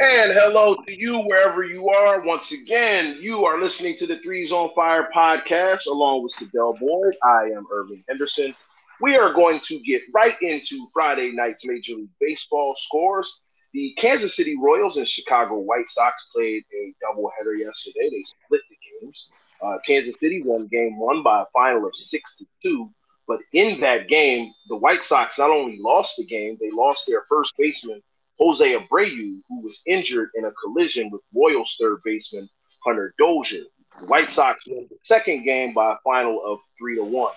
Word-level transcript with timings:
And 0.00 0.32
hello 0.32 0.76
to 0.86 0.98
you 0.98 1.18
wherever 1.18 1.62
you 1.62 1.90
are. 1.90 2.22
Once 2.22 2.52
again, 2.52 3.18
you 3.20 3.44
are 3.44 3.60
listening 3.60 3.98
to 3.98 4.06
the 4.06 4.18
Threes 4.20 4.50
on 4.50 4.70
Fire 4.74 5.10
podcast 5.14 5.84
along 5.86 6.22
with 6.22 6.32
Sadell 6.32 6.80
Boyd. 6.80 7.14
I 7.22 7.50
am 7.54 7.66
Irving 7.70 8.02
Henderson. 8.08 8.54
We 9.02 9.18
are 9.18 9.34
going 9.34 9.60
to 9.60 9.78
get 9.80 10.00
right 10.14 10.40
into 10.40 10.86
Friday 10.94 11.32
night's 11.32 11.66
Major 11.66 11.96
League 11.96 12.08
Baseball 12.18 12.74
scores. 12.78 13.40
The 13.74 13.94
Kansas 13.98 14.34
City 14.34 14.56
Royals 14.58 14.96
and 14.96 15.06
Chicago 15.06 15.58
White 15.58 15.88
Sox 15.90 16.24
played 16.34 16.64
a 16.74 16.94
doubleheader 17.04 17.58
yesterday. 17.58 18.08
They 18.10 18.24
split 18.24 18.62
the 18.70 18.76
games. 19.02 19.28
Uh, 19.62 19.76
Kansas 19.86 20.14
City 20.18 20.42
won 20.42 20.66
game 20.68 20.98
one 20.98 21.22
by 21.22 21.42
a 21.42 21.46
final 21.52 21.86
of 21.86 21.94
six 21.94 22.38
to 22.38 22.46
two. 22.62 22.90
But 23.28 23.40
in 23.52 23.80
that 23.80 24.08
game, 24.08 24.50
the 24.70 24.76
White 24.76 25.04
Sox 25.04 25.38
not 25.38 25.50
only 25.50 25.78
lost 25.78 26.16
the 26.16 26.24
game, 26.24 26.56
they 26.58 26.70
lost 26.70 27.04
their 27.06 27.24
first 27.28 27.52
baseman, 27.58 28.02
Jose 28.40 28.74
Abreu, 28.74 29.40
who 29.48 29.60
was 29.60 29.82
injured 29.86 30.30
in 30.34 30.46
a 30.46 30.52
collision 30.52 31.10
with 31.10 31.20
Royals 31.34 31.76
third 31.78 31.98
baseman 32.04 32.48
Hunter 32.84 33.14
Dozier. 33.18 33.64
The 33.98 34.06
White 34.06 34.30
Sox 34.30 34.64
won 34.66 34.86
the 34.88 34.96
second 35.04 35.44
game 35.44 35.74
by 35.74 35.92
a 35.92 35.96
final 36.02 36.42
of 36.44 36.58
three 36.78 36.96
to 36.96 37.04
one. 37.04 37.34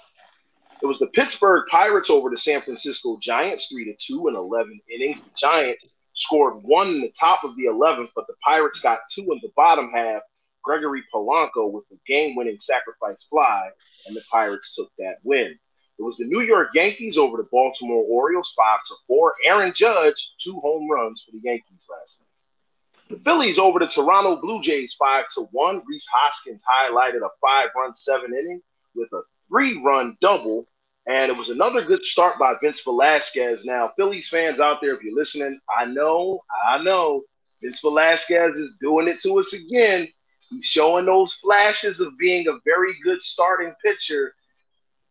It 0.82 0.86
was 0.86 1.00
the 1.00 1.08
Pittsburgh 1.08 1.66
Pirates 1.70 2.10
over 2.10 2.30
the 2.30 2.38
San 2.38 2.62
Francisco 2.62 3.18
Giants, 3.22 3.68
three 3.68 3.86
to 3.86 3.96
two 4.00 4.28
in 4.28 4.36
11 4.36 4.80
innings. 4.94 5.22
The 5.22 5.32
Giants 5.38 5.86
scored 6.14 6.64
one 6.64 6.90
in 6.90 7.02
the 7.02 7.14
top 7.20 7.44
of 7.44 7.56
the 7.58 7.66
11th, 7.66 8.10
but 8.16 8.28
the 8.28 8.36
Pirates 8.44 8.80
got 8.80 9.00
two 9.12 9.24
in 9.24 9.40
the 9.42 9.52
bottom 9.56 9.92
half. 9.94 10.22
Gregory 10.64 11.04
Polanco 11.14 11.70
with 11.70 11.84
the 11.90 11.98
game-winning 12.08 12.60
sacrifice 12.60 13.26
fly, 13.30 13.70
and 14.08 14.16
the 14.16 14.24
Pirates 14.32 14.74
took 14.76 14.90
that 14.98 15.16
win. 15.24 15.58
It 16.00 16.02
was 16.02 16.18
the 16.18 16.26
New 16.26 16.42
York 16.42 16.70
Yankees 16.74 17.18
over 17.18 17.38
the 17.38 17.48
Baltimore 17.52 18.04
Orioles, 18.10 18.54
five 18.58 18.80
to 18.88 18.96
four. 19.08 19.34
Aaron 19.46 19.74
Judge, 19.76 20.34
two 20.44 20.60
home 20.60 20.90
runs 20.90 21.24
for 21.24 21.32
the 21.32 21.42
Yankees 21.44 21.88
last 21.90 22.22
night. 22.22 23.18
The 23.18 23.24
Phillies 23.24 23.60
over 23.60 23.80
the 23.80 23.88
Toronto 23.88 24.42
Blue 24.42 24.62
Jays, 24.62 24.96
five 24.96 25.26
to 25.36 25.42
one. 25.52 25.82
Rhys 25.88 26.08
Hoskins 26.12 26.62
highlighted 26.64 27.22
a 27.22 27.30
five-run 27.42 27.96
seven 27.96 28.34
inning 28.34 28.62
with 28.96 29.12
a 29.14 29.22
three-run 29.50 30.18
double, 30.20 30.68
and 31.06 31.32
it 31.32 31.38
was 31.38 31.50
another 31.50 31.84
good 31.84 32.04
start 32.04 32.40
by 32.40 32.56
Vince 32.62 32.82
Velasquez. 32.82 33.66
Now, 33.66 33.92
Phillies 33.96 34.30
fans 34.30 34.60
out 34.60 34.82
there, 34.82 34.96
if 34.96 35.04
you're 35.04 35.16
listening, 35.16 35.60
I 35.78 35.86
know, 35.86 36.44
I 36.66 36.82
know, 36.82 37.24
Vince 37.62 37.82
Velasquez 37.82 38.56
is 38.56 38.78
doing 38.82 39.08
it 39.08 39.22
to 39.22 39.38
us 39.38 39.54
again. 39.54 40.08
He's 40.50 40.66
showing 40.66 41.06
those 41.06 41.34
flashes 41.34 42.00
of 42.00 42.18
being 42.18 42.48
a 42.48 42.60
very 42.66 42.96
good 43.04 43.22
starting 43.22 43.74
pitcher 43.84 44.34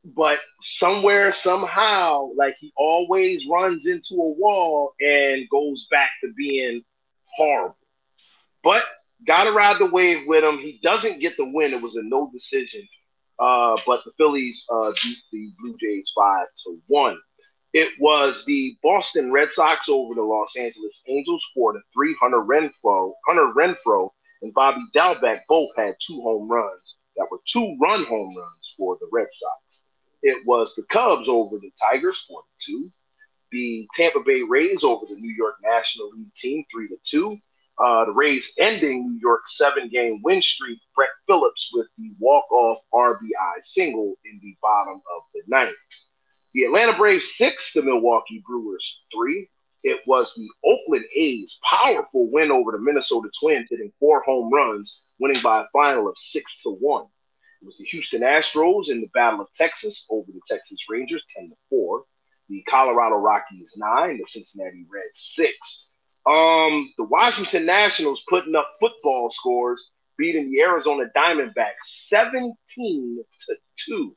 but 0.05 0.41
somewhere, 0.61 1.33
somehow, 1.33 2.31
like 2.36 2.56
he 2.61 2.72
always 2.77 3.47
runs 3.47 3.86
into 3.86 4.14
a 4.14 4.33
wall 4.33 4.94
and 5.00 5.48
goes 5.50 5.86
back 5.91 6.11
to 6.22 6.33
being 6.36 6.83
horrible. 7.36 7.77
But 8.64 8.84
gotta 9.27 9.53
ride 9.53 9.78
the 9.78 9.86
wave 9.86 10.27
with 10.27 10.44
him. 10.44 10.59
He 10.59 10.81
doesn't 10.83 11.20
get 11.20 11.36
the 11.36 11.50
win. 11.53 11.72
It 11.72 11.83
was 11.83 11.97
a 11.97 12.03
no 12.03 12.31
decision. 12.33 12.86
Uh, 13.39 13.77
but 13.86 14.05
the 14.05 14.12
Phillies 14.19 14.64
uh, 14.70 14.92
beat 15.03 15.19
the 15.33 15.53
Blue 15.59 15.77
Jays 15.81 16.12
five 16.14 16.47
to 16.64 16.81
one. 16.87 17.19
It 17.72 17.89
was 17.98 18.44
the 18.44 18.77
Boston 18.83 19.33
Red 19.33 19.50
Sox 19.50 19.89
over 19.89 20.14
the 20.14 20.22
Los 20.22 20.56
Angeles 20.56 21.03
Angels 21.09 21.42
for 21.55 21.72
the 21.72 21.81
three. 21.92 22.14
Hunter 22.20 22.42
Renfroe, 22.42 23.12
Hunter 23.27 23.53
Renfroe, 23.56 24.11
and 24.42 24.53
Bobby 24.53 24.83
Dalbec 24.94 25.41
both 25.48 25.70
had 25.77 25.94
two 26.06 26.20
home 26.20 26.48
runs 26.48 26.97
that 27.16 27.27
were 27.31 27.41
two-run 27.47 28.05
home 28.05 28.37
runs 28.37 28.75
for 28.77 28.97
the 29.00 29.09
Red 29.11 29.28
Sox. 29.31 29.72
It 30.23 30.47
was 30.47 30.75
the 30.75 30.84
Cubs 30.84 31.28
over 31.28 31.59
the 31.59 31.72
Tigers, 31.81 32.25
4 32.28 32.43
2. 32.66 32.91
The 33.50 33.87
Tampa 33.94 34.21
Bay 34.21 34.43
Rays 34.43 34.83
over 34.83 35.05
the 35.06 35.16
New 35.16 35.34
York 35.34 35.56
National 35.62 36.10
League 36.10 36.34
team, 36.34 36.65
3 36.72 36.88
to 36.88 36.97
2. 37.05 37.38
Uh, 37.78 38.05
the 38.05 38.12
Rays 38.12 38.53
ending 38.59 39.06
New 39.06 39.19
York's 39.21 39.56
seven 39.56 39.88
game 39.88 40.21
win 40.22 40.41
streak. 40.43 40.78
Brett 40.94 41.09
Phillips 41.27 41.71
with 41.72 41.87
the 41.99 42.12
walk 42.19 42.50
off 42.53 42.78
RBI 42.93 43.62
single 43.62 44.15
in 44.25 44.38
the 44.43 44.56
bottom 44.62 44.94
of 44.94 45.22
the 45.34 45.43
ninth. 45.47 45.77
The 46.55 46.65
Atlanta 46.65 46.97
Braves 46.97 47.34
six, 47.34 47.72
the 47.72 47.82
Milwaukee 47.82 48.43
Brewers 48.47 49.03
three. 49.12 49.49
It 49.82 50.00
was 50.06 50.32
the 50.34 50.49
Oakland 50.65 51.06
A's 51.16 51.59
powerful 51.65 52.31
win 52.31 52.53
over 52.53 52.72
the 52.72 52.78
Minnesota 52.78 53.28
Twins, 53.41 53.69
hitting 53.69 53.93
four 53.99 54.22
home 54.22 54.53
runs, 54.53 55.00
winning 55.19 55.43
by 55.43 55.62
a 55.62 55.69
final 55.72 56.09
of 56.09 56.16
six 56.19 56.62
to 56.62 56.71
one. 56.71 57.06
It 57.62 57.67
was 57.67 57.77
the 57.78 57.84
Houston 57.84 58.23
Astros 58.23 58.89
in 58.89 59.00
the 59.00 59.11
Battle 59.15 59.41
of 59.41 59.47
Texas 59.55 60.05
over 60.11 60.27
the 60.33 60.41
Texas 60.49 60.87
Rangers, 60.89 61.25
10 61.37 61.50
to 61.50 61.56
4. 61.71 62.03
The 62.49 62.62
Colorado 62.69 63.17
Rockies, 63.17 63.75
9. 63.77 64.19
The 64.19 64.27
Cincinnati 64.27 64.84
Reds, 64.93 65.33
6. 65.37 65.87
Um, 66.27 66.93
the 66.99 67.05
Washington 67.05 67.65
Nationals 67.65 68.25
putting 68.28 68.56
up 68.56 68.69
football 68.81 69.31
scores, 69.31 69.91
beating 70.19 70.50
the 70.50 70.61
Arizona 70.61 71.05
Diamondbacks 71.17 71.84
17 71.84 73.25
to 73.47 73.56
2. 73.87 74.17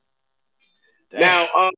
Damn. 1.11 1.21
Now, 1.21 1.47
uh, 1.55 1.71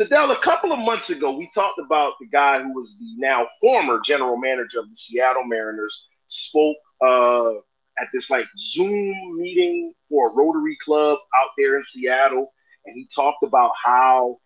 Sadell, 0.00 0.30
a 0.30 0.40
couple 0.40 0.72
of 0.72 0.78
months 0.78 1.10
ago, 1.10 1.32
we 1.32 1.50
talked 1.52 1.80
about 1.84 2.14
the 2.20 2.26
guy 2.26 2.62
who 2.62 2.72
was 2.72 2.96
the 2.98 3.14
now 3.18 3.48
former 3.60 4.00
general 4.00 4.36
manager 4.36 4.78
of 4.78 4.88
the 4.88 4.96
Seattle 4.96 5.44
Mariners, 5.44 6.06
spoke 6.28 6.76
uh, 7.04 7.54
at 7.98 8.08
this 8.12 8.30
like 8.30 8.46
Zoom 8.58 9.38
meeting 9.38 9.92
for 10.08 10.30
a 10.30 10.34
Rotary 10.34 10.76
Club 10.84 11.18
out 11.36 11.50
there 11.56 11.76
in 11.76 11.84
Seattle, 11.84 12.52
and 12.86 12.96
he 12.96 13.08
talked 13.14 13.42
about 13.42 13.72
how 13.82 14.38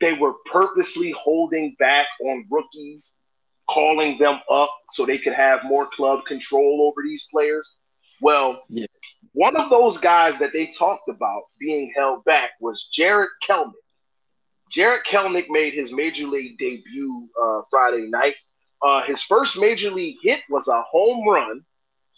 they 0.00 0.14
were 0.14 0.34
purposely 0.50 1.12
holding 1.12 1.74
back 1.78 2.06
on 2.24 2.46
rookies, 2.50 3.12
calling 3.70 4.18
them 4.18 4.40
up 4.50 4.70
so 4.90 5.06
they 5.06 5.18
could 5.18 5.32
have 5.32 5.64
more 5.64 5.88
club 5.94 6.24
control 6.26 6.90
over 6.90 7.02
these 7.02 7.26
players. 7.30 7.72
Well, 8.20 8.62
yeah. 8.68 8.86
one 9.32 9.56
of 9.56 9.70
those 9.70 9.98
guys 9.98 10.38
that 10.38 10.52
they 10.52 10.66
talked 10.66 11.08
about 11.08 11.42
being 11.60 11.92
held 11.96 12.24
back 12.24 12.50
was 12.60 12.88
Jarred 12.92 13.28
Kelenic. 13.46 13.72
Jarred 14.70 15.04
Kelenic 15.04 15.46
made 15.48 15.74
his 15.74 15.92
major 15.92 16.26
league 16.26 16.58
debut 16.58 17.28
uh, 17.40 17.62
Friday 17.70 18.08
night. 18.08 18.34
Uh, 18.82 19.02
his 19.02 19.22
first 19.22 19.58
major 19.58 19.90
league 19.90 20.16
hit 20.22 20.40
was 20.48 20.68
a 20.68 20.82
home 20.82 21.28
run 21.28 21.64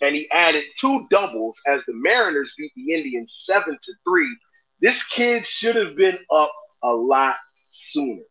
and 0.03 0.15
he 0.15 0.31
added 0.31 0.65
two 0.79 1.07
doubles 1.11 1.59
as 1.67 1.85
the 1.87 1.95
Mariners 1.95 2.53
beat 2.57 2.73
the 2.77 2.93
Indians 2.95 3.43
seven 3.47 3.79
to 3.83 3.93
three. 4.07 4.37
This 4.81 5.03
kid 5.05 5.47
should 5.47 5.77
have 5.77 5.97
been 5.97 6.19
up 6.31 6.53
a 6.83 6.93
lot 6.93 7.37
sooner. 7.69 8.23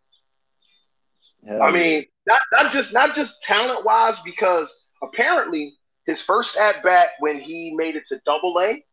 Hell 1.48 1.62
I 1.62 1.72
mean, 1.72 2.06
not, 2.28 2.42
not 2.52 2.72
just 2.72 2.94
not 2.94 3.16
just 3.16 3.42
talent 3.44 3.86
wise, 3.86 4.20
because 4.24 4.74
apparently 5.04 5.74
his 6.06 6.22
first 6.22 6.58
at 6.58 6.84
bat 6.84 7.09
when 7.20 7.40
he 7.40 7.74
made 7.75 7.96
it 7.96 8.04
to 8.08 8.22
Double 8.25 8.59
A, 8.59 8.84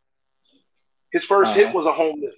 his 1.12 1.26
1st 1.26 1.44
uh-huh. 1.44 1.54
hit 1.54 1.74
was 1.74 1.86
a 1.86 1.92
home 1.92 2.22
run. 2.22 2.32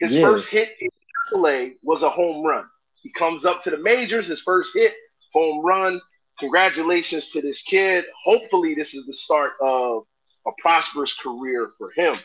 His 0.00 0.14
yeah. 0.14 0.22
first 0.22 0.48
hit 0.48 0.70
in 0.80 0.88
Triple 1.28 1.48
A 1.48 1.72
was 1.82 2.02
a 2.02 2.10
home 2.10 2.44
run. 2.44 2.66
He 3.02 3.10
comes 3.12 3.44
up 3.44 3.62
to 3.62 3.70
the 3.70 3.78
majors, 3.78 4.26
his 4.26 4.40
first 4.40 4.70
hit, 4.74 4.92
home 5.32 5.64
run 5.64 6.00
congratulations 6.42 7.28
to 7.28 7.40
this 7.40 7.62
kid. 7.62 8.04
Hopefully, 8.24 8.74
this 8.74 8.94
is 8.94 9.06
the 9.06 9.12
start 9.12 9.52
of 9.60 10.02
a 10.44 10.50
prosperous 10.60 11.12
career 11.14 11.70
for 11.78 11.92
him. 11.92 12.16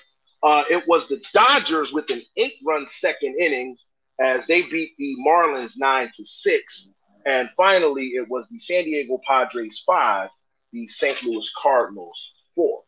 Uh, 0.42 0.64
it 0.72 0.84
was 0.88 1.08
the 1.08 1.22
Dodgers 1.34 1.94
with 1.94 2.10
an 2.10 2.24
eight-run 2.36 2.88
second 2.88 3.40
inning 3.40 3.78
as 4.20 4.48
they 4.48 4.64
beat 4.64 4.94
the 4.98 5.16
Marlins 5.26 5.74
nine 5.78 6.10
to 6.18 6.26
six, 6.26 6.90
and 7.28 7.48
finally, 7.56 8.06
it 8.16 8.28
was 8.28 8.48
the 8.50 8.58
San 8.58 8.86
Diego 8.86 9.20
Padres 9.28 9.84
five, 9.86 10.30
the 10.74 10.88
St. 10.88 11.22
Louis 11.22 11.52
Cardinals 11.62 12.34
four. 12.56 12.82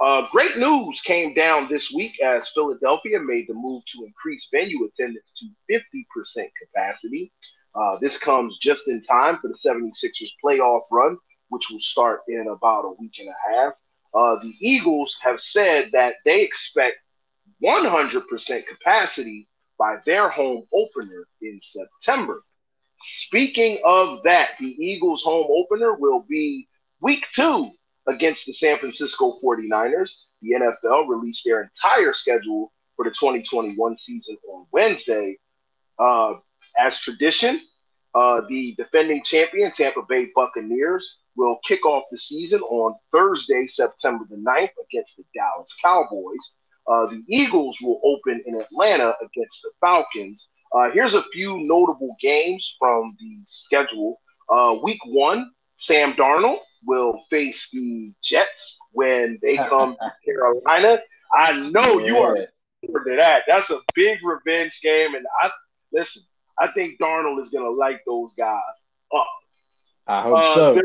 Uh, 0.00 0.26
great 0.32 0.56
news 0.56 1.02
came 1.02 1.34
down 1.34 1.68
this 1.68 1.92
week 1.92 2.12
as 2.22 2.48
Philadelphia 2.54 3.20
made 3.20 3.44
the 3.46 3.54
move 3.54 3.82
to 3.88 4.04
increase 4.06 4.48
venue 4.50 4.86
attendance 4.86 5.34
to 5.38 5.46
50% 5.70 6.48
capacity. 6.62 7.30
Uh, 7.74 7.98
this 8.00 8.18
comes 8.18 8.58
just 8.58 8.88
in 8.88 9.02
time 9.02 9.38
for 9.38 9.48
the 9.48 9.54
76ers 9.54 10.30
playoff 10.44 10.82
run, 10.90 11.16
which 11.48 11.70
will 11.70 11.80
start 11.80 12.20
in 12.28 12.48
about 12.48 12.84
a 12.84 12.94
week 12.98 13.14
and 13.18 13.28
a 13.28 13.54
half. 13.54 13.72
Uh, 14.14 14.40
the 14.42 14.54
Eagles 14.60 15.16
have 15.22 15.40
said 15.40 15.90
that 15.92 16.16
they 16.24 16.42
expect 16.42 16.96
100% 17.64 18.66
capacity 18.66 19.48
by 19.78 19.96
their 20.04 20.28
home 20.28 20.64
opener 20.72 21.26
in 21.40 21.60
September. 21.62 22.42
Speaking 23.00 23.80
of 23.84 24.22
that, 24.22 24.50
the 24.60 24.76
Eagles' 24.78 25.24
home 25.24 25.48
opener 25.50 25.94
will 25.94 26.24
be 26.28 26.68
week 27.00 27.24
two 27.34 27.70
against 28.06 28.46
the 28.46 28.52
San 28.52 28.78
Francisco 28.78 29.38
49ers. 29.42 30.12
The 30.40 30.52
NFL 30.52 31.08
released 31.08 31.44
their 31.44 31.62
entire 31.62 32.12
schedule 32.12 32.72
for 32.96 33.04
the 33.04 33.10
2021 33.10 33.96
season 33.96 34.36
on 34.48 34.66
Wednesday. 34.72 35.38
Uh, 35.98 36.34
as 36.78 36.98
tradition, 36.98 37.60
uh, 38.14 38.42
the 38.48 38.74
defending 38.76 39.22
champion 39.24 39.72
Tampa 39.72 40.02
Bay 40.08 40.30
Buccaneers 40.34 41.18
will 41.36 41.58
kick 41.66 41.84
off 41.86 42.04
the 42.10 42.18
season 42.18 42.60
on 42.60 42.94
Thursday, 43.10 43.66
September 43.66 44.24
the 44.28 44.36
9th 44.36 44.70
against 44.90 45.16
the 45.16 45.24
Dallas 45.34 45.74
Cowboys. 45.82 46.54
Uh, 46.86 47.06
the 47.06 47.22
Eagles 47.28 47.78
will 47.80 48.00
open 48.04 48.42
in 48.44 48.60
Atlanta 48.60 49.14
against 49.20 49.62
the 49.62 49.70
Falcons. 49.80 50.48
Uh, 50.74 50.90
here's 50.90 51.14
a 51.14 51.22
few 51.32 51.60
notable 51.60 52.16
games 52.20 52.74
from 52.78 53.16
the 53.18 53.38
schedule. 53.46 54.20
Uh, 54.48 54.76
week 54.82 54.98
one, 55.06 55.50
Sam 55.76 56.14
Darnold 56.14 56.58
will 56.86 57.18
face 57.30 57.68
the 57.72 58.12
Jets 58.22 58.78
when 58.92 59.38
they 59.42 59.56
come 59.68 59.96
to 60.00 60.12
Carolina. 60.24 61.00
I 61.34 61.52
know 61.70 61.98
yeah. 61.98 62.06
you 62.06 62.16
are 62.18 62.34
to 62.34 63.16
that. 63.16 63.42
That's 63.46 63.70
a 63.70 63.80
big 63.94 64.18
revenge 64.24 64.80
game, 64.82 65.14
and 65.14 65.24
I 65.40 65.50
listen. 65.92 66.22
I 66.58 66.68
think 66.68 66.98
Darnold 67.00 67.42
is 67.42 67.50
going 67.50 67.64
to 67.64 67.70
light 67.70 68.00
those 68.06 68.32
guys 68.36 68.58
up. 69.14 69.26
I 70.06 70.22
hope 70.22 70.38
uh, 70.38 70.54
so. 70.54 70.74
There, 70.74 70.84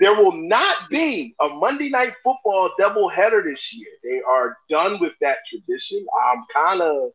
there, 0.00 0.14
will 0.14 0.32
not 0.32 0.90
be 0.90 1.34
a 1.40 1.48
Monday 1.48 1.88
night 1.88 2.14
football 2.24 2.70
doubleheader 2.78 3.44
this 3.44 3.72
year. 3.74 3.88
They 4.02 4.20
are 4.26 4.56
done 4.68 5.00
with 5.00 5.12
that 5.20 5.38
tradition. 5.48 6.04
I'm 6.26 6.44
kind 6.52 6.80
of, 6.80 7.10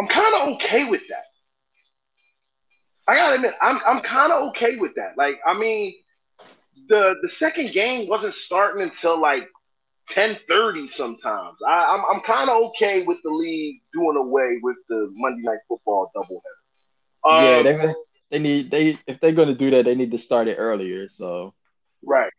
I'm 0.00 0.08
kind 0.08 0.34
of 0.34 0.48
okay 0.54 0.84
with 0.84 1.02
that. 1.08 1.24
I 3.10 3.16
gotta 3.16 3.34
admit, 3.36 3.54
I'm 3.60 3.80
I'm 3.84 4.02
kind 4.02 4.32
of 4.32 4.48
okay 4.50 4.76
with 4.76 4.94
that. 4.94 5.16
Like, 5.16 5.40
I 5.44 5.58
mean, 5.58 5.94
the 6.88 7.16
the 7.22 7.28
second 7.28 7.72
game 7.72 8.08
wasn't 8.08 8.34
starting 8.34 8.82
until 8.82 9.20
like 9.20 9.48
10:30 10.10 10.90
sometimes. 10.90 11.56
I, 11.66 11.84
I'm 11.94 12.04
I'm 12.16 12.22
kind 12.22 12.50
of 12.50 12.62
okay 12.70 13.02
with 13.02 13.18
the 13.22 13.30
league 13.30 13.80
doing 13.92 14.16
away 14.16 14.58
with 14.62 14.76
the 14.88 15.10
Monday 15.14 15.42
night 15.42 15.58
football 15.68 16.10
doubleheader. 16.16 16.60
Um, 17.24 17.44
yeah, 17.44 17.62
they 17.62 17.94
they 18.30 18.38
need 18.38 18.70
they 18.70 18.98
if 19.06 19.20
they're 19.20 19.32
going 19.32 19.48
to 19.48 19.54
do 19.54 19.70
that, 19.70 19.84
they 19.84 19.94
need 19.94 20.10
to 20.10 20.18
start 20.18 20.48
it 20.48 20.56
earlier. 20.56 21.08
So 21.08 21.54
right. 22.04 22.32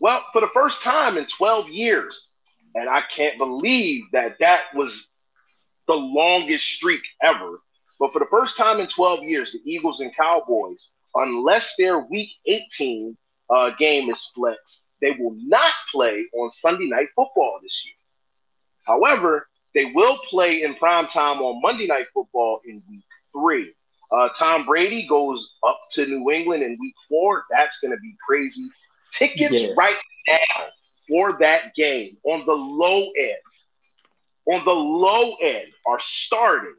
Well, 0.00 0.24
for 0.32 0.40
the 0.40 0.50
first 0.54 0.82
time 0.82 1.16
in 1.16 1.26
12 1.26 1.70
years, 1.70 2.28
and 2.74 2.88
I 2.88 3.02
can't 3.14 3.36
believe 3.38 4.04
that 4.12 4.36
that 4.38 4.66
was 4.74 5.08
the 5.88 5.94
longest 5.94 6.66
streak 6.66 7.00
ever. 7.22 7.60
But 7.98 8.12
for 8.12 8.20
the 8.20 8.28
first 8.30 8.56
time 8.56 8.78
in 8.78 8.86
12 8.86 9.24
years, 9.24 9.52
the 9.52 9.60
Eagles 9.64 10.00
and 10.00 10.14
Cowboys, 10.14 10.92
unless 11.14 11.74
their 11.76 11.98
Week 11.98 12.30
18 12.46 13.16
uh, 13.50 13.70
game 13.78 14.08
is 14.08 14.24
flexed, 14.34 14.84
they 15.00 15.12
will 15.12 15.34
not 15.36 15.72
play 15.92 16.26
on 16.34 16.50
Sunday 16.50 16.86
Night 16.86 17.08
Football 17.14 17.60
this 17.62 17.82
year. 17.84 17.94
However, 18.84 19.48
they 19.74 19.86
will 19.86 20.18
play 20.28 20.62
in 20.62 20.74
prime 20.74 21.08
time 21.08 21.40
on 21.40 21.60
Monday 21.62 21.86
Night 21.86 22.06
Football 22.14 22.60
in 22.64 22.82
Week 22.88 23.04
Three. 23.32 23.72
Uh, 24.10 24.30
Tom 24.30 24.64
Brady 24.64 25.06
goes 25.06 25.56
up 25.66 25.78
to 25.92 26.06
New 26.06 26.30
England 26.30 26.62
in 26.62 26.78
Week 26.80 26.94
Four. 27.08 27.44
That's 27.50 27.78
going 27.80 27.92
to 27.92 28.00
be 28.00 28.16
crazy. 28.26 28.68
Tickets 29.12 29.60
yeah. 29.60 29.70
right 29.76 29.96
now 30.26 30.66
for 31.06 31.38
that 31.40 31.74
game 31.74 32.16
on 32.24 32.44
the 32.46 32.52
low 32.52 33.10
end, 33.18 33.36
on 34.46 34.64
the 34.64 34.74
low 34.74 35.34
end, 35.36 35.72
are 35.86 36.00
starting 36.00 36.74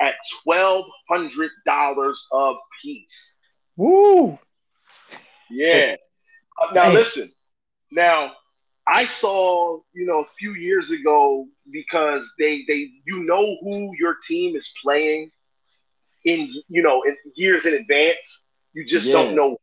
at 0.00 0.14
twelve 0.42 0.86
hundred 1.08 1.50
dollars 1.64 2.26
a 2.32 2.54
piece. 2.82 3.36
Woo! 3.76 4.38
Yeah. 5.50 5.96
Now 6.72 6.92
listen. 6.92 7.32
Now 7.94 8.32
I 8.86 9.06
saw, 9.06 9.78
you 9.94 10.04
know, 10.04 10.20
a 10.20 10.28
few 10.38 10.54
years 10.54 10.90
ago 10.90 11.46
because 11.70 12.30
they 12.38 12.64
they 12.68 12.90
you 13.06 13.24
know 13.24 13.56
who 13.62 13.92
your 13.98 14.16
team 14.26 14.56
is 14.56 14.72
playing 14.82 15.30
in 16.24 16.52
you 16.68 16.82
know 16.82 17.02
in 17.02 17.16
years 17.34 17.66
in 17.66 17.74
advance. 17.74 18.44
You 18.74 18.84
just 18.84 19.06
yeah. 19.06 19.14
don't 19.14 19.36
know. 19.36 19.56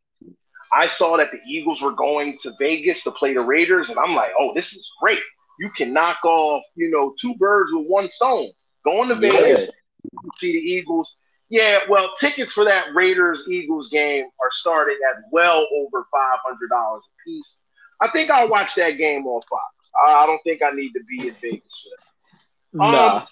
I 0.73 0.87
saw 0.87 1.17
that 1.17 1.31
the 1.31 1.39
Eagles 1.45 1.81
were 1.81 1.91
going 1.91 2.37
to 2.43 2.53
Vegas 2.57 3.03
to 3.03 3.11
play 3.11 3.33
the 3.33 3.41
Raiders, 3.41 3.89
and 3.89 3.99
I'm 3.99 4.15
like, 4.15 4.31
oh, 4.39 4.53
this 4.55 4.73
is 4.73 4.89
great. 5.01 5.19
You 5.59 5.69
can 5.75 5.91
knock 5.91 6.23
off, 6.23 6.63
you 6.75 6.89
know, 6.89 7.13
two 7.19 7.35
birds 7.35 7.71
with 7.73 7.87
one 7.87 8.09
stone. 8.09 8.49
Going 8.85 9.09
to 9.09 9.15
Vegas, 9.15 9.65
yeah. 9.65 10.19
see 10.37 10.53
the 10.53 10.59
Eagles. 10.59 11.17
Yeah, 11.49 11.79
well, 11.89 12.13
tickets 12.17 12.53
for 12.53 12.63
that 12.63 12.95
Raiders 12.95 13.45
Eagles 13.49 13.89
game 13.89 14.23
are 14.41 14.49
starting 14.51 14.97
at 15.09 15.23
well 15.33 15.67
over 15.77 16.07
five 16.11 16.39
hundred 16.45 16.69
dollars 16.69 17.03
a 17.05 17.29
piece. 17.29 17.57
I 18.01 18.09
think 18.09 18.31
I'll 18.31 18.49
watch 18.49 18.75
that 18.75 18.91
game 18.91 19.25
on 19.27 19.41
Fox. 19.43 19.91
I 20.07 20.25
don't 20.25 20.41
think 20.43 20.61
I 20.63 20.71
need 20.71 20.91
to 20.93 21.03
be 21.03 21.27
in 21.27 21.35
Vegas 21.41 21.61
for 21.83 21.89
that. 21.97 22.91
Nah. 22.91 23.17
Um, 23.17 23.23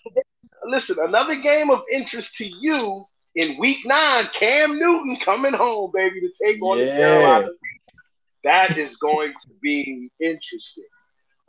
listen, 0.65 0.97
another 1.01 1.35
game 1.35 1.69
of 1.71 1.83
interest 1.91 2.35
to 2.35 2.45
you 2.45 3.05
in 3.35 3.57
Week 3.57 3.79
Nine. 3.85 4.29
Cam 4.33 4.77
Newton 4.77 5.17
coming 5.17 5.53
home, 5.53 5.91
baby, 5.93 6.21
to 6.21 6.31
take 6.41 6.61
on 6.61 6.77
yeah. 6.77 6.85
the 6.85 6.91
Carolina. 6.91 7.47
That 8.43 8.77
is 8.77 8.95
going 8.97 9.33
to 9.33 9.49
be 9.61 10.11
interesting. 10.19 10.85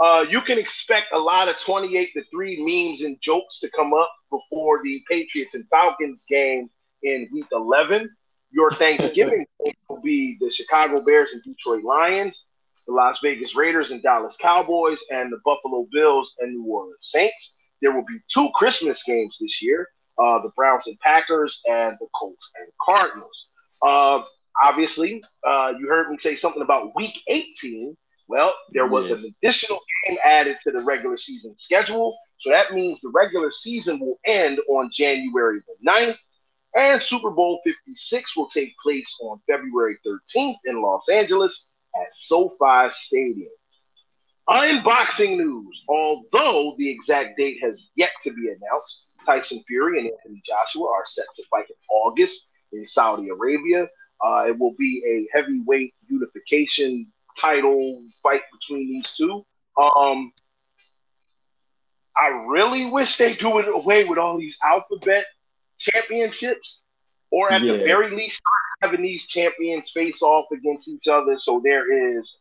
Uh, 0.01 0.25
you 0.29 0.41
can 0.41 0.59
expect 0.59 1.09
a 1.13 1.19
lot 1.19 1.49
of 1.49 1.59
28 1.59 2.11
to 2.15 2.25
3 2.33 2.65
memes 2.65 3.03
and 3.03 3.21
jokes 3.21 3.61
to 3.61 3.71
come 3.71 3.93
up 3.93 4.11
before 4.31 4.83
the 4.83 5.03
Patriots 5.09 5.55
and 5.55 5.69
Falcons 5.69 6.25
game 6.27 6.71
in 7.03 7.29
week 7.33 7.47
11. 7.53 8.09
Your 8.51 8.71
Thanksgiving 8.73 9.47
will 9.89 10.01
be 10.01 10.39
the 10.41 10.51
Chicago 10.51 11.05
Bears 11.05 11.33
and 11.33 11.43
Detroit 11.43 11.85
Lions, 11.85 12.47
the 12.91 12.97
Las 12.97 13.21
Vegas 13.21 13.55
Raiders 13.55 13.93
and 13.93 14.03
Dallas 14.03 14.37
Cowboys, 14.41 15.01
and 15.11 15.33
the 15.33 15.39
Buffalo 15.45 15.87
Bills 15.93 16.35
and 16.41 16.53
New 16.53 16.65
Orleans 16.65 16.97
Saints. 17.01 17.57
There 17.81 17.93
will 17.93 18.05
be 18.05 18.19
two 18.29 18.49
Christmas 18.55 19.03
games 19.03 19.39
this 19.41 19.63
year 19.63 19.89
uh, 20.19 20.43
the 20.43 20.51
Browns 20.57 20.87
and 20.87 20.99
Packers, 21.01 21.63
and 21.67 21.97
the 22.01 22.07
Colts 22.19 22.51
and 22.61 22.69
Cardinals. 22.83 23.47
Uh, 23.81 24.23
obviously, 24.63 25.23
uh, 25.47 25.73
you 25.79 25.87
heard 25.87 26.11
me 26.11 26.19
say 26.19 26.37
something 26.37 26.63
about 26.63 26.95
week 26.95 27.15
18 27.29 27.97
well, 28.31 28.55
there 28.73 28.87
was 28.87 29.09
yeah. 29.09 29.17
an 29.17 29.35
additional 29.43 29.81
game 30.07 30.17
added 30.25 30.59
to 30.63 30.71
the 30.71 30.81
regular 30.81 31.17
season 31.17 31.53
schedule. 31.59 32.17
So 32.39 32.49
that 32.51 32.73
means 32.73 33.01
the 33.01 33.11
regular 33.13 33.51
season 33.51 33.99
will 33.99 34.21
end 34.25 34.61
on 34.69 34.89
January 34.93 35.59
the 35.67 35.91
9th, 35.91 36.17
and 36.77 37.03
Super 37.03 37.33
Bowl 37.33 37.61
56 37.65 38.37
will 38.37 38.49
take 38.49 38.73
place 38.81 39.13
on 39.21 39.41
February 39.51 39.99
13th 40.07 40.59
in 40.65 40.81
Los 40.81 41.09
Angeles 41.09 41.70
at 41.95 42.13
SoFi 42.15 42.91
Stadium. 42.93 43.51
Unboxing 44.49 45.37
news. 45.37 45.85
Although 45.89 46.75
the 46.79 46.91
exact 46.91 47.37
date 47.39 47.59
has 47.63 47.91
yet 47.95 48.11
to 48.23 48.33
be 48.33 48.49
announced, 48.49 49.03
Tyson 49.25 49.63
Fury 49.67 50.01
and 50.01 50.09
Anthony 50.09 50.43
Joshua 50.45 50.89
are 50.89 51.05
set 51.07 51.27
to 51.37 51.45
fight 51.51 51.67
in 51.69 51.77
August 51.91 52.51
in 52.73 52.87
Saudi 52.87 53.29
Arabia. 53.29 53.89
Uh, 54.25 54.47
it 54.49 54.59
will 54.59 54.75
be 54.79 55.03
a 55.07 55.37
heavyweight 55.37 55.95
unification 56.09 57.07
title 57.39 58.03
fight 58.23 58.43
between 58.53 58.89
these 58.89 59.11
two. 59.13 59.45
Um, 59.79 60.33
I 62.17 62.29
really 62.49 62.91
wish 62.91 63.17
they 63.17 63.35
do 63.35 63.59
it 63.59 63.69
away 63.69 64.05
with 64.05 64.19
all 64.19 64.39
these 64.39 64.59
alphabet 64.63 65.25
championships, 65.79 66.83
or 67.31 67.51
at 67.51 67.63
yeah. 67.63 67.73
the 67.73 67.79
very 67.79 68.11
least, 68.11 68.41
having 68.83 69.03
these 69.03 69.27
champions 69.27 69.91
face 69.91 70.23
off 70.23 70.47
against 70.53 70.89
each 70.89 71.09
other 71.09 71.39
so 71.39 71.61
there 71.63 72.19
is 72.19 72.37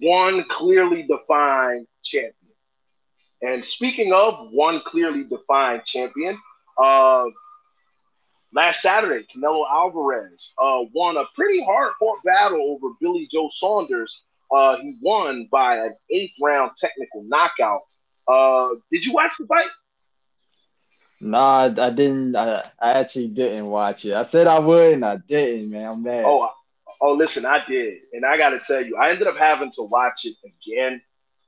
one 0.00 0.44
clearly 0.48 1.02
defined 1.02 1.86
champion. 2.04 2.34
And 3.42 3.64
speaking 3.64 4.12
of 4.12 4.50
one 4.52 4.82
clearly 4.86 5.24
defined 5.24 5.84
champion, 5.84 6.38
uh, 6.80 7.24
last 8.52 8.82
Saturday, 8.82 9.26
Canelo 9.34 9.64
Alvarez 9.68 10.52
uh, 10.58 10.82
won 10.92 11.16
a 11.16 11.24
pretty 11.34 11.64
hard 11.64 11.92
fought 11.98 12.18
battle 12.24 12.60
over 12.62 12.94
Billy 13.00 13.28
Joe 13.32 13.50
Saunders 13.52 14.22
uh, 14.50 14.76
he 14.78 14.96
won 15.00 15.48
by 15.50 15.76
an 15.76 15.94
eighth 16.10 16.34
round 16.40 16.72
technical 16.76 17.22
knockout. 17.22 17.82
Uh, 18.26 18.68
did 18.90 19.04
you 19.04 19.12
watch 19.12 19.32
the 19.38 19.46
fight? 19.46 19.68
Nah, 21.20 21.74
I 21.76 21.90
didn't. 21.90 22.34
I, 22.34 22.64
I 22.80 22.92
actually 22.92 23.28
didn't 23.28 23.66
watch 23.66 24.04
it. 24.04 24.14
I 24.14 24.24
said 24.24 24.46
I 24.46 24.58
would, 24.58 24.94
and 24.94 25.04
I 25.04 25.18
didn't. 25.18 25.70
Man, 25.70 25.86
I'm 25.86 26.02
mad. 26.02 26.24
Oh, 26.26 26.48
oh, 27.00 27.14
listen, 27.14 27.44
I 27.44 27.62
did, 27.66 27.98
and 28.12 28.24
I 28.24 28.36
got 28.38 28.50
to 28.50 28.60
tell 28.60 28.84
you, 28.84 28.96
I 28.96 29.10
ended 29.10 29.26
up 29.26 29.36
having 29.36 29.70
to 29.72 29.82
watch 29.82 30.24
it 30.24 30.36
again 30.44 31.02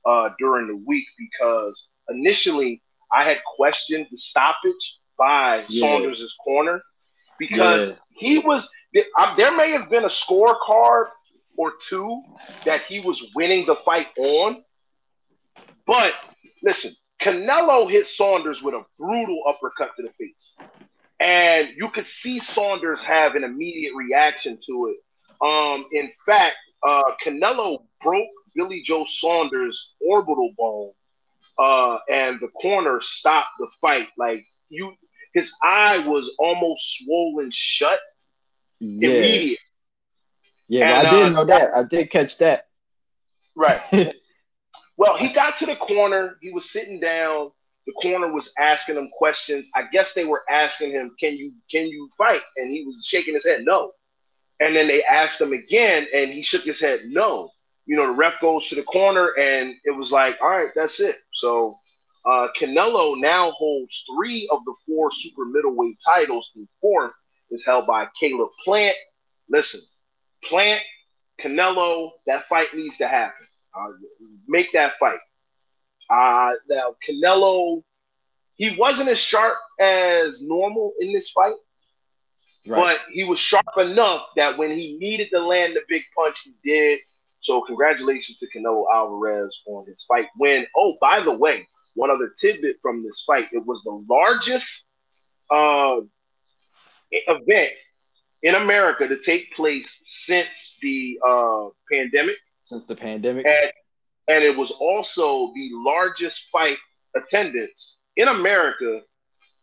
uh, 0.05 0.29
during 0.37 0.67
the 0.67 0.75
week 0.75 1.05
because 1.17 1.89
initially 2.09 2.81
I 3.11 3.27
had 3.27 3.39
questioned 3.55 4.07
the 4.11 4.17
stoppage 4.17 4.99
by 5.17 5.65
yeah. 5.69 5.81
Saunders' 5.81 6.35
corner 6.43 6.81
because 7.39 7.89
yeah. 7.89 7.95
he 8.11 8.39
was. 8.39 8.69
There 8.93 9.57
may 9.57 9.71
have 9.71 9.89
been 9.89 10.03
a 10.03 10.07
scorecard 10.07 11.07
or 11.57 11.73
two 11.87 12.21
that 12.65 12.83
he 12.83 12.99
was 12.99 13.31
winning 13.35 13.65
the 13.65 13.75
fight 13.75 14.07
on. 14.17 14.63
But 15.85 16.13
listen, 16.61 16.93
Canelo 17.23 17.89
hit 17.89 18.05
Saunders 18.05 18.61
with 18.61 18.73
a 18.73 18.83
brutal 18.99 19.43
uppercut 19.47 19.95
to 19.95 20.03
the 20.03 20.11
face. 20.19 20.55
And 21.19 21.69
you 21.77 21.89
could 21.89 22.05
see 22.05 22.39
Saunders 22.39 23.01
have 23.01 23.35
an 23.35 23.45
immediate 23.45 23.93
reaction 23.95 24.59
to 24.67 24.93
it. 24.93 25.45
Um, 25.45 25.85
in 25.93 26.11
fact, 26.25 26.57
uh, 26.85 27.03
Canelo 27.25 27.85
broke 28.01 28.27
Billy 28.55 28.81
Joe 28.81 29.05
Saunders' 29.07 29.93
orbital 30.05 30.51
bone, 30.57 30.91
uh, 31.57 31.99
and 32.11 32.39
the 32.41 32.49
corner 32.49 32.99
stopped 33.01 33.51
the 33.57 33.67
fight. 33.79 34.09
Like 34.17 34.43
you, 34.69 34.93
his 35.33 35.51
eye 35.63 36.05
was 36.05 36.29
almost 36.39 36.81
swollen 36.97 37.51
shut. 37.53 37.99
Yeah. 38.79 39.09
Immediate. 39.09 39.59
Yeah, 40.67 40.99
and, 40.99 41.07
I 41.07 41.11
didn't 41.11 41.33
know 41.33 41.45
that. 41.45 41.73
I 41.73 41.83
did 41.83 42.09
catch 42.09 42.37
that. 42.39 42.67
Right. 43.55 44.13
well, 44.97 45.17
he 45.17 45.33
got 45.33 45.57
to 45.57 45.65
the 45.65 45.75
corner. 45.75 46.37
He 46.41 46.51
was 46.51 46.69
sitting 46.69 46.99
down. 46.99 47.51
The 47.85 47.93
corner 47.93 48.31
was 48.31 48.51
asking 48.57 48.95
him 48.95 49.09
questions. 49.11 49.67
I 49.75 49.83
guess 49.91 50.13
they 50.13 50.25
were 50.25 50.43
asking 50.49 50.91
him, 50.91 51.15
"Can 51.19 51.35
you 51.35 51.53
can 51.69 51.87
you 51.87 52.09
fight?" 52.17 52.41
And 52.57 52.71
he 52.71 52.85
was 52.85 53.05
shaking 53.05 53.33
his 53.33 53.45
head, 53.45 53.63
"No." 53.65 53.91
And 54.59 54.75
then 54.75 54.87
they 54.87 55.03
asked 55.03 55.41
him 55.41 55.51
again, 55.51 56.07
and 56.13 56.31
he 56.31 56.41
shook 56.41 56.63
his 56.63 56.79
head 56.79 57.01
no. 57.05 57.51
You 57.85 57.97
know, 57.97 58.07
the 58.07 58.13
ref 58.13 58.39
goes 58.39 58.69
to 58.69 58.75
the 58.75 58.83
corner, 58.83 59.33
and 59.37 59.75
it 59.83 59.91
was 59.91 60.11
like, 60.11 60.37
all 60.41 60.49
right, 60.49 60.69
that's 60.73 61.01
it. 61.01 61.17
So 61.33 61.77
uh, 62.25 62.47
Canelo 62.59 63.19
now 63.19 63.51
holds 63.51 64.05
three 64.15 64.47
of 64.51 64.63
the 64.65 64.73
four 64.87 65.11
super 65.11 65.45
middleweight 65.45 65.97
titles. 66.05 66.51
The 66.55 66.65
fourth 66.79 67.11
is 67.51 67.65
held 67.65 67.85
by 67.87 68.07
Caleb 68.19 68.49
Plant. 68.63 68.95
Listen, 69.49 69.81
Plant, 70.45 70.81
Canelo, 71.41 72.11
that 72.25 72.45
fight 72.47 72.73
needs 72.73 72.97
to 72.97 73.07
happen. 73.07 73.45
Uh, 73.75 73.89
make 74.47 74.71
that 74.73 74.93
fight. 74.99 75.19
Uh, 76.09 76.53
now, 76.69 76.95
Canelo, 77.07 77.83
he 78.55 78.75
wasn't 78.75 79.09
as 79.09 79.19
sharp 79.19 79.57
as 79.79 80.41
normal 80.41 80.93
in 80.99 81.11
this 81.11 81.31
fight, 81.31 81.55
right. 82.67 82.79
but 82.79 83.01
he 83.11 83.23
was 83.23 83.39
sharp 83.39 83.65
enough 83.77 84.27
that 84.35 84.57
when 84.57 84.71
he 84.71 84.97
needed 84.99 85.29
to 85.31 85.39
land 85.39 85.75
the 85.75 85.81
big 85.87 86.03
punch, 86.15 86.41
he 86.43 86.53
did. 86.63 86.99
So, 87.39 87.61
congratulations 87.61 88.37
to 88.37 88.47
Canelo 88.47 88.85
Alvarez 88.93 89.61
on 89.65 89.85
his 89.85 90.03
fight 90.03 90.27
win. 90.37 90.65
Oh, 90.77 90.97
by 91.01 91.21
the 91.21 91.33
way, 91.33 91.67
one 91.95 92.09
other 92.09 92.31
tidbit 92.39 92.77
from 92.81 93.03
this 93.03 93.23
fight: 93.25 93.47
it 93.51 93.65
was 93.65 93.81
the 93.83 94.05
largest 94.09 94.85
uh, 95.49 95.97
event 97.11 97.73
in 98.43 98.55
America 98.55 99.07
to 99.07 99.19
take 99.19 99.53
place 99.55 99.97
since 100.01 100.77
the 100.81 101.19
uh, 101.25 101.65
pandemic. 101.91 102.35
Since 102.73 102.85
the 102.85 102.95
pandemic, 102.95 103.45
and, 103.45 103.71
and 104.27 104.43
it 104.43 104.57
was 104.57 104.71
also 104.71 105.51
the 105.53 105.69
largest 105.73 106.47
fight 106.51 106.77
attendance 107.15 107.97
in 108.17 108.27
America 108.27 109.01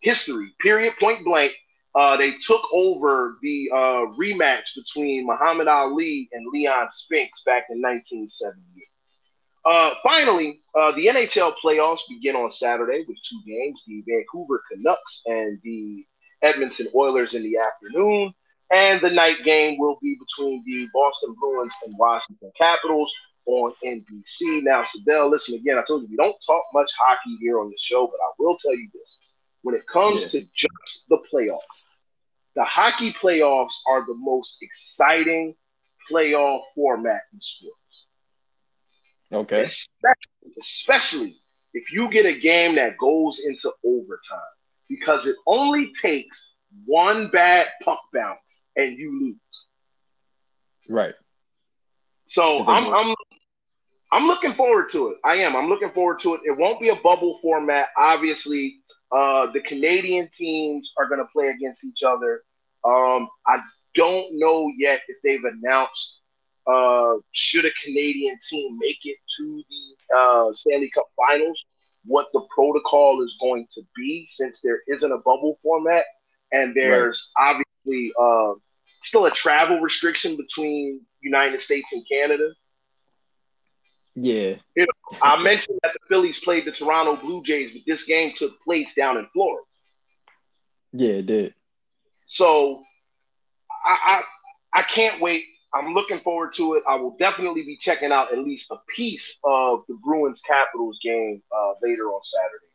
history. 0.00 0.52
Period. 0.60 0.94
Point 1.00 1.24
blank. 1.24 1.50
Uh, 1.92 2.16
they 2.16 2.34
took 2.34 2.62
over 2.72 3.34
the 3.42 3.68
uh, 3.74 4.06
rematch 4.16 4.76
between 4.76 5.26
Muhammad 5.26 5.66
Ali 5.66 6.28
and 6.30 6.46
Leon 6.52 6.86
Spinks 6.92 7.42
back 7.42 7.64
in 7.70 7.82
1978. 7.82 8.84
Uh, 9.64 9.94
finally, 10.04 10.60
uh, 10.78 10.92
the 10.92 11.06
NHL 11.06 11.54
playoffs 11.64 12.02
begin 12.08 12.36
on 12.36 12.52
Saturday 12.52 13.04
with 13.08 13.18
two 13.28 13.40
games: 13.44 13.82
the 13.88 14.04
Vancouver 14.06 14.62
Canucks 14.70 15.22
and 15.26 15.58
the 15.64 16.06
Edmonton 16.42 16.86
Oilers 16.94 17.34
in 17.34 17.42
the 17.42 17.58
afternoon, 17.58 18.32
and 18.72 19.00
the 19.00 19.10
night 19.10 19.38
game 19.44 19.78
will 19.78 19.98
be 20.02 20.16
between 20.18 20.62
the 20.66 20.88
Boston 20.92 21.34
Bruins 21.40 21.72
and 21.84 21.94
Washington 21.98 22.52
Capitals 22.56 23.12
on 23.46 23.72
NBC. 23.84 24.62
Now, 24.62 24.82
Sadell, 24.82 25.30
listen 25.30 25.54
again. 25.56 25.78
I 25.78 25.82
told 25.82 26.02
you 26.02 26.08
we 26.10 26.16
don't 26.16 26.36
talk 26.46 26.62
much 26.72 26.90
hockey 26.98 27.36
here 27.40 27.58
on 27.58 27.70
the 27.70 27.76
show, 27.78 28.06
but 28.06 28.20
I 28.22 28.30
will 28.38 28.56
tell 28.56 28.74
you 28.74 28.88
this: 28.94 29.18
when 29.62 29.74
it 29.74 29.86
comes 29.92 30.22
yeah. 30.22 30.40
to 30.40 30.46
just 30.54 31.08
the 31.08 31.18
playoffs, 31.32 31.84
the 32.54 32.64
hockey 32.64 33.12
playoffs 33.12 33.74
are 33.88 34.04
the 34.06 34.16
most 34.16 34.58
exciting 34.62 35.54
playoff 36.10 36.62
format 36.74 37.22
in 37.32 37.40
sports. 37.40 38.06
Okay. 39.32 39.62
Especially, 39.62 40.52
especially 40.60 41.36
if 41.72 41.92
you 41.92 42.10
get 42.10 42.26
a 42.26 42.38
game 42.38 42.74
that 42.76 42.98
goes 42.98 43.40
into 43.44 43.72
overtime, 43.84 44.40
because 44.88 45.26
it 45.26 45.36
only 45.46 45.92
takes 46.00 46.54
one 46.84 47.28
bad 47.30 47.68
puck 47.84 48.00
bounce 48.12 48.64
and 48.76 48.96
you 48.96 49.18
lose. 49.20 49.66
Right. 50.88 51.14
So 52.26 52.64
I'm 52.66 52.92
I'm 52.94 53.14
I'm 54.12 54.26
looking 54.26 54.54
forward 54.54 54.88
to 54.90 55.08
it. 55.08 55.18
I 55.24 55.36
am. 55.36 55.56
I'm 55.56 55.68
looking 55.68 55.90
forward 55.90 56.20
to 56.20 56.34
it. 56.34 56.40
It 56.44 56.56
won't 56.56 56.80
be 56.80 56.88
a 56.88 56.96
bubble 56.96 57.38
format. 57.38 57.88
Obviously, 57.96 58.76
uh, 59.12 59.46
the 59.52 59.60
Canadian 59.60 60.28
teams 60.32 60.92
are 60.98 61.08
going 61.08 61.20
to 61.20 61.26
play 61.32 61.48
against 61.48 61.84
each 61.84 62.02
other. 62.02 62.42
Um, 62.84 63.28
I 63.46 63.58
don't 63.94 64.38
know 64.38 64.70
yet 64.78 65.00
if 65.08 65.16
they've 65.22 65.44
announced 65.44 66.20
uh, 66.66 67.14
should 67.32 67.64
a 67.64 67.70
Canadian 67.84 68.38
team 68.48 68.78
make 68.80 68.98
it 69.04 69.16
to 69.38 69.62
the 69.68 70.16
uh, 70.16 70.52
Stanley 70.54 70.90
Cup 70.90 71.06
Finals, 71.16 71.64
what 72.04 72.28
the 72.32 72.42
protocol 72.54 73.22
is 73.22 73.36
going 73.40 73.66
to 73.72 73.82
be, 73.96 74.26
since 74.30 74.60
there 74.62 74.80
isn't 74.88 75.12
a 75.12 75.18
bubble 75.18 75.58
format, 75.62 76.04
and 76.52 76.74
there's 76.74 77.30
right. 77.36 77.62
obviously 77.86 78.12
uh, 78.20 78.52
still 79.02 79.26
a 79.26 79.30
travel 79.30 79.80
restriction 79.80 80.36
between 80.36 81.00
United 81.20 81.60
States 81.60 81.92
and 81.92 82.04
Canada. 82.10 82.50
Yeah. 84.14 84.56
You 84.76 84.86
know, 84.86 85.18
I 85.22 85.40
mentioned 85.40 85.78
that 85.82 85.92
the 85.92 86.00
Phillies 86.08 86.38
played 86.40 86.64
the 86.64 86.72
Toronto 86.72 87.16
Blue 87.16 87.42
Jays, 87.42 87.70
but 87.70 87.82
this 87.86 88.04
game 88.04 88.32
took 88.34 88.60
place 88.62 88.94
down 88.94 89.16
in 89.16 89.26
Florida. 89.32 89.64
Yeah, 90.92 91.14
it 91.14 91.26
did. 91.26 91.54
So 92.26 92.82
I, 93.86 94.22
I 94.74 94.80
I 94.80 94.82
can't 94.82 95.20
wait 95.20 95.44
I'm 95.72 95.94
looking 95.94 96.20
forward 96.20 96.52
to 96.54 96.74
it. 96.74 96.82
I 96.88 96.96
will 96.96 97.16
definitely 97.18 97.62
be 97.62 97.76
checking 97.76 98.10
out 98.10 98.32
at 98.32 98.38
least 98.38 98.70
a 98.70 98.76
piece 98.94 99.38
of 99.44 99.84
the 99.88 99.96
Bruins 100.02 100.42
Capitals 100.42 100.98
game 101.02 101.42
uh, 101.54 101.72
later 101.80 102.08
on 102.08 102.20
Saturday. 102.24 102.66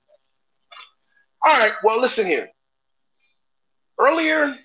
All 1.45 1.59
right. 1.59 1.73
Well, 1.83 1.99
listen 1.99 2.25
here. 2.25 2.49
Earlier, 3.99 4.55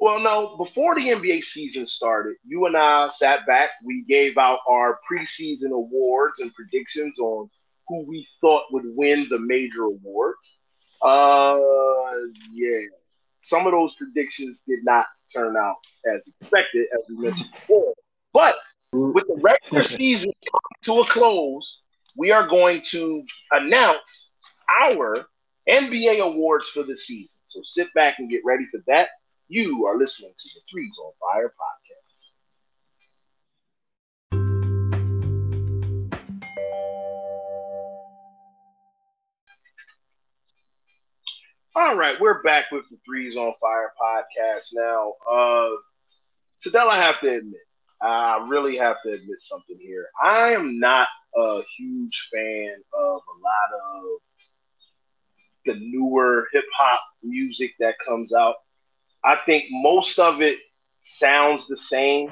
well, 0.00 0.20
no, 0.20 0.56
before 0.56 0.94
the 0.94 1.08
NBA 1.08 1.42
season 1.42 1.86
started, 1.86 2.36
you 2.46 2.66
and 2.66 2.76
I 2.76 3.08
sat 3.10 3.46
back. 3.46 3.70
We 3.84 4.04
gave 4.08 4.38
out 4.38 4.60
our 4.68 4.98
preseason 5.10 5.72
awards 5.72 6.40
and 6.40 6.54
predictions 6.54 7.18
on 7.18 7.50
who 7.88 8.06
we 8.06 8.26
thought 8.40 8.64
would 8.70 8.84
win 8.86 9.26
the 9.30 9.38
major 9.38 9.84
awards. 9.84 10.56
Uh, 11.02 11.58
yeah 12.50 12.80
some 13.40 13.66
of 13.66 13.72
those 13.72 13.94
predictions 13.96 14.62
did 14.66 14.80
not 14.84 15.06
turn 15.34 15.56
out 15.56 15.76
as 16.12 16.28
expected, 16.40 16.86
as 16.92 17.00
we 17.08 17.24
mentioned 17.24 17.50
before. 17.52 17.94
But 18.32 18.56
with 18.92 19.26
the 19.26 19.38
regular 19.40 19.82
season 19.84 20.32
to 20.82 21.00
a 21.00 21.06
close, 21.06 21.80
we 22.16 22.30
are 22.30 22.46
going 22.46 22.82
to 22.88 23.24
announce 23.52 24.30
our 24.82 25.26
NBA 25.68 26.20
awards 26.20 26.68
for 26.68 26.82
the 26.82 26.96
season. 26.96 27.38
So 27.46 27.60
sit 27.62 27.92
back 27.94 28.18
and 28.18 28.30
get 28.30 28.40
ready 28.44 28.66
for 28.70 28.80
that. 28.86 29.08
You 29.48 29.86
are 29.86 29.98
listening 29.98 30.32
to 30.36 30.48
the 30.54 30.60
Threes 30.70 30.94
on 30.98 31.12
Fire 31.20 31.48
podcast. 31.48 32.30
All 41.76 41.96
right, 41.96 42.20
we're 42.20 42.42
back 42.42 42.72
with 42.72 42.84
the 42.90 42.98
Threes 43.06 43.36
on 43.36 43.52
Fire 43.60 43.92
podcast 44.02 44.68
now. 44.72 45.12
Uh 45.30 45.70
Sadell, 46.66 46.88
I 46.88 47.00
have 47.00 47.20
to 47.20 47.28
admit, 47.28 47.60
I 48.02 48.44
really 48.48 48.76
have 48.78 48.96
to 49.04 49.12
admit 49.12 49.40
something 49.40 49.78
here. 49.80 50.06
I 50.22 50.52
am 50.54 50.80
not 50.80 51.06
a 51.36 51.60
huge 51.76 52.28
fan 52.32 52.74
of 52.92 53.20
a 53.20 53.36
lot 53.40 53.80
of 54.02 54.20
the 55.68 55.78
newer 55.78 56.48
hip 56.52 56.64
hop 56.76 57.00
music 57.22 57.74
that 57.78 57.94
comes 58.04 58.32
out. 58.32 58.56
I 59.24 59.36
think 59.46 59.64
most 59.70 60.18
of 60.18 60.40
it 60.40 60.58
sounds 61.00 61.66
the 61.68 61.76
same. 61.76 62.30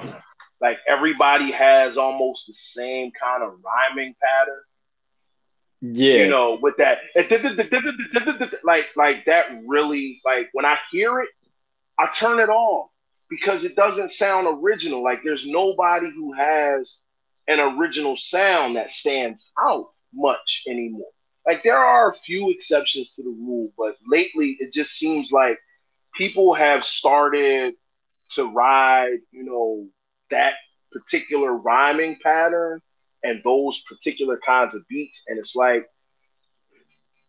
Like 0.59 0.79
everybody 0.87 1.51
has 1.51 1.97
almost 1.97 2.47
the 2.47 2.53
same 2.53 3.11
kind 3.11 3.43
of 3.43 3.53
rhyming 3.63 4.15
pattern. 4.21 4.61
Yeah. 5.81 6.23
You 6.23 6.29
know, 6.29 6.57
with 6.61 6.77
that 6.77 6.99
like 8.63 8.87
like 8.95 9.25
that 9.25 9.45
really 9.67 10.19
like 10.25 10.49
when 10.53 10.65
I 10.65 10.77
hear 10.91 11.19
it, 11.19 11.29
I 11.99 12.07
turn 12.07 12.39
it 12.39 12.49
off 12.49 12.89
because 13.29 13.63
it 13.63 13.75
doesn't 13.75 14.09
sound 14.09 14.47
original. 14.49 15.03
Like 15.03 15.21
there's 15.23 15.45
nobody 15.45 16.09
who 16.09 16.33
has 16.33 16.97
an 17.47 17.59
original 17.59 18.17
sound 18.17 18.75
that 18.75 18.89
stands 18.89 19.51
out 19.59 19.89
much 20.13 20.63
anymore. 20.67 21.11
Like 21.57 21.63
there 21.63 21.83
are 21.83 22.11
a 22.11 22.13
few 22.13 22.51
exceptions 22.51 23.13
to 23.13 23.23
the 23.23 23.31
rule, 23.31 23.71
but 23.75 23.95
lately 24.05 24.57
it 24.59 24.71
just 24.71 24.91
seems 24.91 25.31
like 25.31 25.57
people 26.13 26.53
have 26.53 26.83
started 26.83 27.73
to 28.33 28.43
ride, 28.45 29.17
you 29.31 29.43
know, 29.43 29.87
that 30.29 30.53
particular 30.91 31.51
rhyming 31.51 32.19
pattern 32.21 32.79
and 33.23 33.41
those 33.43 33.81
particular 33.89 34.39
kinds 34.45 34.75
of 34.75 34.87
beats. 34.87 35.23
And 35.25 35.39
it's 35.39 35.55
like, 35.55 35.89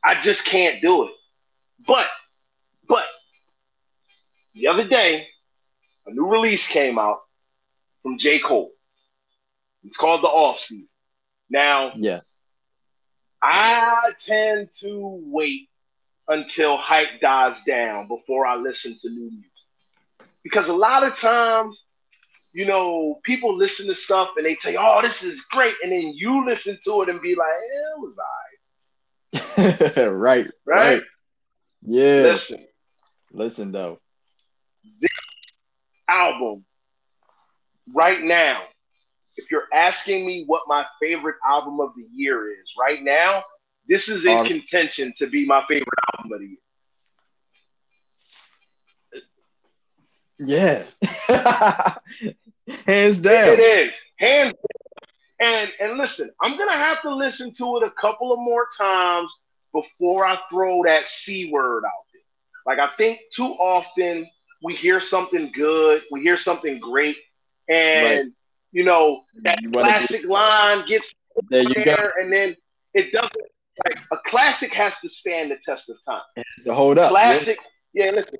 I 0.04 0.20
just 0.20 0.44
can't 0.44 0.82
do 0.82 1.04
it. 1.04 1.12
But, 1.86 2.08
but 2.86 3.06
the 4.54 4.66
other 4.66 4.86
day, 4.86 5.26
a 6.06 6.10
new 6.10 6.30
release 6.30 6.66
came 6.66 6.98
out 6.98 7.20
from 8.02 8.18
J. 8.18 8.40
Cole. 8.40 8.72
It's 9.84 9.96
called 9.96 10.22
The 10.22 10.28
Off 10.28 10.60
Season. 10.60 10.86
Now, 11.48 11.92
yes, 11.96 12.36
I 13.42 14.12
tend 14.18 14.70
to 14.80 15.20
wait 15.26 15.68
until 16.28 16.76
hype 16.76 17.20
dies 17.20 17.62
down 17.66 18.08
before 18.08 18.46
I 18.46 18.56
listen 18.56 18.94
to 19.02 19.10
new 19.10 19.30
music. 19.30 19.50
Because 20.42 20.68
a 20.68 20.72
lot 20.74 21.04
of 21.04 21.14
times 21.14 21.86
you 22.52 22.66
know, 22.66 23.20
people 23.24 23.56
listen 23.56 23.86
to 23.86 23.94
stuff 23.94 24.30
and 24.36 24.44
they 24.44 24.54
tell 24.54 24.72
you, 24.72 24.78
"Oh, 24.80 25.00
this 25.02 25.22
is 25.22 25.42
great," 25.42 25.74
and 25.82 25.92
then 25.92 26.12
you 26.14 26.44
listen 26.44 26.78
to 26.84 27.02
it 27.02 27.08
and 27.08 27.20
be 27.20 27.34
like, 27.34 27.50
eh, 27.50 27.92
"It 27.94 28.00
was 28.00 28.18
all 28.18 29.58
right. 29.58 29.96
right, 30.08 30.10
right, 30.10 30.50
right. 30.66 31.02
Yeah. 31.82 32.22
Listen, 32.22 32.66
listen 33.32 33.72
though. 33.72 34.00
This 35.00 35.10
album 36.08 36.64
right 37.94 38.22
now, 38.22 38.62
if 39.38 39.50
you're 39.50 39.68
asking 39.72 40.26
me 40.26 40.44
what 40.46 40.62
my 40.66 40.84
favorite 41.00 41.36
album 41.48 41.80
of 41.80 41.92
the 41.96 42.04
year 42.12 42.50
is 42.50 42.74
right 42.78 43.02
now, 43.02 43.42
this 43.88 44.08
is 44.08 44.26
in 44.26 44.38
um, 44.38 44.46
contention 44.46 45.14
to 45.16 45.26
be 45.26 45.46
my 45.46 45.64
favorite 45.66 45.88
album 46.16 46.32
of 46.32 46.40
the 46.40 46.46
year. 46.46 46.58
Yeah. 50.40 50.84
Hands 52.86 53.18
down. 53.18 53.48
It 53.48 53.60
is. 53.60 53.94
Hands 54.18 54.52
down. 54.52 54.62
And 55.40 55.70
and 55.80 55.96
listen, 55.98 56.30
I'm 56.40 56.58
gonna 56.58 56.72
have 56.72 57.00
to 57.02 57.14
listen 57.14 57.52
to 57.54 57.76
it 57.76 57.84
a 57.84 57.92
couple 57.92 58.32
of 58.32 58.40
more 58.40 58.66
times 58.76 59.32
before 59.72 60.26
I 60.26 60.36
throw 60.50 60.82
that 60.82 61.06
C 61.06 61.50
word 61.52 61.84
out 61.84 61.92
there. 62.12 62.22
Like 62.66 62.80
I 62.80 62.94
think 62.96 63.20
too 63.32 63.52
often 63.60 64.28
we 64.64 64.74
hear 64.74 64.98
something 64.98 65.52
good, 65.54 66.02
we 66.10 66.22
hear 66.22 66.36
something 66.36 66.80
great, 66.80 67.16
and 67.68 68.18
right. 68.18 68.26
You 68.72 68.84
know 68.84 69.22
that 69.42 69.60
you 69.62 69.70
classic 69.70 70.22
get, 70.22 70.30
line 70.30 70.86
gets 70.86 71.14
there, 71.50 71.62
you 71.62 71.74
there 71.74 71.96
go. 71.96 72.10
and 72.22 72.32
then 72.32 72.56
it 72.94 73.12
doesn't. 73.12 73.34
Like 73.86 73.98
a 74.12 74.16
classic 74.26 74.74
has 74.74 74.98
to 75.00 75.08
stand 75.08 75.52
the 75.52 75.56
test 75.64 75.88
of 75.88 75.96
time. 76.04 76.20
It 76.36 76.44
has 76.56 76.64
to 76.64 76.74
hold 76.74 76.98
up. 76.98 77.10
Classic, 77.10 77.58
yeah. 77.94 78.06
yeah 78.06 78.10
listen, 78.10 78.38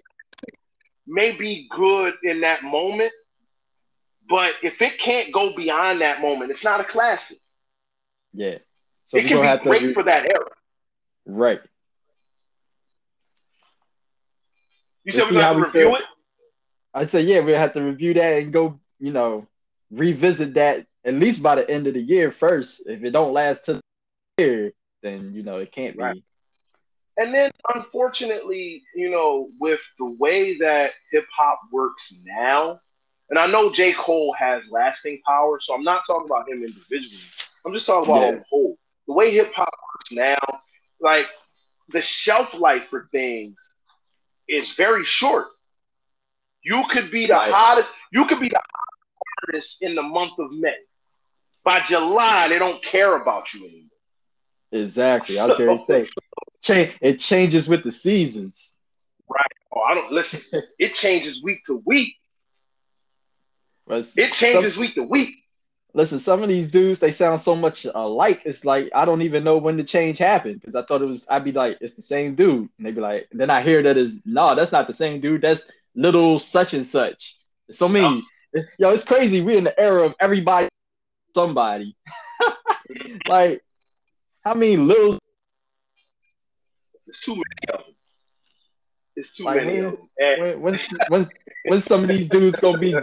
may 1.07 1.33
be 1.33 1.69
good 1.71 2.15
in 2.25 2.41
that 2.41 2.65
moment, 2.65 3.13
but 4.29 4.55
if 4.63 4.83
it 4.83 4.99
can't 4.99 5.33
go 5.33 5.55
beyond 5.55 6.01
that 6.01 6.21
moment, 6.21 6.51
it's 6.51 6.65
not 6.65 6.81
a 6.81 6.85
classic. 6.85 7.39
Yeah. 8.33 8.59
So 9.07 9.17
it 9.17 9.27
can 9.27 9.41
be 9.41 9.65
great 9.65 9.83
re- 9.83 9.95
for 9.95 10.03
that 10.03 10.27
era. 10.27 10.51
Right. 11.25 11.61
You 15.05 15.13
said 15.13 15.31
we 15.31 15.37
have 15.37 15.57
to 15.57 15.63
review 15.63 15.81
feel. 15.81 15.97
it? 15.97 16.03
I 16.93 17.07
said, 17.07 17.25
yeah, 17.25 17.41
we 17.41 17.53
have 17.53 17.73
to 17.75 17.83
review 17.83 18.15
that 18.15 18.43
and 18.43 18.53
go, 18.53 18.79
you 18.99 19.13
know, 19.13 19.47
revisit 19.91 20.55
that 20.55 20.87
at 21.05 21.15
least 21.15 21.43
by 21.43 21.55
the 21.55 21.69
end 21.71 21.87
of 21.87 21.95
the 21.95 22.01
year 22.01 22.31
first. 22.31 22.83
If 22.87 23.03
it 23.03 23.11
don't 23.11 23.33
last 23.33 23.65
to 23.65 23.75
the 23.75 23.81
year, 24.39 24.73
then 25.03 25.33
you 25.33 25.43
know 25.43 25.59
it 25.59 25.73
can't 25.73 25.97
right. 25.97 26.15
be. 26.15 26.25
And 27.17 27.35
then 27.35 27.51
unfortunately, 27.75 28.85
you 28.95 29.11
know, 29.11 29.49
with 29.61 29.81
the 29.99 30.17
way 30.21 30.57
that 30.59 30.93
hip 31.11 31.27
hop 31.37 31.59
works 31.73 32.15
now, 32.25 32.81
and 33.31 33.39
I 33.39 33.47
know 33.47 33.73
J. 33.73 33.93
Cole 33.93 34.35
has 34.39 34.71
lasting 34.71 35.21
power, 35.27 35.59
so 35.61 35.75
I'm 35.75 35.83
not 35.83 36.03
talking 36.07 36.27
about 36.27 36.49
him 36.49 36.63
individually. 36.63 37.23
I'm 37.67 37.73
just 37.73 37.87
talking 37.87 38.11
about 38.11 38.23
yeah. 38.23 38.31
the 38.33 38.45
whole. 38.49 38.79
The 39.07 39.15
way 39.15 39.33
hip 39.33 39.53
hop 39.55 39.69
works 39.69 40.13
now, 40.13 40.61
like 41.01 41.29
the 41.89 42.03
shelf 42.03 42.55
life 42.55 42.87
for 42.89 43.09
things 43.11 43.57
is 44.49 44.71
very 44.73 45.05
short. 45.05 45.47
You 46.63 46.85
could 46.91 47.11
be 47.11 47.27
the 47.27 47.33
right. 47.33 47.53
hottest, 47.53 47.91
you 48.13 48.27
could 48.27 48.41
be 48.41 48.49
the 48.49 48.61
in 49.81 49.95
the 49.95 50.03
month 50.03 50.39
of 50.39 50.51
May. 50.53 50.77
By 51.65 51.81
July, 51.81 52.49
they 52.49 52.59
don't 52.59 52.83
care 52.85 53.17
about 53.17 53.53
you 53.53 53.67
anymore. 53.67 53.85
Exactly. 54.73 55.39
I 55.39 55.47
was 55.47 55.57
going 55.57 55.79
to 55.79 56.07
say, 56.61 56.95
it 57.01 57.19
changes 57.21 57.69
with 57.69 57.83
the 57.83 57.93
seasons. 57.93 58.77
Right. 59.29 59.53
Oh, 59.75 59.81
I 59.81 59.95
don't 59.95 60.13
listen. 60.13 60.41
it 60.79 60.95
changes 60.95 61.43
week 61.43 61.65
to 61.67 61.83
week. 61.85 62.15
It 63.91 64.33
changes 64.33 64.75
some, 64.75 64.81
week 64.83 64.95
to 64.97 65.03
week. 65.03 65.35
Listen, 65.95 66.19
some 66.19 66.43
of 66.43 66.49
these 66.49 66.71
dudes 66.71 67.01
they 67.01 67.11
sound 67.11 67.41
so 67.41 67.57
much 67.57 67.87
alike. 67.95 68.43
It's 68.45 68.65
like 68.65 68.91
I 68.95 69.07
don't 69.07 69.23
even 69.23 69.45
know 69.45 69.57
when 69.57 69.79
the 69.79 69.85
change 69.85 70.19
happened 70.19 70.61
because 70.61 70.77
I 70.77 70.83
thought 70.83 71.01
it 71.01 71.09
was. 71.09 71.27
I'd 71.31 71.45
be 71.45 71.53
like, 71.53 71.79
it's 71.81 71.95
the 71.95 72.03
same 72.03 72.35
dude, 72.35 72.69
and 72.77 72.87
they'd 72.87 72.95
be 72.95 73.01
like, 73.01 73.29
then 73.33 73.49
I 73.49 73.63
hear 73.63 73.83
that 73.83 73.97
is 73.97 74.27
no, 74.27 74.55
that's 74.55 74.73
not 74.73 74.87
the 74.87 74.93
same 74.93 75.21
dude. 75.21 75.41
That's 75.41 75.71
little 75.95 76.39
such 76.39 76.75
and 76.75 76.87
such. 76.87 77.37
So 77.71 77.89
many. 77.89 78.23
Yo, 78.79 78.91
it's 78.91 79.05
crazy. 79.05 79.41
We're 79.41 79.59
in 79.59 79.65
the 79.65 79.79
era 79.79 80.05
of 80.05 80.15
everybody, 80.21 80.69
somebody. 81.35 81.95
like, 83.29 83.61
how 84.45 84.55
many 84.55 84.77
little? 84.77 85.19
It's 87.07 87.21
too 87.21 87.35
many 87.35 87.45
of 87.73 87.85
them. 87.85 87.95
It's 89.17 89.37
too 89.37 89.45
like, 89.45 89.65
many. 89.65 89.83
When, 89.83 90.61
when, 90.63 90.79
when, 91.09 91.27
when 91.65 91.81
some 91.81 92.03
of 92.05 92.09
these 92.09 92.29
dudes 92.29 92.61
gonna 92.61 92.79
be 92.79 92.95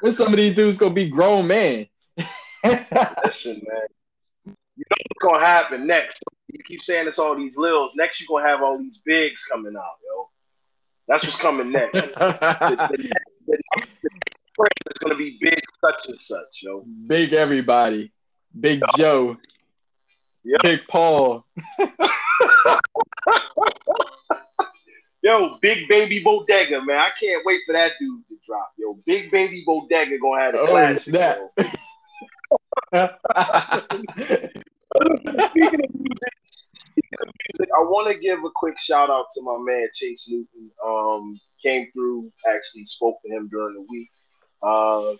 when 0.00 0.12
some 0.12 0.28
of 0.28 0.36
these 0.36 0.54
dudes 0.54 0.78
gonna 0.78 0.94
be 0.94 1.08
grown 1.08 1.46
man? 1.46 1.86
Listen, 2.64 3.62
man. 3.66 3.86
You 4.44 4.84
know 4.90 4.96
what's 5.08 5.22
gonna 5.22 5.44
happen 5.44 5.86
next? 5.86 6.22
You 6.48 6.62
keep 6.64 6.82
saying 6.82 7.08
it's 7.08 7.18
all 7.18 7.34
these 7.36 7.56
lils. 7.56 7.92
Next, 7.96 8.20
you're 8.20 8.28
gonna 8.28 8.48
have 8.48 8.62
all 8.62 8.78
these 8.78 9.00
bigs 9.04 9.44
coming 9.44 9.76
out, 9.76 9.96
yo. 10.04 10.28
That's 11.08 11.24
what's 11.24 11.36
coming 11.36 11.72
next. 11.72 11.92
the, 12.14 12.88
the, 12.90 13.12
the, 13.46 13.82
the 14.56 14.68
is 14.90 14.98
gonna 14.98 15.16
be 15.16 15.38
big 15.40 15.60
such 15.84 16.08
and 16.08 16.20
such, 16.20 16.62
yo. 16.62 16.84
Big 17.06 17.32
everybody. 17.32 18.12
Big 18.58 18.80
yo. 18.80 18.86
Joe. 18.96 19.36
Yep. 20.44 20.62
Big 20.62 20.80
Paul. 20.88 21.44
Yo, 25.22 25.56
Big 25.62 25.88
Baby 25.88 26.18
Bodega, 26.18 26.84
man. 26.84 26.98
I 26.98 27.10
can't 27.18 27.46
wait 27.46 27.60
for 27.64 27.72
that 27.74 27.92
dude 28.00 28.26
to 28.26 28.36
drop. 28.44 28.72
Yo, 28.76 28.98
Big 29.06 29.30
Baby 29.30 29.62
Bodega 29.64 30.18
gonna 30.18 30.42
have 30.42 30.54
a 30.54 30.58
oh, 30.58 30.66
classic. 30.66 31.02
Snap. 31.04 31.38
speaking, 35.46 35.84
of 35.84 35.94
music, 35.94 36.34
speaking 36.44 37.18
of 37.20 37.28
music, 37.46 37.68
I 37.72 37.82
want 37.82 38.12
to 38.12 38.18
give 38.18 38.40
a 38.40 38.50
quick 38.52 38.80
shout 38.80 39.10
out 39.10 39.26
to 39.36 39.42
my 39.42 39.56
man 39.60 39.86
Chase 39.94 40.28
Newton. 40.28 40.72
Um, 40.84 41.40
came 41.62 41.88
through, 41.94 42.32
actually 42.52 42.86
spoke 42.86 43.22
to 43.24 43.30
him 43.30 43.48
during 43.48 43.74
the 43.74 43.86
week. 43.88 44.10
Uh, 44.62 45.14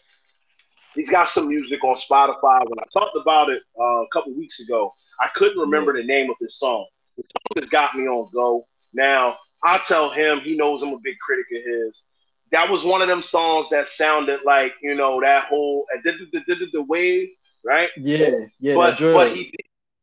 he's 0.95 1.11
got 1.11 1.29
some 1.29 1.49
music 1.49 1.83
on 1.85 1.97
Spotify. 1.97 2.61
When 2.69 2.79
I 2.79 2.85
talked 2.93 3.17
about 3.21 3.51
it 3.51 3.63
uh, 3.79 4.03
a 4.03 4.07
couple 4.13 4.35
weeks 4.35 4.61
ago, 4.61 4.93
I 5.21 5.29
couldn't 5.35 5.59
remember 5.59 5.93
the 5.93 6.05
name 6.05 6.31
of 6.31 6.37
his 6.41 6.59
song. 6.59 6.87
The 7.17 7.25
song 7.25 7.63
has 7.63 7.71
got 7.71 7.95
me 7.95 8.07
on 8.07 8.31
go. 8.33 8.65
Now, 8.95 9.37
I 9.65 9.79
tell 9.79 10.11
him 10.11 10.41
he 10.41 10.57
knows 10.57 10.83
I'm 10.83 10.93
a 10.93 10.99
big 11.03 11.19
critic 11.19 11.47
of 11.57 11.63
his. 11.65 12.03
That 12.51 12.69
was 12.69 12.85
one 12.85 13.01
of 13.01 13.09
them 13.09 13.23
songs 13.23 13.71
that 13.71 13.89
sounded 13.89 14.41
like 14.45 14.75
you 14.83 14.95
know 14.95 15.21
that 15.23 15.47
whole 15.47 15.87
the 16.05 16.85
wave, 16.87 17.31
right? 17.65 17.89
Yeah, 17.97 18.47
yeah. 18.61 18.75
But 18.75 18.99
but 18.99 19.35
he 19.35 19.53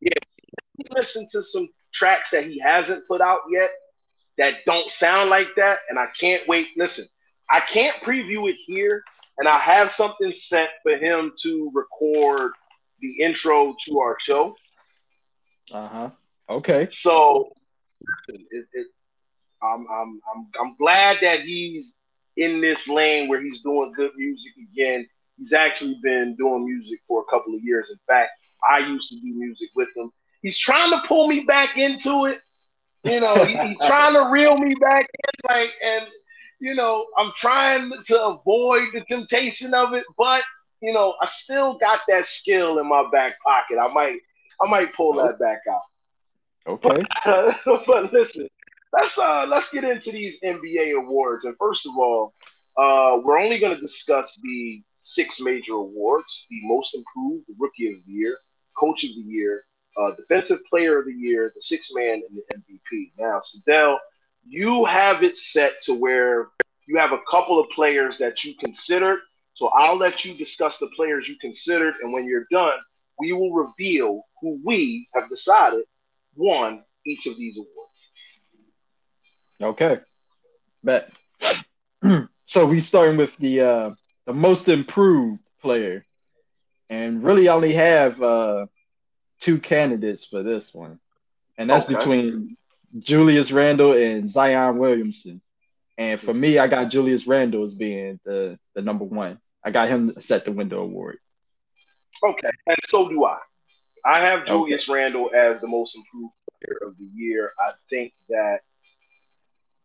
yeah 0.02 0.14
he 0.78 0.86
listened 0.90 1.30
to 1.34 1.44
some 1.44 1.70
tracks 1.94 2.32
that 2.32 2.46
he 2.46 2.60
hasn't 2.60 3.08
put 3.08 3.22
out 3.22 3.42
yet 3.52 3.70
that 4.40 4.66
don't 4.66 4.92
sound 4.92 5.30
like 5.30 5.50
that, 5.58 5.80
and 5.90 6.00
I 6.00 6.08
can't 6.20 6.48
wait. 6.48 6.70
Listen, 6.76 7.06
I 7.52 7.60
can't 7.60 7.96
preview 8.02 8.50
it 8.50 8.56
here, 8.68 9.04
and 9.40 9.48
I 9.48 9.58
have 9.60 9.92
something 9.92 10.32
set 10.32 10.70
for 10.84 10.98
him 10.98 11.32
to 11.44 11.72
record 11.74 12.52
the 13.02 13.24
intro 13.24 13.76
to 13.88 14.00
our 14.00 14.18
show. 14.20 14.56
Uh 15.72 15.88
huh. 15.88 16.10
Okay. 16.50 16.88
So 16.92 17.52
listen, 18.28 18.46
it, 18.52 18.66
it, 18.74 18.88
I'm, 19.62 19.88
I'm, 19.90 20.22
I'm, 20.34 20.48
I'm 20.60 20.76
glad 20.78 21.18
that 21.22 21.42
he's 21.42 21.94
in 22.38 22.62
this 22.62 22.88
lane 22.88 23.28
where 23.28 23.42
he's 23.42 23.62
doing 23.62 23.94
good 23.96 24.12
music 24.18 24.54
again. 24.72 25.08
He's 25.38 25.54
actually 25.54 25.98
been 26.04 26.36
doing 26.36 26.66
music 26.66 27.00
for 27.08 27.22
a 27.22 27.32
couple 27.32 27.56
of 27.56 27.62
years. 27.64 27.90
In 27.90 28.00
fact, 28.08 28.32
I 28.70 28.80
used 28.80 29.10
to 29.10 29.16
do 29.16 29.34
music 29.34 29.70
with 29.76 29.90
him. 29.96 30.12
He's 30.42 30.58
trying 30.58 30.92
to 30.92 31.02
pull 31.08 31.28
me 31.28 31.42
back 31.42 31.78
into 31.78 32.26
it. 32.26 32.40
You 33.04 33.22
know, 33.22 33.36
he, 33.46 33.56
he's 33.56 33.78
trying 33.88 34.14
to 34.16 34.30
reel 34.30 34.58
me 34.58 34.76
back 34.76 35.08
in, 35.14 35.56
like, 35.56 35.72
and 35.84 36.08
you 36.60 36.76
know, 36.76 37.06
I'm 37.18 37.32
trying 37.36 37.92
to 38.06 38.26
avoid 38.26 38.90
the 38.94 39.02
temptation 39.08 39.74
of 39.74 39.94
it, 39.94 40.06
but 40.18 40.44
you 40.82 40.94
know, 40.94 41.16
I 41.22 41.26
still 41.28 41.78
got 41.78 42.02
that 42.08 42.26
skill 42.26 42.80
in 42.80 42.88
my 42.88 43.06
back 43.12 43.36
pocket. 43.42 43.78
I 43.80 43.92
might, 43.94 44.20
I 44.62 44.70
might 44.70 44.94
pull 44.94 45.14
that 45.16 45.40
back 45.40 45.60
out. 45.70 45.82
Okay. 46.68 47.04
But, 47.66 47.86
but 47.86 48.14
listen, 48.14 48.48
let's 48.94 49.18
uh 49.18 49.46
let's 49.48 49.70
get 49.72 49.84
into 49.84 50.12
these 50.12 50.40
NBA 50.42 50.98
awards. 50.98 51.46
And 51.46 51.56
first 51.58 51.86
of 51.86 51.98
all, 51.98 52.34
uh, 52.78 53.20
we're 53.24 53.40
only 53.40 53.60
going 53.60 53.76
to 53.76 53.82
discuss 53.82 54.40
the 54.42 54.82
six 55.04 55.40
major 55.40 55.74
awards: 55.74 56.46
the 56.50 56.60
Most 56.64 56.96
Improved, 56.96 57.46
the 57.48 57.56
Rookie 57.58 57.88
of 57.88 57.96
the 58.06 58.12
Year, 58.12 58.38
Coach 58.78 59.04
of 59.04 59.12
the 59.12 59.22
Year, 59.22 59.62
uh, 59.98 60.12
Defensive 60.16 60.60
Player 60.70 61.00
of 61.00 61.06
the 61.06 61.14
Year, 61.14 61.52
the 61.56 61.62
Sixth 61.62 61.92
Man, 61.94 62.22
and 62.28 62.38
the 62.38 62.44
MVP. 62.56 63.12
Now, 63.18 63.42
Sadell, 63.42 63.98
you 64.50 64.86
have 64.86 65.24
it 65.24 65.38
set 65.38 65.82
to 65.84 65.94
where 65.94 66.48
you 66.88 66.98
have 66.98 67.12
a 67.12 67.20
couple 67.30 67.60
of 67.60 67.70
players 67.70 68.18
that 68.18 68.44
you 68.44 68.56
considered. 68.56 69.20
So 69.54 69.68
I'll 69.68 69.98
let 69.98 70.26
you 70.26 70.34
discuss 70.34 70.80
the 70.80 70.88
players 70.96 71.30
you 71.30 71.38
considered, 71.38 71.96
and 72.02 72.12
when 72.12 72.26
you're 72.26 72.48
done, 72.52 72.80
we 73.20 73.32
will 73.34 73.54
reveal 73.54 74.24
who 74.42 74.60
we 74.66 75.08
have 75.14 75.30
decided 75.30 75.84
won 76.36 76.84
each 77.06 77.28
of 77.28 77.38
these 77.38 77.58
awards. 77.58 78.10
Okay. 79.62 80.00
Bet. 80.84 81.12
so 82.46 82.66
we 82.66 82.80
starting 82.80 83.18
with 83.18 83.36
the 83.38 83.62
uh 83.62 83.92
the 84.26 84.34
most 84.34 84.70
improved 84.70 85.42
player. 85.62 86.06
And 86.92 87.24
really 87.24 87.50
only 87.50 87.74
have 87.74 88.22
uh 88.22 88.66
two 89.40 89.60
candidates 89.60 90.26
for 90.26 90.42
this 90.42 90.74
one. 90.74 91.00
And 91.58 91.70
that's 91.70 91.86
okay. 91.86 91.96
between 91.96 92.58
Julius 92.98 93.52
Randle 93.52 93.94
and 93.94 94.30
Zion 94.30 94.78
Williamson. 94.78 95.42
And 95.98 96.20
for 96.20 96.34
me, 96.34 96.58
I 96.58 96.68
got 96.68 96.90
Julius 96.90 97.28
Randle 97.28 97.66
as 97.66 97.76
being 97.76 98.20
the, 98.26 98.58
the 98.74 98.82
number 98.82 99.06
one. 99.06 99.40
I 99.64 99.72
got 99.72 99.90
him 99.90 100.14
set 100.20 100.46
the 100.46 100.52
window 100.52 100.82
award. 100.82 101.20
Okay, 102.24 102.50
and 102.68 102.78
so 102.88 103.10
do 103.10 103.26
I. 103.26 103.38
I 104.06 104.22
have 104.22 104.46
Julius 104.46 104.90
okay. 104.90 105.00
Randle 105.00 105.30
as 105.36 105.60
the 105.60 105.68
most 105.68 105.96
improved 105.96 106.34
player 106.62 106.88
of 106.88 106.98
the 106.98 107.04
year. 107.04 107.52
I 107.60 107.72
think 107.90 108.14
that 108.30 108.60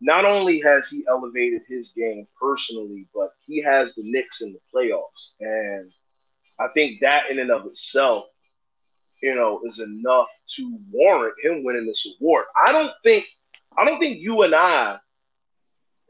not 0.01 0.25
only 0.25 0.61
has 0.61 0.89
he 0.89 1.05
elevated 1.09 1.63
his 1.69 1.91
game 1.91 2.27
personally, 2.41 3.09
but 3.15 3.31
he 3.45 3.63
has 3.63 3.95
the 3.95 4.03
Knicks 4.05 4.41
in 4.41 4.53
the 4.53 4.61
playoffs. 4.73 5.33
And 5.41 5.91
I 6.61 6.69
think 6.75 7.01
that 7.01 7.31
in 7.31 7.39
and 7.39 7.51
of 7.51 7.67
itself, 7.67 8.27
you 9.25 9.35
know, 9.35 9.63
is 9.65 9.81
enough 9.81 10.29
to 10.57 10.79
warrant 10.93 11.35
him 11.43 11.65
winning 11.65 11.87
this 11.87 12.07
award. 12.21 12.45
I 12.63 12.73
don't 12.73 12.93
think 13.03 13.25
I 13.77 13.87
don't 13.87 13.99
think 13.99 14.21
you 14.21 14.43
and 14.43 14.55
I 14.55 14.99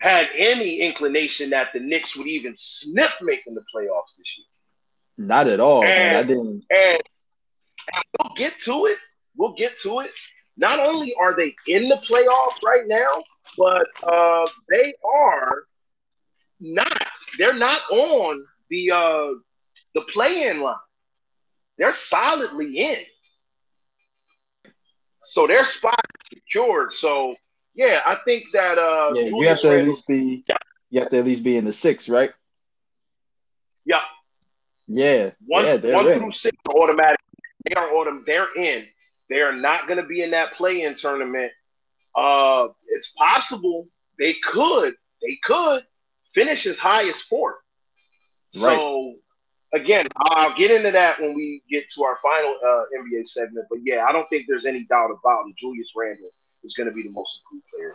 had 0.01 0.29
any 0.37 0.81
inclination 0.81 1.51
that 1.51 1.73
the 1.73 1.79
Knicks 1.79 2.17
would 2.17 2.27
even 2.27 2.55
sniff 2.57 3.17
making 3.23 3.55
the 3.55 3.65
playoffs 3.75 4.17
this 4.19 4.37
year. 4.37 4.47
Not 5.17 5.47
at 5.47 5.61
all. 5.61 5.85
And, 5.85 6.17
I 6.17 6.23
didn't. 6.25 6.65
And, 6.71 7.01
and 7.95 8.05
we'll 8.19 8.35
get 8.37 8.59
to 8.63 8.87
it. 8.87 8.99
We'll 9.37 9.55
get 9.55 9.79
to 9.83 10.01
it. 10.01 10.11
Not 10.57 10.81
only 10.81 11.15
are 11.21 11.37
they 11.37 11.55
in 11.69 11.89
the 11.89 11.95
playoffs 11.95 12.63
right 12.65 12.87
now, 12.87 13.23
but 13.57 13.87
uh, 14.03 14.47
they 14.69 14.95
are 15.05 15.65
not. 16.61 17.07
They're 17.39 17.55
not 17.55 17.81
on 17.91 18.45
the 18.71 18.91
uh, 18.91 19.29
the 19.95 20.01
play-in 20.03 20.61
line. 20.61 20.75
They're 21.79 21.95
solidly 21.95 22.79
in. 22.79 22.99
So 25.25 25.47
their 25.47 25.65
spot 25.65 26.01
is 26.21 26.39
secured. 26.39 26.93
So 26.93 27.35
yeah, 27.75 28.01
I 28.07 28.19
think 28.25 28.45
that 28.53 28.79
uh 28.79 29.13
yeah, 29.15 29.25
you 29.25 29.49
have 29.49 29.61
to 29.61 29.69
Randle, 29.69 29.83
at 29.83 29.89
least 29.89 30.07
be 30.07 30.45
you 30.91 31.01
have 31.01 31.11
to 31.11 31.19
at 31.19 31.25
least 31.25 31.43
be 31.43 31.57
in 31.57 31.65
the 31.65 31.73
six, 31.73 32.09
right? 32.09 32.33
Yeah. 33.85 34.01
Yeah. 34.87 35.31
One, 35.47 35.65
yeah, 35.65 35.95
one 35.95 36.07
through 36.19 36.31
six 36.33 36.57
are 36.69 36.77
automatic. 36.77 37.19
They 37.65 37.75
are 37.75 37.91
autumn. 37.95 38.23
They're 38.27 38.55
in. 38.55 38.87
They 39.31 39.41
are 39.41 39.55
not 39.57 39.87
going 39.89 39.97
to 39.97 40.07
be 40.07 40.23
in 40.23 40.33
that 40.33 40.53
play-in 40.55 40.95
tournament. 40.97 41.51
Uh, 42.15 42.69
it's 42.89 43.09
possible 43.09 43.89
they 44.19 44.35
could. 44.35 44.95
They 45.23 45.39
could 45.43 45.85
finish 46.35 46.67
as 46.67 46.77
high 46.77 47.09
as 47.09 47.21
fourth. 47.23 47.57
Right. 48.57 48.77
So 48.77 49.15
again, 49.75 50.07
I'll 50.17 50.57
get 50.57 50.71
into 50.71 50.91
that 50.93 51.21
when 51.21 51.35
we 51.35 51.63
get 51.69 51.91
to 51.91 52.05
our 52.05 52.19
final 52.23 52.57
uh, 52.65 52.85
NBA 52.99 53.29
segment. 53.29 53.67
But 53.69 53.81
yeah, 53.83 54.07
I 54.09 54.13
don't 54.13 54.29
think 54.29 54.47
there's 54.49 54.67
any 54.67 54.85
doubt 54.85 55.11
about 55.11 55.45
it. 55.49 55.57
Julius 55.57 55.93
Randle 55.95 56.31
is 56.63 56.75
going 56.75 56.89
to 56.89 56.95
be 56.95 57.03
the 57.03 57.11
most 57.11 57.41
improved 57.43 57.67
player. 57.75 57.95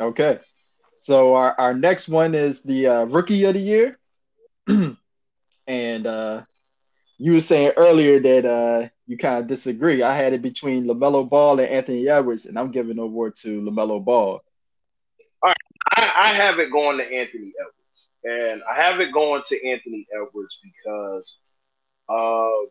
Okay. 0.00 0.38
So 0.96 1.34
our, 1.34 1.54
our 1.58 1.74
next 1.74 2.08
one 2.08 2.34
is 2.34 2.62
the 2.62 2.86
uh, 2.86 3.04
rookie 3.04 3.44
of 3.44 3.54
the 3.54 3.60
year. 3.60 3.98
and 5.66 6.06
uh, 6.06 6.42
you 7.18 7.32
were 7.32 7.40
saying 7.40 7.72
earlier 7.76 8.20
that 8.20 8.44
uh, 8.44 8.88
you 9.06 9.16
kind 9.16 9.38
of 9.38 9.46
disagree. 9.46 10.02
I 10.02 10.12
had 10.12 10.32
it 10.32 10.42
between 10.42 10.86
LaMelo 10.86 11.28
Ball 11.28 11.60
and 11.60 11.68
Anthony 11.68 12.08
Edwards, 12.08 12.46
and 12.46 12.58
I'm 12.58 12.70
giving 12.70 12.96
the 12.96 13.02
award 13.02 13.36
to 13.36 13.60
LaMelo 13.60 14.04
Ball. 14.04 14.40
All 15.42 15.48
right. 15.48 15.56
I, 15.96 16.12
I 16.16 16.34
have 16.34 16.58
it 16.58 16.70
going 16.70 16.98
to 16.98 17.04
Anthony 17.04 17.52
Edwards. 17.58 17.77
And 18.24 18.62
I 18.68 18.74
have 18.80 19.00
it 19.00 19.12
going 19.12 19.42
to 19.46 19.68
Anthony 19.68 20.06
Edwards 20.12 20.58
because 20.62 21.36
uh, 22.08 22.66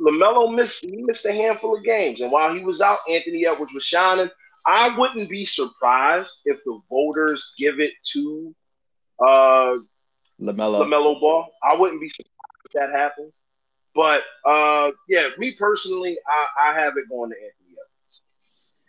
LaMelo 0.00 0.54
missed 0.54 0.84
he 0.84 1.02
missed 1.02 1.26
a 1.26 1.32
handful 1.32 1.76
of 1.76 1.84
games. 1.84 2.20
And 2.20 2.32
while 2.32 2.54
he 2.54 2.64
was 2.64 2.80
out, 2.80 2.98
Anthony 3.08 3.46
Edwards 3.46 3.72
was 3.74 3.84
shining. 3.84 4.30
I 4.66 4.96
wouldn't 4.96 5.28
be 5.28 5.44
surprised 5.44 6.38
if 6.44 6.62
the 6.64 6.80
voters 6.88 7.52
give 7.58 7.80
it 7.80 7.92
to 8.12 8.54
uh, 9.20 9.74
LaMelo. 10.40 10.86
LaMelo 10.86 11.20
Ball. 11.20 11.52
I 11.62 11.76
wouldn't 11.76 12.00
be 12.00 12.08
surprised 12.08 12.62
if 12.66 12.72
that 12.72 12.90
happens. 12.90 13.34
But 13.94 14.22
uh, 14.46 14.92
yeah, 15.08 15.28
me 15.36 15.52
personally, 15.52 16.16
I, 16.26 16.70
I 16.70 16.80
have 16.80 16.96
it 16.96 17.08
going 17.10 17.30
to 17.30 17.36
Anthony 17.36 17.76
Edwards. 17.76 18.20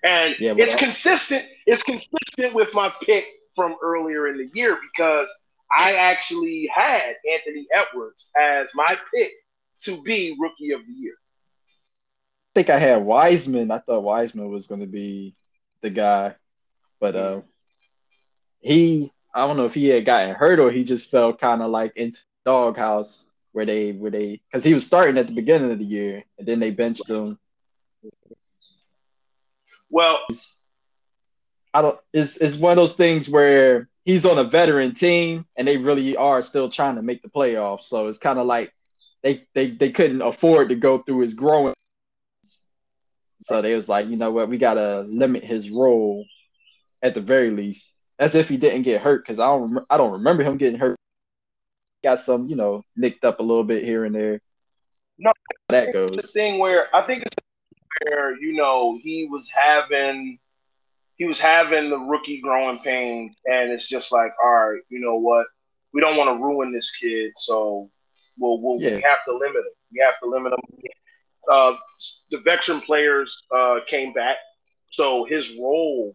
And 0.06 0.36
yeah, 0.39 0.53
it's 0.58 0.75
I- 0.75 0.79
consistent. 0.79 1.45
It's 1.65 1.84
consistent 1.84 2.53
with 2.53 2.73
my 2.73 2.93
pick 3.01 3.25
from 3.55 3.75
earlier 3.83 4.27
in 4.27 4.37
the 4.37 4.49
year 4.53 4.77
because 4.81 5.27
I 5.75 5.95
actually 5.95 6.69
had 6.73 7.15
Anthony 7.31 7.67
Edwards 7.73 8.29
as 8.37 8.69
my 8.73 8.97
pick 9.13 9.31
to 9.81 10.01
be 10.03 10.35
rookie 10.39 10.71
of 10.71 10.81
the 10.85 10.93
year. 10.93 11.13
I 11.15 12.51
think 12.55 12.69
I 12.69 12.77
had 12.77 13.03
Wiseman. 13.03 13.71
I 13.71 13.79
thought 13.79 14.03
Wiseman 14.03 14.49
was 14.49 14.67
going 14.67 14.81
to 14.81 14.87
be 14.87 15.35
the 15.81 15.89
guy, 15.89 16.35
but 16.99 17.15
uh, 17.15 17.41
he 18.61 19.11
I 19.33 19.47
don't 19.47 19.57
know 19.57 19.65
if 19.65 19.73
he 19.73 19.87
had 19.87 20.05
gotten 20.05 20.35
hurt 20.35 20.59
or 20.59 20.69
he 20.69 20.83
just 20.83 21.09
felt 21.09 21.39
kind 21.39 21.61
of 21.61 21.71
like 21.71 21.97
into 21.97 22.19
doghouse 22.45 23.25
where 23.51 23.65
they 23.65 23.91
where 23.91 24.11
they 24.11 24.41
because 24.47 24.63
he 24.63 24.73
was 24.73 24.85
starting 24.85 25.17
at 25.17 25.27
the 25.27 25.33
beginning 25.33 25.71
of 25.71 25.79
the 25.79 25.85
year 25.85 26.23
and 26.37 26.47
then 26.47 26.59
they 26.59 26.71
benched 26.71 27.09
him. 27.09 27.39
Well, 29.89 30.19
I 31.73 31.81
don't. 31.81 31.99
It's 32.13 32.38
it's 32.38 32.57
one 32.57 32.71
of 32.71 32.77
those 32.77 32.93
things 32.93 33.29
where 33.29 33.89
he's 34.05 34.25
on 34.25 34.38
a 34.38 34.43
veteran 34.43 34.93
team 34.93 35.45
and 35.55 35.67
they 35.67 35.77
really 35.77 36.15
are 36.15 36.41
still 36.41 36.69
trying 36.69 36.95
to 36.95 37.01
make 37.01 37.21
the 37.21 37.29
playoffs. 37.29 37.83
So 37.83 38.07
it's 38.07 38.19
kind 38.19 38.39
of 38.39 38.45
like 38.45 38.73
they 39.23 39.45
they 39.53 39.71
they 39.71 39.91
couldn't 39.91 40.21
afford 40.21 40.69
to 40.69 40.75
go 40.75 40.99
through 40.99 41.19
his 41.19 41.33
growing. 41.33 41.73
So 43.39 43.62
they 43.62 43.75
was 43.75 43.89
like, 43.89 44.07
you 44.07 44.15
know 44.15 44.31
what, 44.31 44.49
we 44.49 44.57
gotta 44.57 45.01
limit 45.01 45.43
his 45.43 45.69
role 45.69 46.25
at 47.01 47.13
the 47.13 47.21
very 47.21 47.49
least, 47.49 47.93
as 48.19 48.36
if 48.36 48.47
he 48.47 48.57
didn't 48.57 48.83
get 48.83 49.01
hurt. 49.01 49.25
Because 49.25 49.39
I 49.39 49.47
don't 49.47 49.86
I 49.89 49.97
don't 49.97 50.13
remember 50.13 50.43
him 50.43 50.57
getting 50.57 50.79
hurt. 50.79 50.97
Got 52.03 52.19
some, 52.19 52.45
you 52.47 52.55
know, 52.55 52.83
nicked 52.95 53.25
up 53.25 53.39
a 53.39 53.43
little 53.43 53.63
bit 53.63 53.83
here 53.83 54.05
and 54.05 54.13
there. 54.13 54.41
No, 55.17 55.31
that 55.69 55.93
goes. 55.93 56.12
The 56.12 56.21
thing 56.21 56.59
where 56.59 56.93
I 56.95 57.05
think 57.05 57.23
it's 57.23 57.36
where 58.03 58.38
you 58.39 58.53
know 58.53 58.99
he 59.01 59.25
was 59.25 59.49
having 59.49 60.39
he 61.23 61.29
was 61.29 61.39
having 61.39 61.89
the 61.89 61.97
rookie 61.97 62.41
growing 62.41 62.79
pains, 62.79 63.39
and 63.45 63.71
it's 63.71 63.88
just 63.88 64.12
like, 64.12 64.33
all 64.43 64.51
right, 64.51 64.81
you 64.89 64.99
know 64.99 65.15
what? 65.15 65.47
We 65.93 66.01
don't 66.01 66.17
want 66.17 66.38
to 66.38 66.43
ruin 66.43 66.73
this 66.73 66.91
kid, 66.99 67.31
so 67.38 67.89
we'll, 68.38 68.59
we'll 68.62 68.81
yeah. 68.81 68.95
we 68.95 69.01
have 69.03 69.23
to 69.23 69.31
limit 69.31 69.55
him. 69.55 69.73
We 69.93 70.03
have 70.05 70.19
to 70.21 70.29
limit 70.29 70.51
him. 70.51 70.59
Uh, 71.49 71.75
the 72.29 72.39
veteran 72.39 72.81
players 72.81 73.41
uh, 73.55 73.79
came 73.89 74.12
back, 74.12 74.36
so 74.91 75.23
his 75.23 75.51
role 75.51 76.13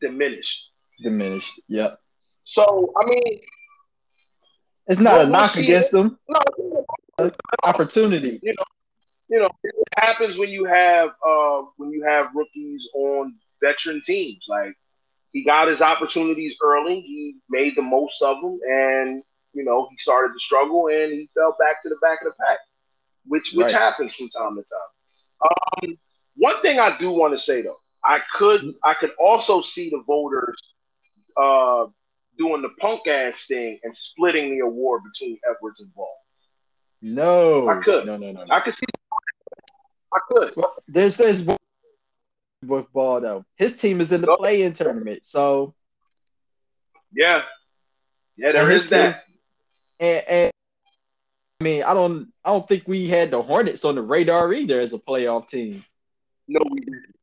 diminished. 0.00 0.60
Diminished. 1.04 1.60
Yep. 1.68 2.00
So 2.42 2.92
I 3.00 3.08
mean, 3.08 3.40
it's 4.88 4.98
not 4.98 5.18
we'll, 5.18 5.26
a 5.28 5.30
knock 5.30 5.54
we'll 5.54 5.62
against 5.62 5.94
it. 5.94 5.98
him. 5.98 6.18
No, 6.28 7.30
opportunity. 7.62 8.40
You 8.42 8.54
know, 8.54 8.64
you 9.28 9.38
know, 9.38 9.50
it 9.62 9.74
happens 9.98 10.36
when 10.36 10.48
you 10.48 10.64
have 10.64 11.10
uh, 11.24 11.62
when 11.76 11.92
you 11.92 12.02
have 12.02 12.30
rookies 12.34 12.88
on 12.92 13.36
veteran 13.62 14.02
teams. 14.04 14.46
Like 14.48 14.74
he 15.32 15.44
got 15.44 15.68
his 15.68 15.82
opportunities 15.82 16.56
early, 16.62 17.00
he 17.00 17.36
made 17.48 17.74
the 17.76 17.82
most 17.82 18.20
of 18.22 18.40
them, 18.40 18.58
and 18.68 19.22
you 19.52 19.64
know 19.64 19.88
he 19.90 19.96
started 19.98 20.32
to 20.32 20.40
struggle 20.40 20.88
and 20.88 21.12
he 21.12 21.30
fell 21.34 21.56
back 21.58 21.82
to 21.82 21.88
the 21.88 21.96
back 22.02 22.20
of 22.22 22.32
the 22.32 22.44
pack, 22.44 22.58
which 23.26 23.52
which 23.54 23.66
right. 23.66 23.74
happens 23.74 24.14
from 24.14 24.28
time 24.30 24.56
to 24.56 24.62
time. 24.62 25.88
Um, 25.90 25.94
one 26.36 26.60
thing 26.62 26.78
I 26.78 26.96
do 26.98 27.10
want 27.10 27.32
to 27.34 27.38
say 27.38 27.62
though, 27.62 27.76
I 28.04 28.20
could 28.36 28.62
I 28.84 28.94
could 28.94 29.12
also 29.18 29.60
see 29.60 29.90
the 29.90 30.02
voters 30.06 30.56
uh, 31.36 31.86
doing 32.38 32.62
the 32.62 32.70
punk 32.80 33.06
ass 33.06 33.44
thing 33.46 33.78
and 33.82 33.94
splitting 33.94 34.50
the 34.50 34.64
award 34.64 35.02
between 35.04 35.38
Edwards 35.48 35.80
and 35.80 35.92
Ball. 35.94 36.14
No, 37.00 37.68
I 37.68 37.80
could. 37.82 38.06
No, 38.06 38.16
no, 38.16 38.32
no. 38.32 38.44
no. 38.44 38.54
I 38.54 38.60
could 38.60 38.74
see. 38.74 38.86
I 40.12 40.18
could. 40.28 40.56
Well, 40.56 40.74
there's 40.88 41.16
there's 41.16 41.42
with 42.64 42.92
ball 42.92 43.20
though. 43.20 43.44
His 43.56 43.76
team 43.76 44.00
is 44.00 44.12
in 44.12 44.20
the 44.20 44.36
play-in 44.36 44.72
tournament, 44.72 45.24
so 45.24 45.74
yeah, 47.12 47.42
yeah, 48.36 48.52
there 48.52 48.70
is 48.70 48.90
that. 48.90 49.24
and, 50.00 50.24
and 50.28 50.52
I 51.60 51.64
mean, 51.64 51.82
I 51.82 51.94
don't, 51.94 52.28
I 52.44 52.50
don't 52.50 52.68
think 52.68 52.84
we 52.86 53.08
had 53.08 53.30
the 53.30 53.42
Hornets 53.42 53.84
on 53.84 53.96
the 53.96 54.02
radar 54.02 54.52
either 54.52 54.80
as 54.80 54.92
a 54.92 54.98
playoff 54.98 55.48
team. 55.48 55.84
No, 56.46 56.60
we 56.70 56.80
didn't. 56.80 57.14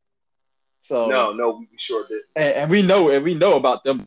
So 0.80 1.08
no, 1.10 1.34
no, 1.34 1.58
we 1.60 1.68
sure 1.78 2.06
did. 2.08 2.22
And, 2.36 2.54
and 2.56 2.72
we 2.72 2.82
know, 2.82 3.10
and 3.10 3.24
we 3.24 3.34
know 3.34 3.56
about 3.56 3.84
them. 3.84 4.06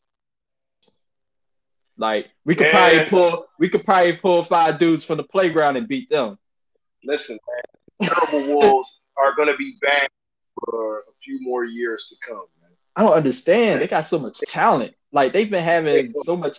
Like 1.96 2.28
we 2.44 2.54
could 2.54 2.70
probably 2.70 3.04
pull, 3.06 3.46
we 3.58 3.68
could 3.68 3.84
probably 3.84 4.12
pull 4.12 4.44
five 4.44 4.78
dudes 4.78 5.04
from 5.04 5.16
the 5.16 5.24
playground 5.24 5.76
and 5.76 5.88
beat 5.88 6.08
them. 6.08 6.38
Listen, 7.04 7.38
man, 8.00 8.10
terrible 8.10 8.54
wolves 8.54 9.00
are 9.16 9.34
going 9.34 9.48
to 9.48 9.56
be 9.56 9.76
back 9.80 10.12
for 10.64 11.00
a 11.00 11.12
few 11.22 11.40
more 11.40 11.64
years 11.64 12.06
to 12.08 12.16
come. 12.26 12.44
Man. 12.60 12.70
I 12.96 13.02
don't 13.02 13.12
understand. 13.12 13.80
They 13.80 13.86
got 13.86 14.06
so 14.06 14.18
much 14.18 14.38
talent. 14.40 14.94
Like 15.12 15.32
they've 15.32 15.50
been 15.50 15.64
having 15.64 16.12
so 16.22 16.36
much. 16.36 16.58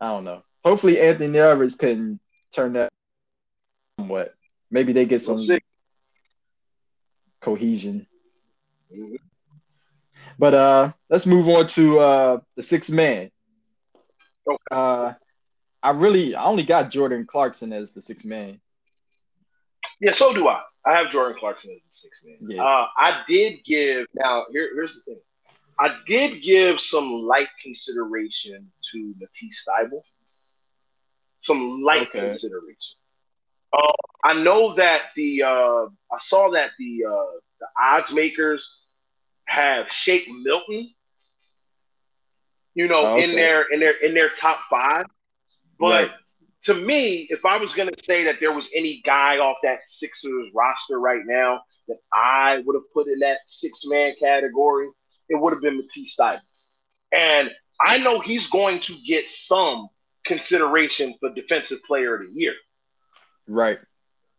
I 0.00 0.08
don't 0.08 0.24
know. 0.24 0.42
Hopefully, 0.64 1.00
Anthony 1.00 1.38
Edwards 1.38 1.74
can 1.74 2.18
turn 2.52 2.74
that 2.74 2.90
somewhat. 3.98 4.34
Maybe 4.70 4.92
they 4.92 5.04
get 5.04 5.22
some 5.22 5.36
we'll 5.36 5.58
cohesion. 7.40 8.06
Mm-hmm. 8.92 9.16
But 10.38 10.54
uh, 10.54 10.92
let's 11.10 11.26
move 11.26 11.48
on 11.48 11.66
to 11.68 11.98
uh, 11.98 12.40
the 12.56 12.62
sixth 12.62 12.90
man. 12.90 13.30
Okay. 14.48 14.56
Uh, 14.70 15.12
I 15.82 15.90
really 15.90 16.34
I 16.34 16.44
only 16.44 16.62
got 16.62 16.90
Jordan 16.90 17.26
Clarkson 17.26 17.72
as 17.72 17.92
the 17.92 18.00
six 18.00 18.24
man. 18.24 18.60
Yeah, 20.00 20.12
so 20.12 20.32
do 20.32 20.48
I. 20.48 20.62
I 20.84 20.96
have 20.96 21.10
Jordan 21.10 21.36
Clarkson 21.38 21.70
as 21.70 21.82
the 21.82 21.94
six 21.94 22.18
man. 22.24 22.36
Yeah. 22.40 22.64
Uh, 22.64 22.86
I 22.96 23.22
did 23.28 23.64
give 23.64 24.06
now 24.14 24.46
here, 24.50 24.70
here's 24.74 24.94
the 24.94 25.00
thing. 25.02 25.20
I 25.78 25.96
did 26.06 26.42
give 26.42 26.80
some 26.80 27.22
light 27.22 27.48
consideration 27.62 28.70
to 28.92 29.14
Matisse 29.18 29.64
Thybulle. 29.68 30.02
Some 31.40 31.82
light 31.82 32.08
okay. 32.08 32.20
consideration. 32.20 32.96
Uh, 33.72 33.92
I 34.24 34.34
know 34.34 34.74
that 34.74 35.02
the 35.16 35.42
uh, 35.42 35.86
I 36.12 36.18
saw 36.20 36.50
that 36.50 36.72
the 36.78 37.04
uh, 37.08 37.38
the 37.60 37.66
odds 37.80 38.12
makers 38.12 38.76
have 39.46 39.90
Shake 39.90 40.28
Milton, 40.28 40.90
you 42.74 42.86
know, 42.86 43.14
okay. 43.14 43.24
in 43.24 43.34
their 43.34 43.62
in 43.62 43.80
their 43.80 43.92
in 43.92 44.14
their 44.14 44.28
top 44.28 44.60
five. 44.70 45.06
But 45.78 46.10
right. 46.10 46.10
To 46.64 46.74
me, 46.74 47.26
if 47.30 47.44
I 47.44 47.56
was 47.56 47.72
gonna 47.72 47.92
say 48.04 48.24
that 48.24 48.36
there 48.40 48.52
was 48.52 48.70
any 48.74 49.02
guy 49.04 49.38
off 49.38 49.56
that 49.62 49.80
Sixers 49.84 50.48
roster 50.54 50.98
right 51.00 51.22
now 51.24 51.60
that 51.88 51.98
I 52.12 52.62
would 52.64 52.74
have 52.74 52.92
put 52.92 53.08
in 53.08 53.18
that 53.20 53.38
six 53.46 53.82
man 53.86 54.14
category, 54.18 54.88
it 55.28 55.40
would 55.40 55.52
have 55.52 55.62
been 55.62 55.76
Matisse 55.76 56.16
Thybulle. 56.18 56.40
And 57.12 57.50
I 57.80 57.98
know 57.98 58.20
he's 58.20 58.48
going 58.48 58.80
to 58.80 58.96
get 59.06 59.28
some 59.28 59.88
consideration 60.24 61.14
for 61.20 61.30
defensive 61.30 61.82
player 61.84 62.14
of 62.14 62.26
the 62.26 62.32
year. 62.32 62.54
Right. 63.48 63.78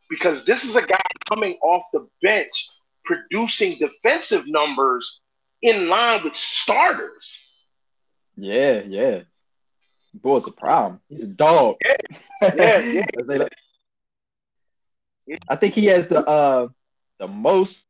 Because 0.09 0.45
this 0.45 0.63
is 0.63 0.75
a 0.75 0.81
guy 0.81 1.01
coming 1.27 1.57
off 1.61 1.83
the 1.93 2.07
bench 2.21 2.69
producing 3.05 3.77
defensive 3.79 4.47
numbers 4.47 5.21
in 5.61 5.87
line 5.87 6.23
with 6.23 6.35
starters. 6.35 7.37
Yeah, 8.35 8.81
yeah. 8.87 9.21
Boy's 10.13 10.47
a 10.47 10.51
problem. 10.51 10.99
He's 11.09 11.23
a 11.23 11.27
dog. 11.27 11.77
Yeah, 11.83 12.79
yeah, 12.79 13.05
yeah. 15.27 15.37
I 15.49 15.55
think 15.55 15.73
he 15.73 15.85
has 15.87 16.07
the 16.07 16.25
uh 16.25 16.67
the 17.19 17.27
most 17.27 17.87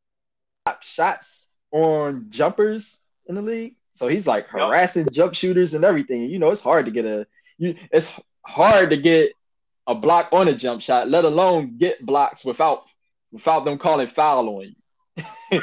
shots 0.80 1.48
on 1.72 2.26
jumpers 2.30 2.98
in 3.26 3.34
the 3.34 3.42
league. 3.42 3.76
So 3.90 4.08
he's 4.08 4.26
like 4.26 4.46
harassing 4.46 5.04
yep. 5.04 5.12
jump 5.12 5.34
shooters 5.34 5.74
and 5.74 5.84
everything. 5.84 6.22
You 6.30 6.38
know, 6.38 6.50
it's 6.50 6.60
hard 6.60 6.86
to 6.86 6.90
get 6.90 7.04
a 7.04 7.26
you 7.58 7.76
it's 7.92 8.10
hard 8.42 8.90
to 8.90 8.96
get 8.96 9.32
a 9.86 9.94
block 9.94 10.28
on 10.32 10.48
a 10.48 10.54
jump 10.54 10.80
shot, 10.80 11.08
let 11.08 11.24
alone 11.24 11.76
get 11.76 12.04
blocks 12.04 12.44
without 12.44 12.84
without 13.32 13.64
them 13.64 13.78
calling 13.78 14.06
foul 14.06 14.48
on 14.48 14.74
you. 15.50 15.60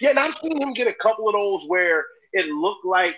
yeah, 0.00 0.10
and 0.10 0.18
I've 0.18 0.34
seen 0.36 0.60
him 0.60 0.74
get 0.74 0.88
a 0.88 0.94
couple 0.94 1.28
of 1.28 1.34
those 1.34 1.64
where 1.66 2.04
it 2.32 2.46
looked 2.46 2.84
like 2.84 3.16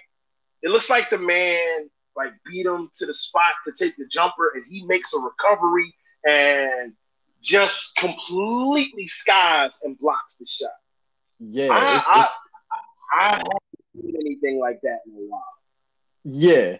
it 0.62 0.70
looks 0.70 0.90
like 0.90 1.10
the 1.10 1.18
man 1.18 1.88
like 2.16 2.32
beat 2.44 2.66
him 2.66 2.90
to 2.94 3.06
the 3.06 3.14
spot 3.14 3.52
to 3.66 3.72
take 3.72 3.96
the 3.96 4.06
jumper, 4.06 4.52
and 4.54 4.64
he 4.68 4.84
makes 4.86 5.12
a 5.14 5.18
recovery 5.18 5.94
and 6.26 6.92
just 7.40 7.94
completely 7.96 9.06
skies 9.06 9.78
and 9.82 9.98
blocks 9.98 10.36
the 10.36 10.46
shot. 10.46 10.70
Yeah, 11.38 11.68
I, 11.72 11.96
it's, 11.96 12.06
I, 12.08 12.22
it's, 12.22 12.48
I, 13.12 13.18
I 13.18 13.30
haven't 13.30 13.48
seen 13.94 14.14
anything 14.20 14.60
like 14.60 14.80
that 14.82 15.00
in 15.06 15.12
a 15.12 15.28
while. 15.28 15.44
Yeah, 16.24 16.76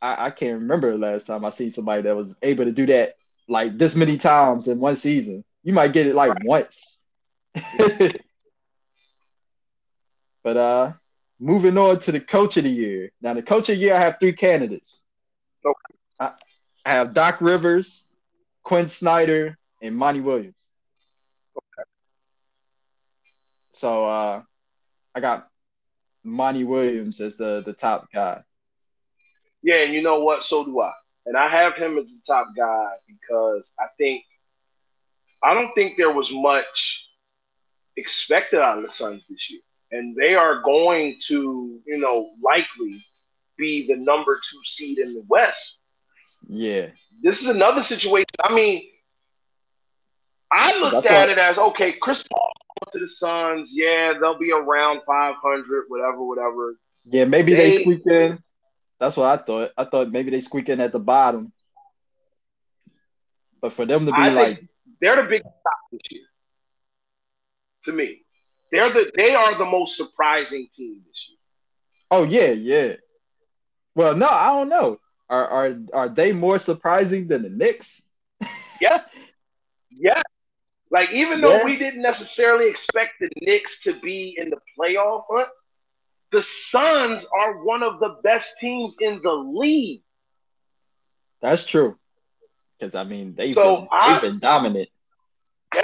I, 0.00 0.26
I 0.26 0.30
can't 0.30 0.60
remember 0.62 0.92
the 0.92 0.98
last 0.98 1.26
time 1.26 1.44
I 1.44 1.50
seen 1.50 1.70
somebody 1.70 2.02
that 2.02 2.16
was 2.16 2.34
able 2.42 2.64
to 2.64 2.72
do 2.72 2.86
that 2.86 3.16
like 3.48 3.76
this 3.76 3.94
many 3.94 4.16
times 4.16 4.68
in 4.68 4.78
one 4.78 4.96
season. 4.96 5.44
You 5.62 5.72
might 5.72 5.92
get 5.92 6.06
it 6.06 6.14
like 6.14 6.32
right. 6.32 6.44
once. 6.44 6.98
but 10.42 10.56
uh 10.56 10.92
moving 11.40 11.78
on 11.78 11.98
to 12.00 12.12
the 12.12 12.20
coach 12.20 12.56
of 12.56 12.64
the 12.64 12.70
year. 12.70 13.12
Now 13.20 13.34
the 13.34 13.42
coach 13.42 13.68
of 13.68 13.76
the 13.76 13.82
year, 13.82 13.94
I 13.94 14.00
have 14.00 14.18
three 14.18 14.32
candidates. 14.32 15.00
Okay. 15.64 15.98
I, 16.20 16.32
I 16.84 16.92
have 16.92 17.14
Doc 17.14 17.40
Rivers, 17.40 18.08
Quin 18.62 18.88
Snyder, 18.88 19.56
and 19.82 19.96
Monty 19.96 20.20
Williams. 20.20 20.70
Okay. 21.56 21.88
So 23.72 24.04
uh 24.04 24.42
I 25.14 25.20
got 25.20 25.48
Monty 26.24 26.64
Williams 26.64 27.20
as 27.20 27.36
the 27.36 27.62
the 27.64 27.72
top 27.72 28.08
guy. 28.12 28.42
Yeah, 29.62 29.82
and 29.82 29.92
you 29.92 30.02
know 30.02 30.20
what? 30.22 30.42
So 30.42 30.64
do 30.64 30.80
I. 30.80 30.92
And 31.26 31.36
I 31.36 31.48
have 31.48 31.76
him 31.76 31.98
as 31.98 32.06
the 32.06 32.20
top 32.26 32.48
guy 32.56 32.90
because 33.06 33.72
I 33.78 33.86
think 33.98 34.24
I 35.42 35.54
don't 35.54 35.72
think 35.74 35.96
there 35.96 36.12
was 36.12 36.30
much 36.32 37.06
expected 37.96 38.60
out 38.60 38.78
of 38.78 38.84
the 38.84 38.90
Suns 38.90 39.22
this 39.28 39.50
year. 39.50 39.60
And 39.90 40.14
they 40.14 40.34
are 40.34 40.60
going 40.62 41.18
to, 41.28 41.80
you 41.86 41.98
know, 41.98 42.30
likely 42.42 43.04
be 43.56 43.86
the 43.86 43.96
number 43.96 44.38
two 44.50 44.60
seed 44.64 44.98
in 44.98 45.14
the 45.14 45.24
West. 45.28 45.78
Yeah. 46.46 46.88
This 47.22 47.40
is 47.40 47.48
another 47.48 47.82
situation. 47.82 48.26
I 48.42 48.54
mean, 48.54 48.82
I 50.52 50.78
looked 50.78 51.04
That's 51.04 51.06
at 51.10 51.28
it 51.30 51.38
as 51.38 51.58
okay, 51.58 51.94
Chris 52.00 52.22
Paul 52.22 52.52
to 52.92 52.98
the 52.98 53.08
Suns. 53.08 53.72
Yeah, 53.74 54.14
they'll 54.18 54.38
be 54.38 54.52
around 54.52 55.00
500, 55.06 55.84
whatever, 55.88 56.24
whatever. 56.24 56.76
Yeah, 57.04 57.24
maybe 57.24 57.54
they, 57.54 57.70
they 57.70 57.82
squeak 57.82 58.06
in. 58.06 58.42
That's 59.00 59.16
what 59.16 59.26
I 59.26 59.42
thought. 59.42 59.72
I 59.76 59.84
thought 59.84 60.10
maybe 60.10 60.30
they 60.30 60.40
squeak 60.40 60.68
in 60.68 60.80
at 60.80 60.92
the 60.92 60.98
bottom. 60.98 61.52
But 63.60 63.72
for 63.72 63.84
them 63.84 64.06
to 64.06 64.12
be 64.12 64.18
I 64.18 64.28
like 64.30 64.68
they're 65.00 65.16
the 65.16 65.28
big 65.28 65.42
this 65.92 66.00
year. 66.10 66.24
To 67.84 67.92
me. 67.92 68.22
They're 68.70 68.90
the 68.90 69.10
they 69.16 69.34
are 69.34 69.56
the 69.56 69.64
most 69.64 69.96
surprising 69.96 70.68
team 70.72 71.02
this 71.06 71.26
year. 71.28 71.38
Oh 72.10 72.24
yeah, 72.24 72.50
yeah. 72.50 72.94
Well, 73.94 74.14
no, 74.16 74.28
I 74.28 74.48
don't 74.48 74.68
know. 74.68 75.00
Are 75.28 75.46
are 75.46 75.76
are 75.92 76.08
they 76.08 76.32
more 76.32 76.58
surprising 76.58 77.28
than 77.28 77.42
the 77.42 77.50
Knicks? 77.50 78.02
yeah. 78.80 79.02
Yeah. 79.90 80.22
Like 80.90 81.10
even 81.10 81.40
though 81.40 81.56
yeah. 81.56 81.64
we 81.64 81.76
didn't 81.76 82.02
necessarily 82.02 82.68
expect 82.68 83.14
the 83.20 83.28
Knicks 83.40 83.82
to 83.82 83.98
be 84.00 84.36
in 84.38 84.50
the 84.50 84.58
playoff 84.78 85.24
hunt, 85.30 85.48
the 86.32 86.42
Suns 86.42 87.26
are 87.32 87.64
one 87.64 87.82
of 87.82 88.00
the 88.00 88.16
best 88.22 88.48
teams 88.60 88.96
in 89.00 89.20
the 89.22 89.32
league. 89.32 90.02
That's 91.40 91.64
true. 91.64 91.96
Because 92.78 92.94
I 92.94 93.04
mean, 93.04 93.34
they've, 93.34 93.54
so 93.54 93.76
been, 93.76 93.88
I, 93.90 94.12
they've 94.12 94.22
been 94.22 94.38
dominant. 94.38 94.88
Yeah. 95.74 95.82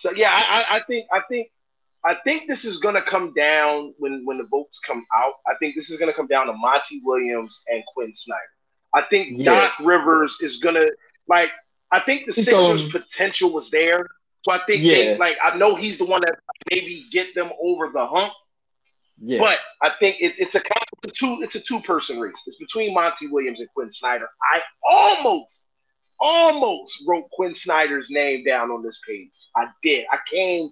So 0.00 0.12
yeah, 0.12 0.30
I, 0.32 0.76
I 0.76 0.80
think 0.86 1.06
I 1.12 1.20
think 1.28 1.48
I 2.06 2.16
think 2.24 2.46
this 2.46 2.64
is 2.64 2.78
gonna 2.78 3.02
come 3.02 3.32
down 3.32 3.94
when 3.98 4.24
when 4.24 4.38
the 4.38 4.44
votes 4.44 4.78
come 4.78 5.04
out. 5.14 5.34
I 5.46 5.54
think 5.58 5.74
this 5.74 5.90
is 5.90 5.98
gonna 5.98 6.12
come 6.12 6.26
down 6.26 6.46
to 6.46 6.52
Monty 6.52 7.00
Williams 7.02 7.62
and 7.68 7.82
Quin 7.94 8.14
Snyder. 8.14 8.40
I 8.94 9.02
think 9.08 9.38
yeah. 9.38 9.44
Doc 9.44 9.72
Rivers 9.80 10.38
is 10.40 10.58
gonna 10.58 10.86
like. 11.28 11.50
I 11.90 12.00
think 12.00 12.26
the 12.26 12.32
Sixers' 12.32 12.88
potential 12.88 13.52
was 13.52 13.70
there, 13.70 14.06
so 14.42 14.52
I 14.52 14.60
think 14.66 14.82
yeah. 14.82 14.94
they 14.94 15.18
like. 15.18 15.36
I 15.42 15.56
know 15.56 15.76
he's 15.76 15.96
the 15.96 16.04
one 16.04 16.20
that 16.22 16.36
maybe 16.70 17.06
get 17.10 17.34
them 17.34 17.50
over 17.62 17.88
the 17.88 18.06
hump. 18.06 18.32
Yeah. 19.18 19.38
But 19.38 19.58
I 19.80 19.92
think 20.00 20.16
it, 20.20 20.34
it's 20.38 20.54
a 20.56 20.60
it's 21.04 21.12
a 21.12 21.14
two 21.14 21.42
it's 21.42 21.54
a 21.54 21.60
two 21.60 21.80
person 21.80 22.18
race. 22.18 22.34
It's 22.46 22.56
between 22.56 22.92
Monty 22.92 23.28
Williams 23.28 23.60
and 23.60 23.68
Quin 23.74 23.90
Snyder. 23.90 24.28
I 24.52 24.60
almost 24.90 25.68
almost 26.20 27.02
wrote 27.06 27.30
Quin 27.32 27.54
Snyder's 27.54 28.10
name 28.10 28.44
down 28.44 28.70
on 28.70 28.82
this 28.82 29.00
page. 29.06 29.30
I 29.56 29.66
did. 29.82 30.04
I 30.12 30.18
came 30.30 30.70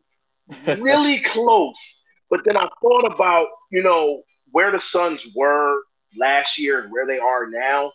really 0.78 1.20
close, 1.26 2.02
but 2.31 2.40
then 2.44 2.57
I 2.57 2.68
thought 2.81 3.12
about 3.12 3.48
you 3.70 3.83
know 3.83 4.22
where 4.50 4.70
the 4.70 4.81
Suns 4.81 5.26
were 5.35 5.78
last 6.18 6.59
year 6.59 6.83
and 6.83 6.92
where 6.92 7.07
they 7.07 7.18
are 7.18 7.48
now, 7.48 7.92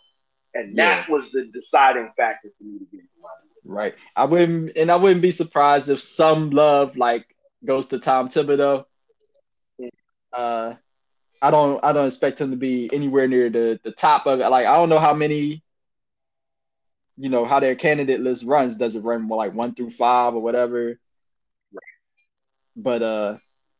and 0.54 0.76
that 0.76 1.08
yeah. 1.08 1.14
was 1.14 1.30
the 1.30 1.46
deciding 1.46 2.10
factor 2.16 2.48
for 2.58 2.64
me 2.64 2.78
to 2.78 2.84
get 2.92 3.00
Right. 3.64 3.94
I 4.16 4.24
wouldn't, 4.24 4.78
and 4.78 4.90
I 4.90 4.96
wouldn't 4.96 5.20
be 5.20 5.30
surprised 5.30 5.90
if 5.90 6.02
some 6.02 6.50
love 6.50 6.96
like 6.96 7.26
goes 7.66 7.86
to 7.88 7.98
Tom 7.98 8.30
Thibodeau 8.30 8.86
uh, 10.32 10.74
I 11.40 11.50
don't 11.50 11.82
I 11.84 11.92
don't 11.92 12.06
expect 12.06 12.40
him 12.40 12.50
to 12.50 12.56
be 12.56 12.90
anywhere 12.92 13.28
near 13.28 13.50
the 13.50 13.80
the 13.82 13.92
top 13.92 14.26
of 14.26 14.40
it. 14.40 14.48
Like 14.48 14.66
I 14.66 14.74
don't 14.74 14.88
know 14.88 14.98
how 14.98 15.14
many, 15.14 15.62
you 17.16 17.28
know, 17.28 17.44
how 17.44 17.60
their 17.60 17.74
candidate 17.74 18.20
list 18.20 18.44
runs. 18.44 18.76
Does 18.76 18.96
it 18.96 19.00
run 19.00 19.22
more 19.22 19.38
like 19.38 19.54
one 19.54 19.74
through 19.74 19.90
five 19.90 20.34
or 20.34 20.42
whatever? 20.42 20.98
But 22.78 23.02
uh, 23.02 23.36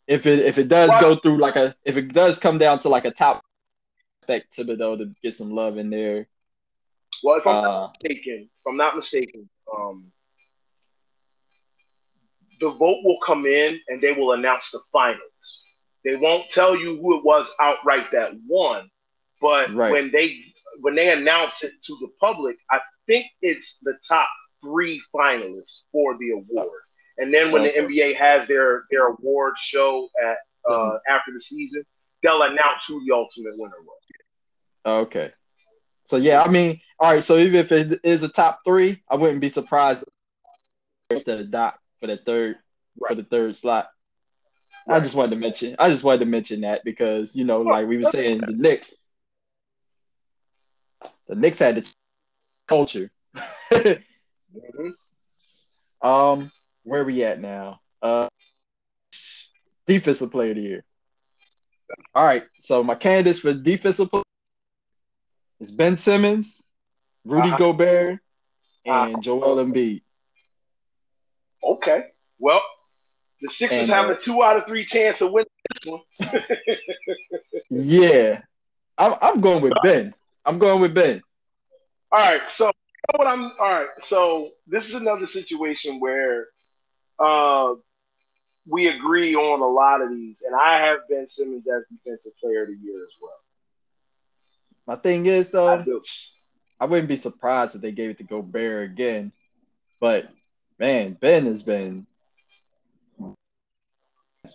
if 0.08 0.26
it 0.26 0.40
if 0.40 0.58
it 0.58 0.66
does 0.66 0.90
go 1.00 1.16
through 1.16 1.38
like 1.38 1.54
a 1.54 1.74
if 1.84 1.96
it 1.96 2.12
does 2.12 2.38
come 2.38 2.58
down 2.58 2.80
to 2.80 2.88
like 2.88 3.04
a 3.04 3.12
top, 3.12 3.44
expect 4.20 4.56
Thibodeau 4.56 4.98
to 4.98 5.14
get 5.22 5.34
some 5.34 5.50
love 5.50 5.78
in 5.78 5.88
there. 5.88 6.26
Well, 7.22 7.38
if 7.38 7.46
I'm 7.46 7.56
uh, 7.56 7.62
not 7.62 7.96
mistaken, 8.02 8.50
if 8.52 8.66
I'm 8.66 8.76
not 8.76 8.96
mistaken, 8.96 9.48
um, 9.76 10.10
the 12.60 12.70
vote 12.70 13.04
will 13.04 13.18
come 13.24 13.46
in 13.46 13.78
and 13.88 14.00
they 14.02 14.12
will 14.12 14.32
announce 14.32 14.70
the 14.72 14.80
finals. 14.92 15.64
They 16.04 16.16
won't 16.16 16.48
tell 16.50 16.76
you 16.76 16.96
who 17.00 17.18
it 17.18 17.24
was 17.24 17.50
outright 17.60 18.10
that 18.12 18.32
won, 18.48 18.90
but 19.40 19.72
right. 19.72 19.92
when 19.92 20.10
they 20.10 20.36
when 20.80 20.96
they 20.96 21.12
announce 21.12 21.62
it 21.62 21.72
to 21.86 21.96
the 22.00 22.08
public, 22.20 22.56
I 22.70 22.80
think 23.06 23.26
it's 23.42 23.78
the 23.82 23.96
top 24.06 24.28
three 24.60 25.00
finalists 25.14 25.80
for 25.92 26.16
the 26.18 26.30
award. 26.30 26.82
And 27.18 27.34
then 27.34 27.50
when 27.50 27.62
the 27.62 27.70
NBA 27.70 28.16
has 28.16 28.46
their 28.46 28.84
their 28.90 29.08
award 29.08 29.54
show 29.58 30.08
at 30.22 30.36
uh, 30.68 30.72
mm-hmm. 30.72 30.96
after 31.12 31.32
the 31.32 31.40
season, 31.40 31.84
they'll 32.22 32.42
announce 32.42 32.86
who 32.86 33.04
the 33.04 33.14
ultimate 33.14 33.54
winner 33.58 33.74
was. 33.84 33.98
Okay. 34.86 35.32
So 36.04 36.16
yeah, 36.16 36.42
I 36.42 36.48
mean, 36.48 36.80
all 36.98 37.12
right. 37.12 37.22
So 37.22 37.36
even 37.36 37.56
if 37.56 37.70
it 37.72 38.00
is 38.02 38.22
a 38.22 38.28
top 38.28 38.60
three, 38.64 39.02
I 39.08 39.16
wouldn't 39.16 39.40
be 39.40 39.48
surprised 39.48 40.04
instead 41.10 41.40
of 41.40 41.50
Doc 41.50 41.78
for 42.00 42.06
the 42.06 42.16
third 42.16 42.56
right. 42.98 43.08
for 43.08 43.14
the 43.14 43.24
third 43.24 43.56
slot. 43.56 43.90
Right. 44.86 44.96
I 44.96 45.00
just 45.00 45.14
wanted 45.14 45.30
to 45.30 45.36
mention. 45.36 45.76
I 45.78 45.90
just 45.90 46.04
wanted 46.04 46.20
to 46.20 46.26
mention 46.26 46.62
that 46.62 46.82
because 46.84 47.34
you 47.34 47.44
know, 47.44 47.60
like 47.60 47.86
we 47.86 47.98
were 47.98 48.04
saying, 48.04 48.38
the 48.38 48.54
Knicks, 48.54 49.04
the 51.26 51.34
Knicks 51.34 51.58
had 51.58 51.76
the 51.76 51.94
culture. 52.66 53.10
mm-hmm. 53.70 54.88
Um, 56.00 56.50
where 56.88 57.04
we 57.04 57.22
at 57.22 57.40
now? 57.40 57.80
Uh, 58.02 58.28
defensive 59.86 60.30
player 60.30 60.50
of 60.50 60.56
the 60.56 60.62
year. 60.62 60.84
All 62.14 62.24
right, 62.24 62.44
so 62.58 62.82
my 62.82 62.94
candidates 62.94 63.38
for 63.38 63.52
defensive 63.54 64.10
player 64.10 64.22
is 65.60 65.70
Ben 65.70 65.96
Simmons, 65.96 66.62
Rudy 67.24 67.48
uh-huh. 67.48 67.56
Gobert, 67.56 68.18
and 68.84 69.14
uh-huh. 69.14 69.20
Joel 69.20 69.64
Embiid. 69.64 70.02
Okay, 71.62 72.04
well, 72.38 72.60
the 73.40 73.48
Sixers 73.48 73.80
and, 73.80 73.88
have 73.88 74.06
uh, 74.08 74.12
a 74.12 74.16
two 74.16 74.42
out 74.42 74.56
of 74.56 74.66
three 74.66 74.84
chance 74.84 75.20
of 75.20 75.32
winning 75.32 75.46
this 75.70 75.92
one. 75.92 76.00
yeah, 77.70 78.40
I'm, 78.98 79.14
I'm 79.22 79.40
going 79.40 79.62
with 79.62 79.72
Ben. 79.82 80.14
I'm 80.44 80.58
going 80.58 80.80
with 80.80 80.94
Ben. 80.94 81.22
All 82.12 82.18
right, 82.18 82.50
so 82.50 82.70
what 83.16 83.26
I'm 83.26 83.52
all 83.58 83.72
right. 83.72 83.88
So 84.00 84.50
this 84.66 84.88
is 84.88 84.94
another 84.94 85.26
situation 85.26 86.00
where 86.00 86.48
uh, 87.18 87.74
we 88.66 88.88
agree 88.88 89.34
on 89.34 89.60
a 89.60 89.66
lot 89.66 90.02
of 90.02 90.10
these, 90.10 90.42
and 90.42 90.54
I 90.54 90.78
have 90.78 90.98
Ben 91.08 91.28
Simmons 91.28 91.66
as 91.66 91.84
defensive 91.90 92.32
player 92.38 92.62
of 92.62 92.68
the 92.68 92.74
year 92.74 93.02
as 93.02 93.12
well. 93.20 93.40
My 94.86 94.96
thing 94.96 95.26
is 95.26 95.50
though, 95.50 95.68
I, 95.68 95.84
I 96.80 96.86
wouldn't 96.86 97.08
be 97.08 97.16
surprised 97.16 97.74
if 97.74 97.82
they 97.82 97.92
gave 97.92 98.10
it 98.10 98.18
to 98.18 98.24
Gobert 98.24 98.90
again, 98.90 99.32
but 100.00 100.28
man, 100.78 101.16
Ben 101.20 101.46
has 101.46 101.62
been 101.62 102.06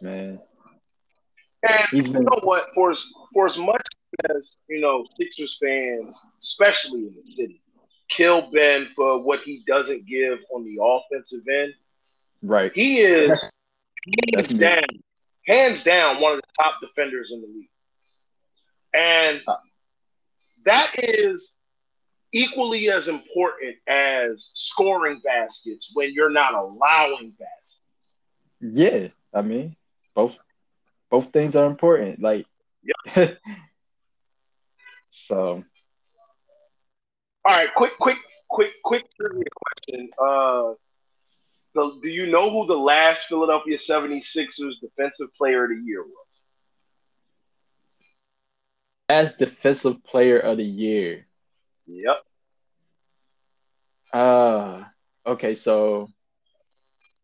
man. 0.02 0.40
And 1.64 1.88
He's 1.92 2.08
been, 2.10 2.24
you 2.24 2.30
know 2.30 2.40
what? 2.44 2.68
For 2.74 2.92
as 2.92 3.04
for 3.34 3.46
as 3.48 3.58
much 3.58 3.86
as 4.30 4.58
you 4.68 4.82
know, 4.82 5.06
Sixers 5.18 5.58
fans, 5.62 6.16
especially 6.42 7.02
in 7.02 7.16
the 7.24 7.32
city, 7.32 7.62
kill 8.10 8.52
Ben 8.52 8.90
for 8.96 9.24
what 9.24 9.42
he 9.42 9.64
doesn't 9.68 10.06
give 10.08 10.40
on 10.54 10.64
the 10.64 10.78
offensive 10.82 11.48
end. 11.48 11.74
Right. 12.44 12.72
He 12.76 13.00
is 13.00 13.52
hands 14.34 14.50
down, 14.50 14.84
hands 15.48 15.84
down, 15.84 16.22
one 16.22 16.34
of 16.34 16.42
the 16.42 16.64
top 16.64 16.76
defenders 16.82 17.32
in 17.32 17.42
the 17.42 17.48
league. 17.48 17.70
And 18.94 19.42
uh. 19.48 19.56
that 20.66 20.92
is 20.98 21.54
equally 22.34 22.90
as 22.90 23.08
important 23.08 23.78
as 23.88 24.50
scoring 24.54 25.22
baskets 25.24 25.92
when 25.94 26.14
you're 26.14 26.30
not 26.30 26.54
allowing 26.54 27.34
baskets. 27.40 27.82
Yeah, 28.60 29.08
I 29.34 29.42
mean, 29.42 29.76
both 30.14 30.38
both 31.10 31.32
things 31.32 31.56
are 31.56 31.66
important. 31.66 32.22
Like, 32.22 32.46
yep. 33.16 33.38
so 35.10 35.64
all 37.46 37.54
right, 37.54 37.74
quick, 37.76 37.92
quick, 38.00 38.18
quick, 38.50 38.72
quick 38.84 39.04
trivia 39.18 39.44
question. 39.54 40.10
Uh, 40.18 40.74
the, 41.74 42.00
do 42.02 42.10
you 42.10 42.28
know 42.28 42.50
who 42.50 42.68
the 42.68 42.78
last 42.78 43.28
Philadelphia 43.28 43.78
76ers 43.78 44.74
defensive 44.82 45.34
player 45.36 45.66
of 45.66 45.72
the 45.72 45.82
year 45.84 46.04
was? 46.04 46.12
As 49.10 49.36
defensive 49.36 50.04
player 50.04 50.40
of 50.40 50.58
the 50.58 50.64
year. 50.64 51.28
Yep. 51.88 52.18
Uh 54.14 54.84
okay, 55.26 55.56
so 55.56 56.08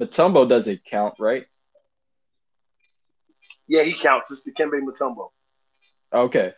Mutombo 0.01 0.49
doesn't 0.49 0.83
count, 0.85 1.15
right? 1.19 1.45
Yeah, 3.67 3.83
he 3.83 3.93
counts. 3.93 4.31
It's 4.31 4.43
Dikembe 4.43 4.81
Mutombo. 4.81 5.29
Okay. 6.11 6.53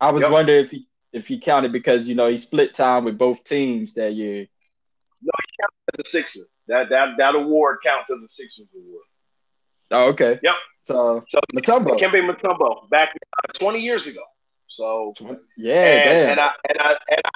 I 0.00 0.10
was 0.10 0.22
yep. 0.22 0.30
wondering 0.30 0.64
if 0.64 0.70
he 0.70 0.86
if 1.12 1.28
he 1.28 1.38
counted 1.38 1.72
because 1.72 2.08
you 2.08 2.14
know 2.14 2.28
he 2.28 2.38
split 2.38 2.72
time 2.74 3.04
with 3.04 3.18
both 3.18 3.44
teams 3.44 3.94
that 3.94 4.14
year. 4.14 4.46
No, 5.22 5.32
he 5.36 5.62
counted 5.62 6.00
as 6.00 6.06
a 6.06 6.10
Sixer. 6.10 6.46
That 6.68 6.90
that 6.90 7.16
that 7.18 7.34
award 7.34 7.78
counts 7.84 8.10
as 8.10 8.22
a 8.22 8.28
Sixers 8.28 8.66
award. 8.74 9.02
Oh, 9.90 10.08
okay. 10.10 10.38
Yep. 10.42 10.54
So, 10.76 11.24
so 11.28 11.40
Mutombo, 11.54 11.98
Kembe 11.98 12.20
Mutombo, 12.28 12.88
back 12.90 13.14
uh, 13.48 13.52
20 13.58 13.80
years 13.80 14.06
ago. 14.06 14.20
So 14.68 15.14
yeah, 15.56 15.72
and, 15.74 16.04
damn. 16.04 16.30
and 16.30 16.40
I 16.40 16.50
and 16.68 16.78
I 16.78 16.90
and 17.08 17.20
I, 17.24 17.30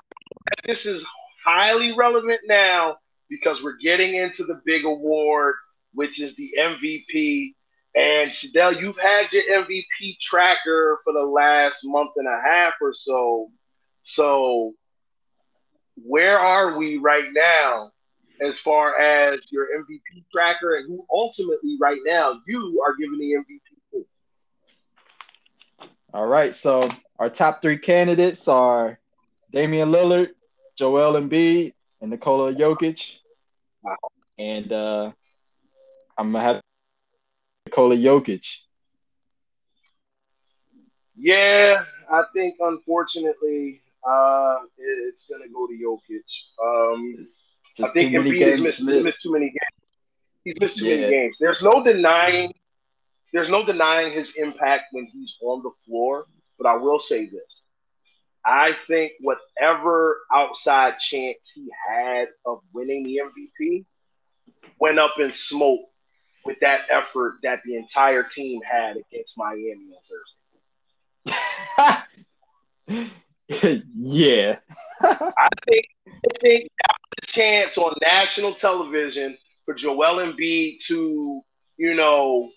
this 0.66 0.85
is 0.85 1.05
highly 1.45 1.97
relevant 1.97 2.40
now 2.47 2.97
because 3.31 3.62
we're 3.62 3.79
getting 3.79 4.14
into 4.16 4.45
the 4.45 4.61
big 4.66 4.85
award, 4.85 5.55
which 5.95 6.21
is 6.21 6.37
the 6.37 6.53
MVP. 6.59 7.55
And 7.95 8.31
Shadell, 8.31 8.79
you've 8.79 8.99
had 8.99 9.33
your 9.33 9.42
MVP 9.45 10.18
tracker 10.21 10.99
for 11.05 11.12
the 11.14 11.25
last 11.25 11.81
month 11.85 12.11
and 12.16 12.29
a 12.29 12.40
half 12.42 12.75
or 12.83 12.92
so. 12.92 13.51
So, 14.03 14.73
where 15.97 16.38
are 16.38 16.77
we 16.77 16.99
right 16.99 17.29
now 17.33 17.92
as 18.40 18.59
far 18.59 18.99
as 18.99 19.51
your 19.53 19.66
MVP 19.66 20.25
tracker 20.33 20.77
and 20.77 20.88
who 20.88 21.05
ultimately 21.11 21.77
right 21.81 21.99
now 22.05 22.40
you 22.47 22.83
are 22.85 22.95
giving 22.97 23.18
the 23.18 23.33
MVP 23.35 23.61
to? 23.92 24.07
All 26.14 26.27
right. 26.27 26.55
So, 26.55 26.81
our 27.18 27.31
top 27.31 27.62
three 27.62 27.79
candidates 27.79 28.49
are 28.49 28.99
Damian 29.51 29.90
Lillard, 29.90 30.31
Joel 30.77 31.21
Embiid, 31.21 31.75
and 32.01 32.11
Nikola 32.11 32.55
Jokic. 32.55 33.18
Wow. 33.83 33.97
And 34.38 34.73
uh, 34.73 35.12
I'm 36.18 36.33
going 36.33 36.42
to 36.42 36.47
have 36.55 36.61
Nikola 37.66 37.97
Jokic. 37.97 38.47
Yeah, 41.16 41.85
I 42.11 42.23
think 42.35 42.57
unfortunately 42.61 43.83
uh, 44.07 44.57
it's 44.77 45.29
going 45.29 45.42
to 45.42 45.49
go 45.49 45.66
to 45.66 45.75
Jokic. 45.75 46.23
Um, 46.62 47.16
I 47.81 47.89
think 47.89 48.13
Embiid 48.13 48.41
has 48.41 48.61
missed, 48.61 48.83
missed. 48.83 49.05
missed, 49.05 49.23
too 49.23 49.33
many 49.33 49.47
games. 49.47 49.87
He's 50.45 50.55
missed 50.61 50.79
too 50.79 50.87
yeah. 50.87 50.97
many 50.97 51.13
games. 51.13 51.37
There's 51.41 51.63
no 51.63 51.83
denying. 51.83 52.53
There's 53.33 53.49
no 53.49 53.65
denying 53.65 54.13
his 54.13 54.35
impact 54.37 54.87
when 54.93 55.07
he's 55.07 55.37
on 55.43 55.63
the 55.63 55.71
floor. 55.87 56.27
But 56.59 56.67
I 56.67 56.77
will 56.77 56.99
say 56.99 57.27
this: 57.27 57.67
I 58.45 58.75
think 58.87 59.13
whatever 59.21 60.19
outside 60.33 60.99
chance 60.99 61.51
he 61.55 61.69
had 61.89 62.29
of 62.45 62.61
winning 62.75 63.05
the 63.05 63.23
MVP 63.25 63.85
went 64.79 64.99
up 64.99 65.15
in 65.19 65.33
smoke 65.33 65.81
with 66.45 66.59
that 66.61 66.87
effort 66.91 67.35
that 67.43 67.61
the 67.65 67.77
entire 67.77 68.23
team 68.25 68.61
had 68.63 68.97
against 68.97 69.39
Miami 69.39 69.95
on 69.95 70.03
Thursday. 71.27 73.13
yeah. 73.97 74.59
I 75.01 75.49
think 75.67 75.87
I 76.09 76.39
think 76.41 76.69
that 76.79 76.97
chance 77.33 77.79
on 77.79 77.95
national 78.03 78.55
television 78.55 79.37
for 79.64 79.75
Joel 79.75 80.16
Embiid 80.16 80.81
to, 80.87 81.40
you 81.77 81.95
know, 81.95 82.51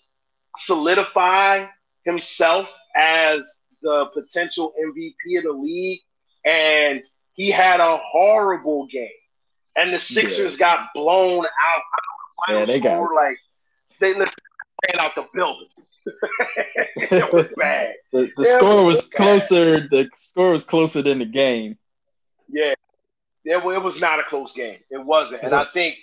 solidify 0.58 1.66
himself 2.04 2.72
as 2.94 3.40
the 3.82 4.10
potential 4.14 4.72
MVP 4.80 5.38
of 5.38 5.44
the 5.44 5.52
league. 5.52 6.00
And 6.44 7.02
he 7.32 7.50
had 7.50 7.80
a 7.80 7.96
horrible 7.96 8.86
game. 8.86 9.08
And 9.76 9.92
the 9.92 9.98
Sixers 9.98 10.52
yeah. 10.52 10.58
got 10.58 10.88
blown 10.94 11.44
out. 11.44 11.82
Yeah, 12.48 12.64
they 12.64 12.80
got 12.80 13.00
like 13.14 13.38
they 13.98 14.12
ran 14.12 14.28
out 14.98 15.14
the 15.14 15.26
building. 15.34 15.68
it 16.96 17.32
was 17.32 17.48
bad. 17.56 17.94
the, 18.12 18.30
the 18.36 18.44
score 18.44 18.84
was, 18.84 18.98
was 18.98 19.06
closer. 19.08 19.88
The 19.88 20.08
score 20.14 20.52
was 20.52 20.64
closer 20.64 21.02
than 21.02 21.18
the 21.18 21.24
game. 21.24 21.76
Yeah, 22.48 22.74
it, 23.46 23.64
it 23.64 23.82
was 23.82 24.00
not 24.00 24.18
a 24.18 24.24
close 24.24 24.52
game. 24.52 24.78
It 24.90 25.04
wasn't, 25.04 25.42
and 25.42 25.54
I, 25.54 25.66
think 25.72 25.96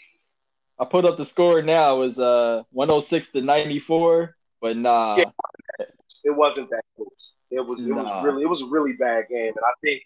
I 0.80 0.86
put 0.86 1.06
up 1.06 1.18
the 1.18 1.26
score 1.26 1.62
now. 1.62 1.98
It 1.98 2.00
was 2.00 2.20
uh 2.20 2.64
106 2.72 3.30
to 3.30 3.42
94, 3.42 4.36
but 4.62 4.78
nah, 4.78 5.18
yeah, 5.18 5.86
it 6.24 6.36
wasn't 6.36 6.70
that 6.70 6.84
close. 6.96 7.10
It 7.52 7.66
was 7.66 7.86
it 7.86 7.90
nah. 7.90 8.04
was 8.04 8.26
really 8.26 8.44
it 8.44 8.50
was 8.50 8.62
a 8.62 8.68
really 8.68 8.94
bad 8.94 9.26
game, 9.30 9.54
and 9.56 9.66
I 9.66 9.74
think 9.84 10.02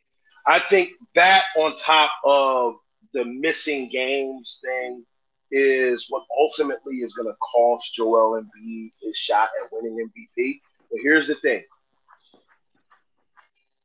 I 0.45 0.59
think 0.69 0.89
that 1.15 1.43
on 1.57 1.77
top 1.77 2.11
of 2.25 2.75
the 3.13 3.23
missing 3.23 3.89
games 3.89 4.59
thing 4.63 5.05
is 5.51 6.07
what 6.09 6.23
ultimately 6.37 6.97
is 6.97 7.13
going 7.13 7.27
to 7.27 7.35
cost 7.35 7.93
Joel 7.93 8.41
Embiid 8.41 8.89
his 9.01 9.15
shot 9.15 9.49
at 9.63 9.69
winning 9.71 10.09
MVP. 10.09 10.59
But 10.89 10.99
here's 11.01 11.27
the 11.27 11.35
thing. 11.35 11.63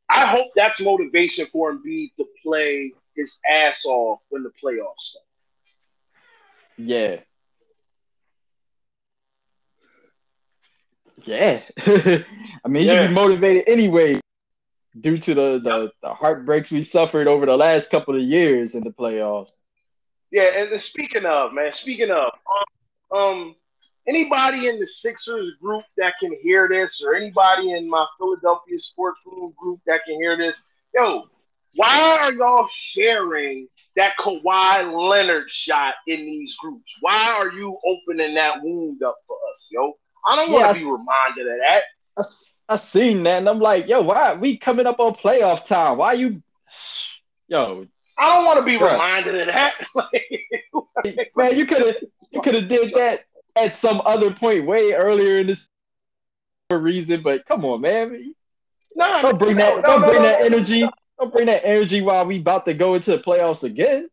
I 0.08 0.26
hope 0.26 0.48
that's 0.56 0.80
motivation 0.80 1.46
for 1.46 1.72
Embiid 1.72 2.14
to 2.16 2.26
play 2.44 2.92
his 3.16 3.36
ass 3.48 3.84
off 3.84 4.20
when 4.28 4.42
the 4.42 4.50
playoffs 4.62 4.98
start. 4.98 5.24
Yeah. 6.78 7.16
Yeah. 11.24 11.62
I 11.86 12.68
mean, 12.68 12.82
he 12.82 12.88
yeah. 12.88 13.02
should 13.02 13.08
be 13.08 13.14
motivated 13.14 13.64
anyway. 13.68 14.20
due 15.00 15.16
to 15.16 15.34
the, 15.34 15.58
the, 15.58 15.90
the 16.02 16.14
heartbreaks 16.14 16.70
we 16.70 16.82
suffered 16.82 17.28
over 17.28 17.46
the 17.46 17.56
last 17.56 17.90
couple 17.90 18.14
of 18.14 18.22
years 18.22 18.74
in 18.74 18.84
the 18.84 18.90
playoffs. 18.90 19.52
Yeah, 20.30 20.62
and 20.62 20.80
speaking 20.80 21.26
of 21.26 21.52
man, 21.52 21.72
speaking 21.72 22.10
of, 22.10 22.32
um, 23.14 23.18
um, 23.18 23.56
anybody 24.08 24.68
in 24.68 24.80
the 24.80 24.86
Sixers 24.86 25.54
group 25.60 25.84
that 25.98 26.14
can 26.20 26.34
hear 26.42 26.68
this, 26.68 27.02
or 27.02 27.14
anybody 27.14 27.72
in 27.72 27.88
my 27.88 28.06
Philadelphia 28.18 28.80
sports 28.80 29.22
room 29.26 29.52
group 29.56 29.80
that 29.86 30.00
can 30.06 30.16
hear 30.16 30.36
this, 30.38 30.62
yo, 30.94 31.24
why 31.74 32.18
are 32.20 32.32
y'all 32.32 32.68
sharing 32.70 33.68
that 33.96 34.14
Kawhi 34.18 34.92
Leonard 34.92 35.48
shot 35.48 35.94
in 36.06 36.20
these 36.20 36.54
groups? 36.56 36.94
Why 37.00 37.32
are 37.32 37.50
you 37.50 37.78
opening 37.86 38.34
that 38.34 38.62
wound 38.62 39.02
up 39.02 39.16
for 39.26 39.36
us, 39.54 39.68
yo? 39.70 39.94
I 40.26 40.36
don't 40.36 40.52
want 40.52 40.76
to 40.76 40.80
be 40.80 40.84
reminded 40.84 41.52
of 41.52 41.58
that. 41.60 41.82
I, 42.18 42.74
I 42.74 42.76
seen 42.76 43.22
that, 43.24 43.38
and 43.38 43.48
I'm 43.48 43.58
like, 43.58 43.88
yo, 43.88 44.02
why 44.02 44.34
we 44.34 44.56
coming 44.56 44.86
up 44.86 45.00
on 45.00 45.14
playoff 45.14 45.64
time? 45.64 45.98
Why 45.98 46.12
you, 46.12 46.42
yo? 47.48 47.86
I 48.18 48.36
don't 48.36 48.44
want 48.44 48.58
to 48.58 48.64
be 48.64 48.78
bro. 48.78 48.92
reminded 48.92 49.40
of 49.40 49.46
that. 49.48 49.74
Man, 51.36 51.56
you 51.56 51.66
could 51.66 51.86
have 51.86 51.96
you 52.30 52.40
could 52.40 52.54
have 52.54 52.68
did 52.68 52.92
that 52.94 53.24
at 53.56 53.76
some 53.76 54.02
other 54.04 54.32
point 54.32 54.66
way 54.66 54.92
earlier 54.92 55.40
in 55.40 55.46
this 55.46 55.68
for 56.68 56.76
a 56.76 56.80
reason, 56.80 57.22
but 57.22 57.44
come 57.46 57.64
on, 57.64 57.80
man. 57.80 58.34
No, 58.94 59.22
don't 59.22 59.38
bring 59.38 59.56
no, 59.56 59.64
that. 59.64 59.76
No, 59.76 59.82
don't 59.82 60.00
no, 60.02 60.08
bring 60.08 60.22
that 60.22 60.42
energy. 60.42 60.88
Don't 61.22 61.32
bring 61.32 61.46
that 61.46 61.64
energy 61.64 62.00
while 62.00 62.26
we 62.26 62.40
about 62.40 62.64
to 62.64 62.74
go 62.74 62.94
into 62.96 63.12
the 63.12 63.22
playoffs 63.22 63.62
again. 63.62 64.08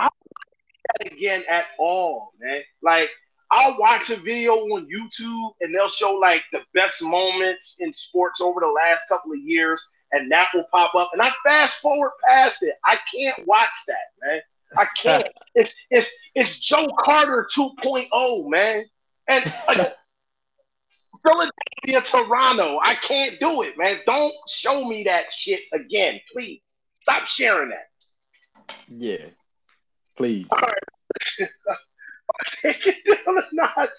I 0.00 0.08
don't 0.08 0.98
that 0.98 1.12
again 1.12 1.44
at 1.48 1.66
all, 1.78 2.32
man. 2.40 2.60
Like 2.82 3.08
I'll 3.52 3.78
watch 3.78 4.10
a 4.10 4.16
video 4.16 4.54
on 4.54 4.88
YouTube 4.88 5.52
and 5.60 5.72
they'll 5.72 5.88
show 5.88 6.14
like 6.14 6.42
the 6.50 6.62
best 6.74 7.00
moments 7.02 7.76
in 7.78 7.92
sports 7.92 8.40
over 8.40 8.58
the 8.58 8.66
last 8.66 9.04
couple 9.08 9.30
of 9.30 9.38
years, 9.38 9.80
and 10.10 10.28
that 10.32 10.48
will 10.52 10.66
pop 10.72 10.96
up. 10.96 11.10
And 11.12 11.22
I 11.22 11.30
fast 11.46 11.76
forward 11.76 12.10
past 12.26 12.64
it. 12.64 12.74
I 12.84 12.98
can't 13.14 13.46
watch 13.46 13.68
that, 13.86 14.26
man. 14.26 14.40
I 14.76 14.86
can't. 15.00 15.28
it's 15.54 15.76
it's 15.90 16.10
it's 16.34 16.58
Joe 16.58 16.88
Carter 16.98 17.46
2.0, 17.56 18.50
man. 18.50 18.86
And 19.28 19.54
like, 19.68 19.94
Philadelphia, 21.24 22.02
Toronto. 22.02 22.78
I 22.82 22.94
can't 22.96 23.38
do 23.40 23.62
it, 23.62 23.76
man. 23.78 24.00
Don't 24.06 24.34
show 24.48 24.84
me 24.84 25.04
that 25.04 25.32
shit 25.32 25.60
again, 25.72 26.20
please. 26.32 26.60
Stop 27.02 27.26
sharing 27.26 27.70
that. 27.70 28.74
Yeah, 28.88 29.26
please. 30.16 30.46
All 30.50 30.58
right. 30.60 31.48
take 32.62 32.86
it 32.86 32.96
down 33.04 33.38
a 33.38 33.42
notch. 33.52 33.90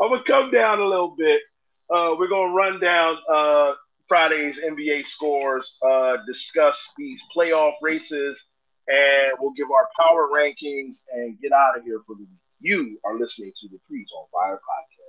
I'm 0.00 0.08
gonna 0.10 0.22
come 0.24 0.50
down 0.50 0.80
a 0.80 0.84
little 0.84 1.14
bit. 1.16 1.40
Uh, 1.88 2.14
we're 2.18 2.28
gonna 2.28 2.52
run 2.52 2.80
down 2.80 3.16
uh, 3.32 3.74
Friday's 4.08 4.60
NBA 4.60 5.06
scores, 5.06 5.76
uh, 5.88 6.18
discuss 6.26 6.92
these 6.96 7.22
playoff 7.34 7.74
races, 7.82 8.44
and 8.88 9.32
we'll 9.40 9.52
give 9.52 9.70
our 9.70 9.88
power 9.98 10.28
rankings 10.34 11.02
and 11.12 11.40
get 11.40 11.52
out 11.52 11.78
of 11.78 11.84
here 11.84 12.00
for 12.06 12.14
the 12.16 12.22
week. 12.22 12.28
You 12.60 12.98
are 13.04 13.18
listening 13.18 13.52
to 13.60 13.68
the 13.68 13.78
Threes 13.88 14.08
on 14.16 14.26
Fire 14.32 14.56
podcast. 14.56 14.99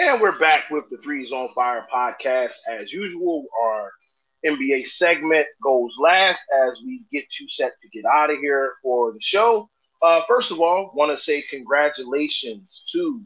And 0.00 0.18
we're 0.18 0.38
back 0.38 0.70
with 0.70 0.88
the 0.90 0.96
Threes 0.96 1.30
on 1.30 1.50
Fire 1.54 1.86
podcast. 1.92 2.54
As 2.66 2.90
usual, 2.90 3.44
our 3.62 3.92
NBA 4.46 4.86
segment 4.86 5.46
goes 5.62 5.92
last 6.00 6.40
as 6.66 6.78
we 6.86 7.04
get 7.12 7.26
you 7.38 7.46
set 7.50 7.72
to 7.82 7.88
get 7.90 8.06
out 8.06 8.30
of 8.30 8.38
here 8.38 8.76
for 8.82 9.12
the 9.12 9.20
show. 9.20 9.68
Uh, 10.00 10.22
first 10.26 10.50
of 10.50 10.58
all, 10.58 10.90
want 10.94 11.14
to 11.14 11.22
say 11.22 11.44
congratulations 11.50 12.86
to 12.92 13.22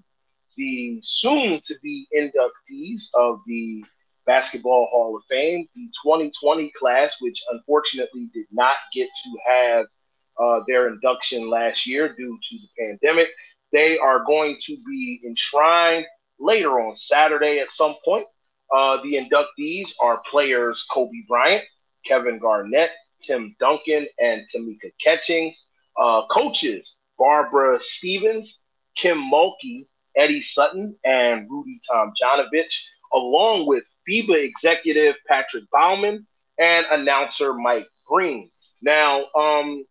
the 0.57 0.99
soon 1.05 1.61
to 1.62 1.77
be 1.81 2.09
inductees 2.12 3.05
of 3.14 3.39
the 3.47 3.85
Basketball 4.27 4.89
Hall 4.91 5.16
of 5.16 5.22
Fame, 5.31 5.68
the 5.77 5.89
2020 6.03 6.72
class, 6.77 7.18
which 7.20 7.41
unfortunately 7.53 8.31
did 8.35 8.47
not 8.51 8.75
get 8.93 9.09
to 9.22 9.39
have 9.47 9.87
uh, 10.43 10.64
their 10.66 10.89
induction 10.89 11.49
last 11.49 11.87
year 11.87 12.16
due 12.16 12.37
to 12.43 12.57
the 12.57 12.68
pandemic. 12.85 13.29
They 13.70 13.97
are 13.97 14.25
going 14.25 14.59
to 14.62 14.77
be 14.85 15.20
enshrined 15.25 16.07
later 16.45 16.78
on 16.80 16.95
Saturday 16.95 17.59
at 17.59 17.70
some 17.70 17.97
point. 18.05 18.26
Uh, 18.72 19.01
the 19.03 19.14
inductees 19.14 19.90
are 20.01 20.22
players 20.30 20.84
Kobe 20.90 21.24
Bryant, 21.26 21.64
Kevin 22.07 22.38
Garnett, 22.38 22.90
Tim 23.20 23.57
Duncan, 23.59 24.07
and 24.18 24.42
Tamika 24.55 24.90
Catchings. 25.03 25.64
Uh, 25.97 26.22
coaches 26.26 26.97
Barbara 27.18 27.80
Stevens, 27.80 28.59
Kim 28.97 29.18
Mulkey, 29.18 29.86
Eddie 30.16 30.42
Sutton, 30.42 30.97
and 31.05 31.49
Rudy 31.49 31.80
Tomjanovich, 31.88 32.82
along 33.12 33.66
with 33.66 33.84
FIBA 34.09 34.45
executive 34.45 35.14
Patrick 35.26 35.64
Baumann 35.70 36.26
and 36.59 36.86
announcer 36.90 37.55
Mike 37.55 37.88
Green. 38.07 38.51
Now, 38.82 39.26
um, 39.36 39.84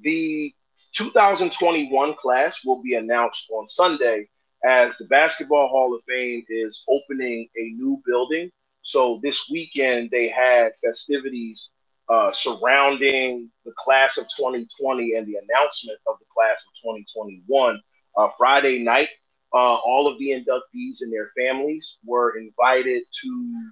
the 0.00 0.52
2021 0.94 2.14
class 2.14 2.64
will 2.64 2.82
be 2.82 2.94
announced 2.94 3.46
on 3.50 3.66
Sunday 3.66 4.28
as 4.64 4.96
the 4.96 5.04
Basketball 5.04 5.68
Hall 5.68 5.94
of 5.94 6.02
Fame 6.08 6.44
is 6.48 6.84
opening 6.88 7.48
a 7.56 7.64
new 7.76 8.02
building. 8.06 8.50
So 8.82 9.20
this 9.22 9.48
weekend 9.50 10.10
they 10.10 10.28
had 10.28 10.72
festivities 10.82 11.70
uh, 12.08 12.32
surrounding 12.32 13.50
the 13.64 13.72
class 13.76 14.16
of 14.18 14.24
2020 14.36 15.14
and 15.14 15.26
the 15.26 15.36
announcement 15.36 15.98
of 16.06 16.18
the 16.18 16.26
class 16.34 16.64
of 16.66 16.74
2021. 16.82 17.80
Uh, 18.16 18.28
Friday 18.36 18.78
night, 18.78 19.08
uh, 19.52 19.76
all 19.76 20.06
of 20.06 20.18
the 20.18 20.30
inductees 20.30 20.98
and 21.00 21.12
their 21.12 21.30
families 21.36 21.98
were 22.04 22.36
invited 22.36 23.02
to 23.22 23.70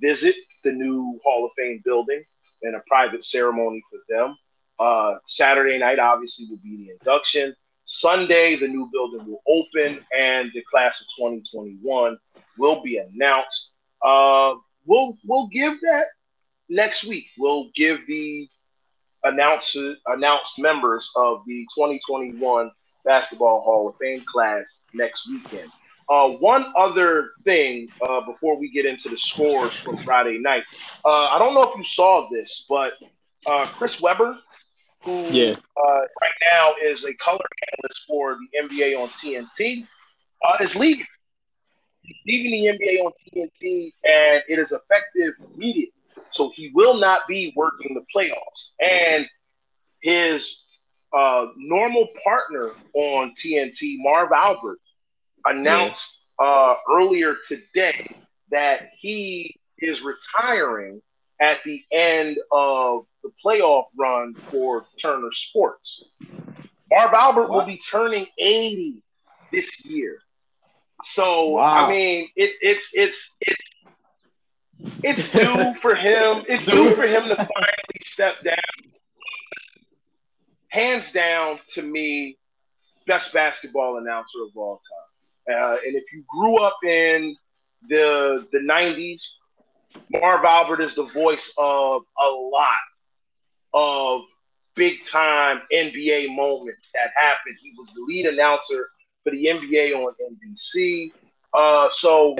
visit 0.00 0.34
the 0.64 0.72
new 0.72 1.18
Hall 1.24 1.44
of 1.44 1.52
Fame 1.56 1.80
building 1.84 2.22
and 2.62 2.76
a 2.76 2.82
private 2.86 3.24
ceremony 3.24 3.82
for 3.90 3.98
them. 4.08 4.36
Uh, 4.78 5.18
Saturday 5.26 5.78
night, 5.78 5.98
obviously, 5.98 6.46
will 6.48 6.60
be 6.62 6.76
the 6.76 6.90
induction. 6.90 7.54
Sunday, 7.84 8.56
the 8.56 8.68
new 8.68 8.88
building 8.92 9.26
will 9.26 9.42
open 9.46 10.04
and 10.16 10.50
the 10.54 10.62
class 10.70 11.00
of 11.00 11.06
2021 11.18 12.18
will 12.58 12.82
be 12.82 12.98
announced. 12.98 13.72
Uh, 14.02 14.54
we'll 14.86 15.16
we'll 15.26 15.48
give 15.48 15.80
that 15.82 16.06
next 16.68 17.04
week. 17.04 17.26
We'll 17.38 17.70
give 17.74 18.06
the 18.06 18.48
announced 19.24 19.76
announced 20.06 20.58
members 20.58 21.10
of 21.16 21.42
the 21.46 21.66
2021 21.74 22.70
Basketball 23.04 23.62
Hall 23.62 23.88
of 23.88 23.96
Fame 23.96 24.22
class 24.24 24.84
next 24.94 25.28
weekend. 25.28 25.70
Uh, 26.08 26.28
one 26.28 26.70
other 26.76 27.30
thing 27.44 27.88
uh, 28.06 28.20
before 28.20 28.58
we 28.58 28.70
get 28.70 28.84
into 28.84 29.08
the 29.08 29.16
scores 29.16 29.72
from 29.72 29.96
Friday 29.96 30.38
night. 30.38 30.64
Uh, 31.04 31.28
I 31.32 31.38
don't 31.38 31.54
know 31.54 31.62
if 31.62 31.76
you 31.76 31.84
saw 31.84 32.28
this, 32.30 32.66
but 32.68 32.94
uh, 33.46 33.64
Chris 33.66 34.00
Webber 34.00 34.38
who 35.04 35.24
yeah. 35.26 35.54
uh, 35.76 36.00
right 36.20 36.38
now 36.50 36.74
is 36.82 37.04
a 37.04 37.14
color 37.14 37.44
analyst 37.72 38.04
for 38.08 38.36
the 38.36 38.62
NBA 38.62 38.98
on 38.98 39.08
TNT, 39.08 39.86
uh, 40.44 40.56
is 40.60 40.74
leaving. 40.74 41.06
He's 42.02 42.16
leaving 42.26 42.78
the 42.78 42.78
NBA 42.78 43.04
on 43.04 43.12
TNT, 43.12 43.92
and 44.04 44.42
it 44.48 44.58
is 44.58 44.72
effective 44.72 45.34
immediately. 45.54 45.92
So 46.30 46.52
he 46.54 46.70
will 46.74 46.98
not 46.98 47.26
be 47.26 47.52
working 47.56 47.94
the 47.94 48.04
playoffs. 48.14 48.72
And 48.80 49.26
his 50.00 50.58
uh, 51.12 51.46
normal 51.56 52.08
partner 52.22 52.70
on 52.92 53.34
TNT, 53.34 53.96
Marv 53.98 54.32
Albert, 54.32 54.78
announced 55.46 56.22
yeah. 56.40 56.46
uh, 56.46 56.74
earlier 56.90 57.36
today 57.46 58.06
that 58.50 58.90
he 58.98 59.58
is 59.78 60.02
retiring 60.02 61.00
at 61.40 61.58
the 61.64 61.82
end 61.92 62.38
of 62.50 63.06
the 63.24 63.30
playoff 63.44 63.86
run 63.98 64.34
for 64.34 64.86
Turner 65.00 65.32
Sports. 65.32 66.04
Marv 66.90 67.12
Albert 67.12 67.48
what? 67.48 67.50
will 67.50 67.66
be 67.66 67.78
turning 67.78 68.26
80 68.38 69.02
this 69.50 69.84
year. 69.84 70.18
So 71.02 71.50
wow. 71.50 71.86
I 71.86 71.90
mean, 71.90 72.28
it, 72.36 72.54
it's 72.60 72.90
it's 72.92 73.30
it's 73.40 73.64
it's 75.02 75.28
due 75.32 75.74
for 75.74 75.94
him. 75.94 76.44
It's 76.48 76.66
due 76.66 76.94
for 76.94 77.06
him 77.06 77.24
to 77.24 77.36
finally 77.36 78.00
step 78.04 78.36
down. 78.44 78.56
Hands 80.68 81.10
down, 81.12 81.60
to 81.74 81.82
me, 81.82 82.36
best 83.06 83.32
basketball 83.32 83.98
announcer 83.98 84.42
of 84.42 84.56
all 84.56 84.80
time. 85.48 85.56
Uh, 85.56 85.76
and 85.86 85.94
if 85.94 86.04
you 86.12 86.24
grew 86.28 86.58
up 86.58 86.76
in 86.84 87.36
the 87.88 88.46
the 88.52 88.58
'90s, 88.58 89.22
Marv 90.10 90.44
Albert 90.44 90.80
is 90.80 90.94
the 90.94 91.04
voice 91.04 91.52
of 91.58 92.02
a 92.18 92.28
lot 92.28 92.78
of 93.74 94.22
big 94.74 95.04
time 95.04 95.62
NBA 95.72 96.34
moments 96.34 96.88
that 96.94 97.10
happened. 97.16 97.58
He 97.60 97.72
was 97.76 97.88
the 97.94 98.02
lead 98.02 98.26
announcer 98.26 98.88
for 99.22 99.30
the 99.30 99.46
NBA 99.46 99.94
on 99.94 100.12
NBC. 100.32 101.12
Uh, 101.52 101.88
so 101.92 102.34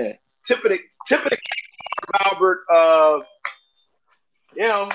tip 0.44 0.64
of 0.64 0.70
the 0.70 0.78
tip 1.06 1.24
of 1.24 1.30
the 1.30 1.38
Albert. 2.24 2.64
Uh, 2.72 3.20
you 4.56 4.62
know, 4.62 4.90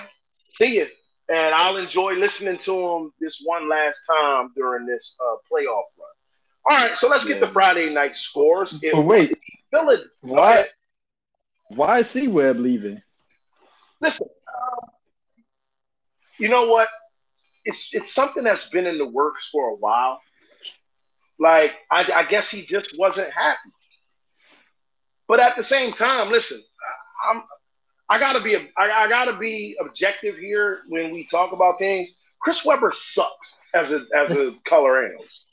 see 0.53 0.77
you. 0.77 0.87
and 1.29 1.53
I'll 1.53 1.77
enjoy 1.77 2.13
listening 2.13 2.57
to 2.59 2.79
him 2.79 3.13
this 3.19 3.41
one 3.43 3.69
last 3.69 3.99
time 4.07 4.51
during 4.55 4.85
this 4.85 5.15
uh, 5.21 5.35
playoff 5.51 5.83
run. 5.97 6.09
All 6.69 6.77
right, 6.77 6.97
so 6.97 7.07
let's 7.07 7.25
get 7.25 7.39
the 7.39 7.47
Friday 7.47 7.89
night 7.93 8.15
scores. 8.15 8.77
It, 8.81 8.93
but 8.93 9.01
wait, 9.01 9.37
Philly, 9.71 9.97
why? 10.21 10.65
Why 11.69 11.99
is 11.99 12.09
C 12.09 12.27
Web 12.27 12.57
leaving? 12.59 13.01
Listen, 14.01 14.27
um, 14.47 14.89
you 16.39 16.49
know 16.49 16.67
what? 16.67 16.87
It's 17.65 17.89
it's 17.93 18.13
something 18.13 18.43
that's 18.43 18.69
been 18.69 18.87
in 18.87 18.97
the 18.97 19.07
works 19.07 19.49
for 19.51 19.69
a 19.69 19.75
while. 19.75 20.19
Like 21.39 21.73
I, 21.91 22.09
I 22.13 22.23
guess 22.23 22.49
he 22.49 22.63
just 22.63 22.97
wasn't 22.97 23.31
happy. 23.31 23.69
But 25.27 25.39
at 25.39 25.55
the 25.55 25.63
same 25.63 25.93
time, 25.93 26.31
listen, 26.31 26.61
I'm 27.29 27.43
I 28.09 28.17
gotta 28.19 28.41
be 28.41 28.55
I, 28.55 28.63
I 28.77 29.07
gotta 29.07 29.37
be 29.37 29.77
objective 29.79 30.37
here 30.37 30.81
when 30.89 31.11
we 31.13 31.25
talk 31.25 31.51
about 31.51 31.77
things. 31.77 32.15
Chris 32.41 32.65
Webber 32.65 32.91
sucks 32.93 33.59
as 33.73 33.91
a 33.91 34.05
as 34.15 34.31
a 34.31 34.53
color 34.67 35.05
analyst. 35.05 35.45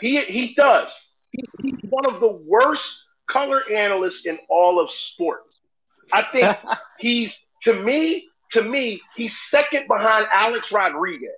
he 0.00 0.20
he 0.20 0.54
does. 0.54 0.92
He, 1.30 1.44
he's 1.62 1.90
one 1.90 2.04
of 2.04 2.20
the 2.20 2.42
worst 2.46 3.04
color 3.30 3.62
analysts 3.72 4.26
in 4.26 4.38
all 4.50 4.78
of 4.78 4.90
sports. 4.90 5.60
I 6.12 6.22
think 6.30 6.56
he's 6.98 7.38
to 7.62 7.72
me 7.72 8.28
to 8.52 8.62
me 8.62 9.00
he's 9.16 9.38
second 9.48 9.86
behind 9.88 10.26
Alex 10.32 10.72
Rodriguez 10.72 11.30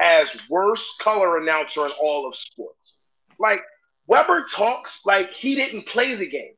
as 0.00 0.28
worst 0.48 0.98
color 1.00 1.38
announcer 1.38 1.86
in 1.86 1.92
all 2.00 2.26
of 2.26 2.34
sports. 2.34 2.96
Like 3.38 3.60
Webber 4.06 4.44
talks 4.50 5.00
like 5.04 5.30
he 5.32 5.54
didn't 5.54 5.86
play 5.86 6.14
the 6.14 6.28
game. 6.28 6.54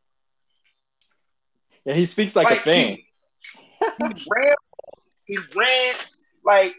Yeah, 1.84 1.94
he 1.94 2.06
speaks 2.06 2.34
like, 2.34 2.48
like 2.48 2.60
a 2.60 2.62
fan. 2.62 2.88
He, 2.96 3.06
he 3.98 4.24
ran, 4.30 4.54
he 5.26 5.38
ran 5.54 5.94
like 6.44 6.74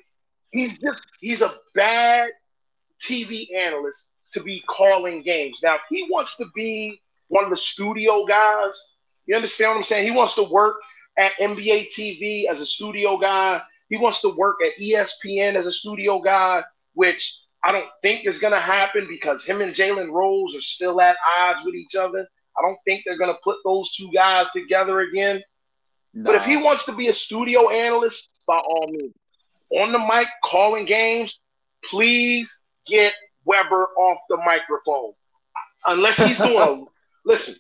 he's 0.51 0.79
just 0.79 1.05
he's 1.19 1.41
a 1.41 1.55
bad 1.75 2.29
TV 3.01 3.47
analyst 3.55 4.09
to 4.33 4.41
be 4.41 4.63
calling 4.67 5.21
games. 5.21 5.59
Now, 5.61 5.75
if 5.75 5.81
he 5.89 6.07
wants 6.09 6.35
to 6.37 6.45
be 6.55 6.99
one 7.27 7.43
of 7.43 7.49
the 7.49 7.57
studio 7.57 8.25
guys, 8.25 8.73
you 9.25 9.35
understand 9.35 9.71
what 9.71 9.77
I'm 9.77 9.83
saying? 9.83 10.05
He 10.05 10.11
wants 10.11 10.35
to 10.35 10.43
work 10.43 10.77
at 11.17 11.33
NBA 11.39 11.89
TV 11.91 12.45
as 12.49 12.59
a 12.59 12.65
studio 12.65 13.17
guy. 13.17 13.61
He 13.89 13.97
wants 13.97 14.21
to 14.21 14.29
work 14.29 14.57
at 14.65 14.81
ESPN 14.81 15.55
as 15.55 15.65
a 15.65 15.71
studio 15.71 16.19
guy, 16.19 16.63
which 16.93 17.39
I 17.63 17.71
don't 17.71 17.89
think 18.01 18.25
is 18.25 18.39
going 18.39 18.53
to 18.53 18.59
happen 18.59 19.07
because 19.07 19.43
him 19.43 19.61
and 19.61 19.73
Jalen 19.73 20.11
Rose 20.11 20.55
are 20.55 20.61
still 20.61 21.01
at 21.01 21.17
odds 21.39 21.61
with 21.65 21.75
each 21.75 21.95
other. 21.95 22.27
I 22.57 22.61
don't 22.61 22.77
think 22.85 23.03
they're 23.05 23.17
going 23.17 23.33
to 23.33 23.39
put 23.43 23.57
those 23.63 23.91
two 23.93 24.09
guys 24.13 24.47
together 24.51 25.01
again. 25.01 25.41
But 26.13 26.35
if 26.35 26.45
he 26.45 26.55
wants 26.55 26.85
to 26.85 26.93
be 26.93 27.09
a 27.09 27.13
studio 27.13 27.69
analyst, 27.69 28.29
by 28.47 28.57
all 28.57 28.87
means, 28.87 29.13
on 29.71 29.91
the 29.91 29.99
mic 29.99 30.27
calling 30.45 30.85
games, 30.85 31.39
please 31.89 32.61
get 32.87 33.13
Webber 33.43 33.87
off 33.97 34.19
the 34.29 34.37
microphone. 34.37 35.11
Unless 35.85 36.17
he's 36.17 36.37
doing, 36.37 36.87
listen, 37.25 37.55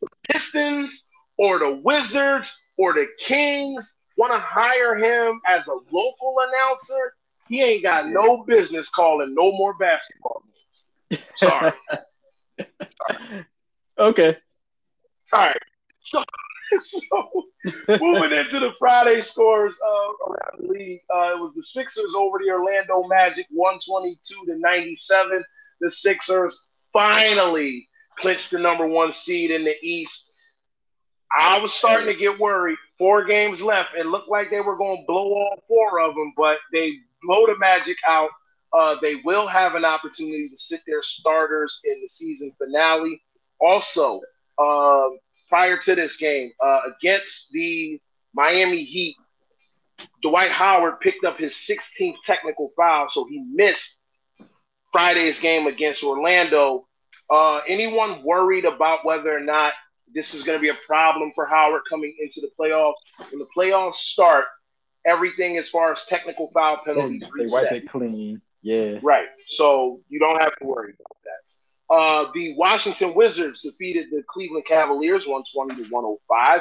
the 0.00 0.08
Pistons 0.30 1.06
or 1.38 1.58
the 1.58 1.70
Wizards 1.70 2.54
or 2.82 2.92
the 2.92 3.06
Kings 3.18 3.94
want 4.16 4.32
to 4.32 4.38
hire 4.38 4.96
him 4.96 5.40
as 5.48 5.68
a 5.68 5.74
local 5.90 6.36
announcer, 6.48 7.14
he 7.48 7.62
ain't 7.62 7.82
got 7.82 8.08
no 8.08 8.42
business 8.44 8.88
calling 8.88 9.34
no 9.34 9.52
more 9.52 9.74
basketball 9.74 10.42
games. 11.10 11.22
Sorry. 11.36 11.72
Sorry. 12.58 13.44
Okay. 13.98 14.36
All 15.32 15.46
right. 15.46 15.56
So 16.00 16.24
so 16.80 17.44
moving 18.00 18.32
into 18.32 18.58
the 18.58 18.70
Friday 18.78 19.20
scores 19.20 19.74
uh, 19.86 20.30
around 20.30 20.58
the 20.58 20.68
league, 20.68 21.00
uh, 21.14 21.34
it 21.34 21.38
was 21.38 21.52
the 21.54 21.62
Sixers 21.62 22.14
over 22.16 22.38
the 22.42 22.50
Orlando 22.50 23.06
Magic, 23.06 23.46
122 23.50 24.46
to 24.46 24.58
97. 24.58 25.44
The 25.80 25.90
Sixers 25.90 26.68
finally 26.92 27.88
clinched 28.18 28.50
the 28.50 28.58
number 28.58 28.86
one 28.86 29.12
seed 29.12 29.50
in 29.50 29.64
the 29.64 29.76
East. 29.82 30.31
I 31.38 31.58
was 31.58 31.72
starting 31.72 32.06
to 32.06 32.14
get 32.14 32.38
worried. 32.38 32.78
Four 32.98 33.24
games 33.24 33.60
left. 33.60 33.94
It 33.94 34.06
looked 34.06 34.28
like 34.28 34.50
they 34.50 34.60
were 34.60 34.76
going 34.76 34.98
to 34.98 35.04
blow 35.06 35.32
all 35.32 35.62
four 35.66 36.00
of 36.00 36.14
them, 36.14 36.32
but 36.36 36.58
they 36.72 36.94
blow 37.22 37.46
the 37.46 37.56
Magic 37.58 37.96
out. 38.06 38.30
Uh, 38.72 38.96
they 39.00 39.16
will 39.24 39.46
have 39.46 39.74
an 39.74 39.84
opportunity 39.84 40.48
to 40.48 40.58
sit 40.58 40.80
their 40.86 41.02
starters 41.02 41.80
in 41.84 42.00
the 42.00 42.08
season 42.08 42.52
finale. 42.58 43.22
Also, 43.60 44.20
uh, 44.58 45.08
prior 45.48 45.76
to 45.76 45.94
this 45.94 46.16
game 46.16 46.50
uh, 46.60 46.80
against 46.96 47.50
the 47.52 48.00
Miami 48.34 48.84
Heat, 48.84 49.16
Dwight 50.22 50.50
Howard 50.50 51.00
picked 51.00 51.24
up 51.24 51.38
his 51.38 51.52
16th 51.52 52.16
technical 52.24 52.72
foul, 52.76 53.08
so 53.10 53.26
he 53.28 53.40
missed 53.52 53.96
Friday's 54.90 55.38
game 55.38 55.66
against 55.66 56.02
Orlando. 56.02 56.86
Uh, 57.30 57.60
anyone 57.68 58.22
worried 58.22 58.64
about 58.64 59.04
whether 59.04 59.34
or 59.34 59.40
not 59.40 59.72
this 60.14 60.34
is 60.34 60.42
going 60.42 60.58
to 60.58 60.62
be 60.62 60.68
a 60.68 60.78
problem 60.86 61.30
for 61.34 61.46
Howard 61.46 61.82
coming 61.88 62.14
into 62.20 62.40
the 62.40 62.50
playoffs? 62.58 62.94
When 63.30 63.38
the 63.38 63.48
playoffs 63.56 63.96
start, 63.96 64.44
everything 65.04 65.58
as 65.58 65.68
far 65.68 65.92
as 65.92 66.04
technical 66.04 66.50
foul 66.52 66.80
penalties, 66.84 67.24
they 67.36 67.46
wipe 67.46 67.72
it 67.72 67.88
clean. 67.88 68.40
Yeah, 68.62 68.98
right. 69.02 69.28
So 69.48 70.00
you 70.08 70.20
don't 70.20 70.40
have 70.40 70.56
to 70.56 70.64
worry 70.64 70.92
about 70.94 71.16
that. 71.24 71.94
Uh, 71.94 72.30
the 72.32 72.54
Washington 72.56 73.14
Wizards 73.14 73.60
defeated 73.60 74.06
the 74.10 74.22
Cleveland 74.28 74.64
Cavaliers 74.66 75.26
120 75.26 75.84
to 75.84 75.90
105. 75.90 76.60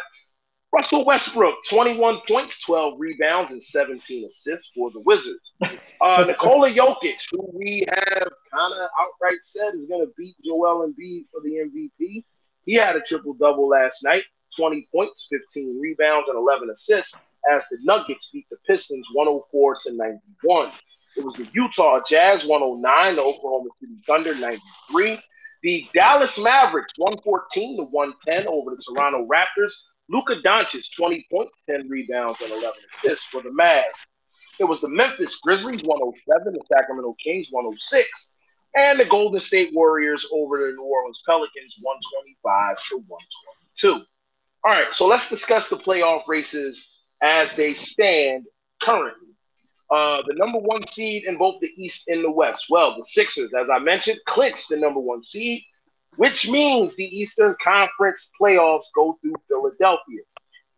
Russell 0.73 1.03
Westbrook, 1.03 1.55
21 1.69 2.21
points, 2.27 2.61
12 2.61 2.93
rebounds, 2.97 3.51
and 3.51 3.61
17 3.61 4.25
assists 4.25 4.71
for 4.73 4.89
the 4.91 5.01
Wizards. 5.05 5.53
Uh, 5.99 6.23
Nikola 6.27 6.71
Jokic, 6.71 7.19
who 7.29 7.49
we 7.53 7.85
have 7.89 8.29
kind 8.53 8.73
of 8.73 8.89
outright 8.97 9.39
said 9.43 9.75
is 9.75 9.87
going 9.87 10.05
to 10.05 10.11
beat 10.17 10.35
Joel 10.45 10.87
Embiid 10.87 11.25
for 11.29 11.41
the 11.43 11.49
MVP, 11.49 12.23
he 12.65 12.73
had 12.75 12.95
a 12.95 13.01
triple 13.01 13.33
double 13.33 13.67
last 13.67 14.03
night 14.03 14.23
20 14.57 14.87
points, 14.93 15.27
15 15.29 15.79
rebounds, 15.79 16.27
and 16.29 16.37
11 16.37 16.69
assists 16.69 17.15
as 17.51 17.63
the 17.71 17.77
Nuggets 17.83 18.29
beat 18.31 18.45
the 18.49 18.57
Pistons 18.67 19.07
104 19.13 19.75
to 19.83 19.93
91. 19.93 20.71
It 21.17 21.25
was 21.25 21.33
the 21.35 21.47
Utah 21.53 21.99
Jazz 22.07 22.45
109, 22.45 23.15
the 23.15 23.21
Oklahoma 23.21 23.69
City 23.79 23.93
Thunder 24.05 24.33
93. 24.39 25.19
The 25.63 25.87
Dallas 25.93 26.39
Mavericks 26.39 26.93
114 26.97 27.77
to 27.77 27.83
110 27.83 28.47
over 28.47 28.71
the 28.71 28.81
Toronto 28.81 29.27
Raptors. 29.27 29.73
Luka 30.09 30.35
Doncic 30.45 30.95
20 30.95 31.25
points, 31.31 31.57
10 31.69 31.87
rebounds, 31.87 32.41
and 32.41 32.51
11 32.51 32.69
assists 32.95 33.25
for 33.25 33.41
the 33.41 33.49
Mavs. 33.49 33.83
It 34.59 34.65
was 34.65 34.81
the 34.81 34.89
Memphis 34.89 35.37
Grizzlies 35.37 35.83
107, 35.83 36.53
the 36.53 36.59
Sacramento 36.67 37.15
Kings 37.23 37.47
106, 37.51 38.35
and 38.75 38.99
the 38.99 39.05
Golden 39.05 39.39
State 39.39 39.71
Warriors 39.73 40.25
over 40.31 40.57
the 40.57 40.73
New 40.73 40.83
Orleans 40.83 41.21
Pelicans 41.25 41.77
125 41.81 42.77
to 42.89 43.03
122. 43.07 44.05
All 44.63 44.71
right, 44.71 44.93
so 44.93 45.07
let's 45.07 45.29
discuss 45.29 45.67
the 45.67 45.77
playoff 45.77 46.27
races 46.27 46.89
as 47.21 47.53
they 47.55 47.73
stand 47.73 48.45
currently. 48.81 49.29
Uh, 49.89 50.21
the 50.25 50.35
number 50.35 50.59
one 50.59 50.85
seed 50.87 51.25
in 51.25 51.37
both 51.37 51.59
the 51.59 51.71
East 51.75 52.07
and 52.07 52.23
the 52.23 52.31
West. 52.31 52.67
Well, 52.69 52.95
the 52.95 53.03
Sixers, 53.03 53.53
as 53.53 53.67
I 53.69 53.79
mentioned, 53.79 54.19
clinched 54.25 54.69
the 54.69 54.77
number 54.77 55.01
one 55.01 55.21
seed, 55.21 55.63
which 56.15 56.49
means 56.49 56.95
the 56.95 57.05
Eastern 57.05 57.55
Conference 57.61 58.29
playoffs 58.39 58.85
go 58.95 59.17
through 59.21 59.35
Philadelphia. 59.47 60.21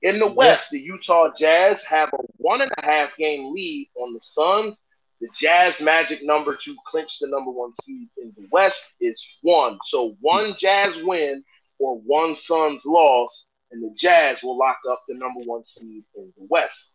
In 0.01 0.19
the 0.19 0.27
West, 0.27 0.71
the 0.71 0.79
Utah 0.79 1.29
Jazz 1.37 1.83
have 1.83 2.09
a 2.13 2.17
one 2.37 2.61
and 2.61 2.71
a 2.77 2.85
half 2.85 3.15
game 3.17 3.53
lead 3.53 3.89
on 3.95 4.13
the 4.13 4.19
Suns. 4.21 4.77
The 5.23 5.29
Jazz 5.39 5.79
Magic 5.79 6.19
number 6.21 6.53
to 6.53 6.75
clinch 6.85 7.19
the 7.19 7.27
number 7.27 7.49
one 7.49 7.71
seed 7.81 8.09
in 8.21 8.33
the 8.35 8.45
West 8.51 8.83
is 8.99 9.25
one. 9.41 9.79
So 9.85 10.17
one 10.19 10.53
Jazz 10.57 11.01
win 11.01 11.45
or 11.79 11.97
one 11.99 12.35
Suns 12.35 12.81
loss, 12.85 13.45
and 13.71 13.81
the 13.81 13.95
Jazz 13.95 14.43
will 14.43 14.57
lock 14.57 14.79
up 14.91 15.01
the 15.07 15.13
number 15.13 15.39
one 15.45 15.63
seed 15.63 16.03
in 16.17 16.33
the 16.37 16.45
West 16.49 16.89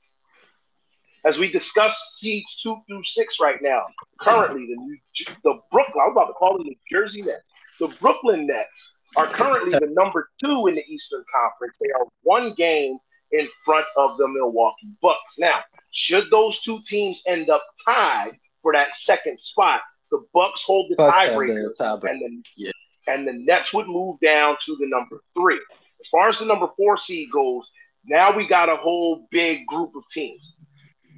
as 1.25 1.39
we 1.39 1.51
discuss 1.51 1.99
seeds 2.19 2.59
two 2.63 2.77
through 2.87 3.03
six 3.05 3.41
right 3.41 3.63
now. 3.63 3.87
Currently, 4.21 4.67
the 4.67 4.77
New, 4.77 4.99
the 5.43 5.59
Brooklyn, 5.73 6.05
I'm 6.05 6.13
about 6.13 6.27
to 6.27 6.35
call 6.35 6.59
them 6.59 6.67
the 6.67 6.77
Jersey 6.91 7.23
Nets. 7.23 7.49
The 7.81 7.89
Brooklyn 7.99 8.47
Nets 8.47 8.95
are 9.17 9.27
currently 9.27 9.71
the 9.71 9.91
number 9.97 10.29
two 10.45 10.67
in 10.67 10.75
the 10.75 10.85
Eastern 10.87 11.25
Conference. 11.35 11.79
They 11.81 11.91
are 11.93 12.07
one 12.25 12.53
game 12.59 12.99
in 13.33 13.49
front 13.65 13.87
of 13.97 14.17
the 14.19 14.29
Milwaukee 14.29 14.97
Bucks. 15.03 15.39
Now, 15.39 15.61
should 15.91 16.31
those 16.31 16.61
two 16.63 16.81
teams 16.85 17.23
end 17.27 17.51
up 17.51 17.65
tied 17.85 18.33
for 18.63 18.73
that 18.73 18.95
second 18.97 19.39
spot, 19.39 19.81
the 20.11 20.25
Bucks 20.33 20.63
hold 20.63 20.91
the 20.91 20.97
tiebreaker, 20.97 21.71
and 22.09 22.21
the 22.21 22.43
yeah. 22.57 22.71
and 23.07 23.27
the 23.27 23.33
Nets 23.33 23.75
would 23.75 23.87
move 23.87 24.17
down 24.21 24.57
to 24.65 24.77
the 24.77 24.87
number 24.87 25.23
three. 25.35 25.61
As 26.01 26.09
far 26.09 26.29
as 26.29 26.39
the 26.39 26.47
number 26.47 26.69
four 26.77 26.97
seed 26.97 27.31
goes, 27.33 27.71
now 28.05 28.35
we 28.35 28.47
got 28.47 28.69
a 28.69 28.77
whole 28.77 29.27
big 29.31 29.67
group 29.67 29.95
of 29.97 30.05
teams. 30.11 30.57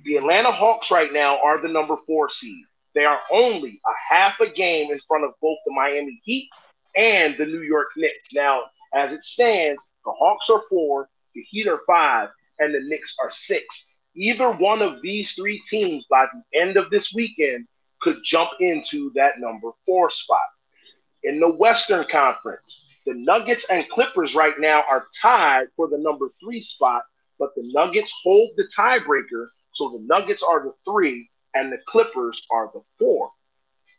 The 0.04 0.16
Atlanta 0.16 0.50
Hawks 0.50 0.90
right 0.90 1.12
now 1.12 1.38
are 1.42 1.60
the 1.60 1.68
number 1.68 1.96
four 2.06 2.30
seed. 2.30 2.64
They 2.94 3.04
are 3.04 3.20
only 3.30 3.80
a 3.86 4.14
half 4.14 4.40
a 4.40 4.50
game 4.50 4.90
in 4.90 4.98
front 5.06 5.24
of 5.24 5.32
both 5.40 5.58
the 5.66 5.72
Miami 5.72 6.20
Heat 6.24 6.48
and 6.96 7.36
the 7.38 7.46
New 7.46 7.62
York 7.62 7.88
Knicks. 7.96 8.32
Now, 8.32 8.62
as 8.94 9.12
it 9.12 9.22
stands, 9.22 9.82
the 10.04 10.10
Hawks 10.10 10.50
are 10.50 10.62
four, 10.68 11.08
the 11.34 11.42
Heat 11.42 11.66
are 11.68 11.80
five, 11.86 12.28
and 12.58 12.74
the 12.74 12.80
Knicks 12.80 13.14
are 13.22 13.30
six. 13.30 13.86
Either 14.14 14.50
one 14.50 14.82
of 14.82 15.00
these 15.02 15.32
three 15.32 15.60
teams 15.68 16.04
by 16.10 16.26
the 16.32 16.60
end 16.60 16.76
of 16.76 16.90
this 16.90 17.12
weekend 17.14 17.66
could 18.00 18.18
jump 18.24 18.50
into 18.60 19.12
that 19.14 19.38
number 19.38 19.70
four 19.86 20.10
spot. 20.10 20.40
In 21.22 21.38
the 21.38 21.50
Western 21.50 22.06
Conference, 22.10 22.88
the 23.06 23.14
Nuggets 23.14 23.66
and 23.70 23.88
Clippers 23.88 24.34
right 24.34 24.54
now 24.58 24.82
are 24.90 25.04
tied 25.20 25.68
for 25.76 25.88
the 25.88 25.98
number 25.98 26.30
three 26.42 26.60
spot, 26.60 27.02
but 27.38 27.50
the 27.54 27.70
Nuggets 27.72 28.12
hold 28.22 28.50
the 28.56 28.68
tiebreaker. 28.76 29.46
So 29.72 29.90
the 29.90 30.04
Nuggets 30.06 30.42
are 30.42 30.62
the 30.62 30.72
three 30.84 31.30
and 31.54 31.72
the 31.72 31.78
Clippers 31.86 32.46
are 32.50 32.70
the 32.72 32.82
four. 32.98 33.30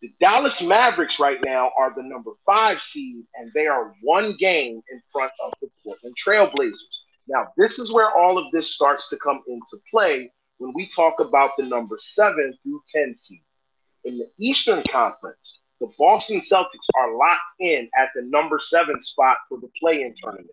The 0.02 0.12
Dallas 0.20 0.62
Mavericks 0.62 1.20
right 1.20 1.38
now 1.44 1.72
are 1.78 1.94
the 1.96 2.02
number 2.02 2.32
five 2.46 2.82
seed, 2.82 3.24
and 3.36 3.52
they 3.54 3.68
are 3.68 3.94
one 4.02 4.36
game 4.40 4.82
in 4.92 5.02
front 5.12 5.32
of 5.46 5.54
the 5.62 5.70
Portland 5.84 6.16
Trailblazers. 6.18 7.01
Now, 7.32 7.48
this 7.56 7.80
is 7.80 7.94
where 7.94 8.12
all 8.12 8.38
of 8.38 8.52
this 8.52 8.76
starts 8.76 9.08
to 9.08 9.18
come 9.18 9.42
into 9.48 9.78
play 9.90 10.30
when 10.58 10.74
we 10.76 10.86
talk 10.86 11.22
about 11.22 11.52
the 11.58 11.64
number 11.64 11.98
seven 11.98 12.54
through 12.62 12.84
10 12.94 13.16
seed. 13.24 13.42
In 14.04 14.18
the 14.18 14.28
Eastern 14.38 14.84
Conference, 14.92 15.62
the 15.80 15.90
Boston 15.98 16.42
Celtics 16.42 16.90
are 16.94 17.16
locked 17.16 17.40
in 17.62 17.90
at 17.98 18.10
the 18.14 18.24
number 18.24 18.60
seven 18.60 19.02
spot 19.02 19.38
for 19.48 19.62
the 19.62 19.70
play 19.80 20.02
in 20.02 20.14
tournament. 20.14 20.52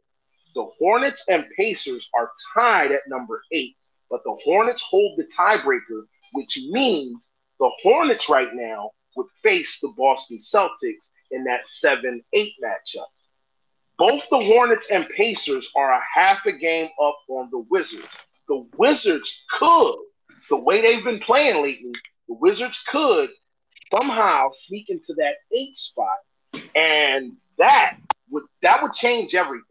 The 0.54 0.68
Hornets 0.78 1.24
and 1.28 1.46
Pacers 1.56 2.08
are 2.16 2.30
tied 2.54 2.92
at 2.92 3.08
number 3.08 3.42
eight, 3.50 3.74
but 4.08 4.22
the 4.22 4.38
Hornets 4.44 4.82
hold 4.82 5.18
the 5.18 5.24
tiebreaker, 5.24 6.04
which 6.32 6.60
means 6.70 7.32
the 7.58 7.70
Hornets 7.82 8.28
right 8.28 8.54
now 8.54 8.92
would 9.16 9.26
face 9.42 9.80
the 9.80 9.92
Boston 9.96 10.38
Celtics 10.38 11.04
in 11.32 11.42
that 11.42 11.66
7 11.66 12.22
8 12.32 12.52
matchup. 12.62 13.06
Both 13.98 14.28
the 14.30 14.38
Hornets 14.38 14.86
and 14.90 15.08
Pacers 15.16 15.70
are 15.74 15.92
a 15.92 16.00
half 16.14 16.46
a 16.46 16.52
game 16.52 16.88
up 17.02 17.18
on 17.28 17.48
the 17.50 17.64
Wizards. 17.68 18.06
The 18.48 18.64
Wizards 18.76 19.44
could, 19.58 19.96
the 20.48 20.56
way 20.56 20.80
they've 20.80 21.04
been 21.04 21.18
playing 21.18 21.62
lately, 21.62 21.92
the 22.28 22.34
Wizards 22.34 22.82
could 22.88 23.28
somehow 23.92 24.50
sneak 24.52 24.88
into 24.88 25.14
that 25.14 25.34
eight 25.52 25.76
spot, 25.76 26.18
and 26.76 27.32
that 27.58 27.96
would 28.30 28.44
that 28.62 28.82
would 28.82 28.92
change 28.92 29.34
everything. 29.34 29.64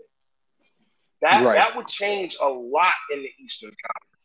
That 1.21 1.45
right. 1.45 1.55
that 1.55 1.75
would 1.75 1.87
change 1.87 2.37
a 2.41 2.47
lot 2.47 2.93
in 3.13 3.19
the 3.19 3.29
Eastern 3.43 3.71
Conference. 3.71 4.17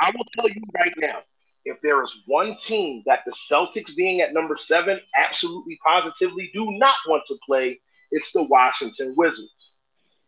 I 0.00 0.12
will 0.16 0.26
tell 0.34 0.48
you 0.48 0.62
right 0.74 0.94
now, 0.96 1.18
if 1.64 1.80
there 1.82 2.02
is 2.02 2.22
one 2.26 2.56
team 2.56 3.02
that 3.06 3.20
the 3.26 3.32
Celtics 3.32 3.94
being 3.94 4.20
at 4.20 4.32
number 4.32 4.56
seven 4.56 5.00
absolutely 5.16 5.78
positively 5.84 6.50
do 6.54 6.70
not 6.72 6.94
want 7.06 7.24
to 7.26 7.36
play, 7.44 7.80
it's 8.10 8.32
the 8.32 8.42
Washington 8.42 9.14
Wizards. 9.16 9.72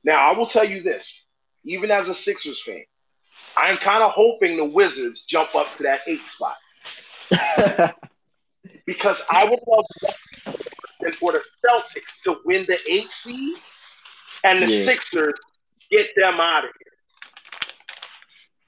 Now, 0.04 0.30
I 0.30 0.36
will 0.36 0.46
tell 0.46 0.64
you 0.64 0.82
this, 0.82 1.12
even 1.64 1.90
as 1.90 2.08
a 2.08 2.14
Sixers 2.14 2.62
fan, 2.62 2.84
I'm 3.56 3.76
kind 3.76 4.02
of 4.02 4.12
hoping 4.12 4.56
the 4.56 4.64
Wizards 4.64 5.22
jump 5.22 5.54
up 5.54 5.68
to 5.76 5.82
that 5.84 6.00
eight 6.06 6.20
spot. 6.20 6.56
because 8.86 9.22
I 9.30 9.44
would 9.44 9.60
love 9.66 9.84
for 11.18 11.32
the 11.32 11.42
Celtics 11.64 12.22
to 12.24 12.38
win 12.44 12.66
the 12.68 12.78
eight 12.90 13.06
seed 13.06 13.56
and 14.44 14.62
the 14.62 14.66
yeah. 14.70 14.84
Sixers 14.84 15.34
get 15.90 16.08
them 16.16 16.40
out 16.40 16.64
of 16.64 16.70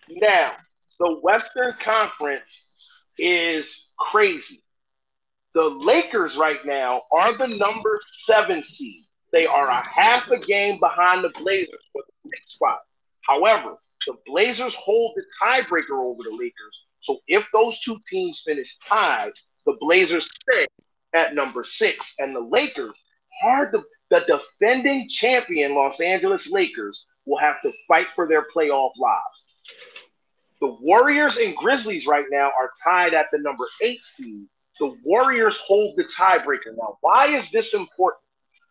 here. 0.08 0.20
Now, 0.20 0.52
the 0.98 1.18
Western 1.22 1.72
Conference 1.72 2.62
is 3.18 3.88
crazy. 3.98 4.62
The 5.55 5.68
Lakers 5.68 6.36
right 6.36 6.64
now 6.64 7.02
are 7.12 7.36
the 7.36 7.48
number 7.48 7.98
seven 8.24 8.62
seed. 8.62 9.05
They 9.32 9.46
are 9.46 9.68
a 9.68 9.86
half 9.86 10.30
a 10.30 10.38
game 10.38 10.78
behind 10.80 11.24
the 11.24 11.30
Blazers 11.30 11.82
for 11.92 12.02
the 12.07 12.30
next 12.30 12.55
spot. 12.55 12.80
However, 13.22 13.76
the 14.07 14.14
Blazers 14.26 14.74
hold 14.74 15.16
the 15.16 15.24
tiebreaker 15.42 16.02
over 16.02 16.22
the 16.22 16.36
Lakers. 16.36 16.84
So 17.00 17.20
if 17.28 17.46
those 17.52 17.80
two 17.80 17.98
teams 18.09 18.42
finish 18.44 18.76
tied, 18.78 19.32
the 19.66 19.76
Blazers 19.80 20.28
stay 20.28 20.66
at 21.14 21.34
number 21.34 21.64
six. 21.64 22.14
And 22.18 22.34
the 22.34 22.40
Lakers 22.40 23.02
the, 23.42 23.82
the 24.11 24.20
defending 24.61 25.09
champion 25.09 25.74
Los 25.74 26.00
Angeles 26.00 26.50
Lakers 26.50 27.05
will 27.26 27.38
have 27.38 27.61
to 27.62 27.72
fight 27.88 28.07
for 28.07 28.28
their 28.28 28.44
playoff 28.55 28.92
lives. 28.98 29.46
The 30.61 30.76
Warriors 30.80 31.36
and 31.36 31.57
Grizzlies 31.57 32.07
right 32.07 32.26
now 32.30 32.46
are 32.46 32.70
tied 32.82 33.14
at 33.14 33.26
the 33.32 33.38
number 33.38 33.64
eight 33.82 33.98
seed. 33.98 34.46
The 34.81 34.97
Warriors 35.05 35.57
hold 35.57 35.97
the 35.97 36.05
tiebreaker. 36.05 36.77
Now, 36.77 36.99
why 37.01 37.27
is 37.29 37.51
this 37.51 37.75
important? 37.75 38.22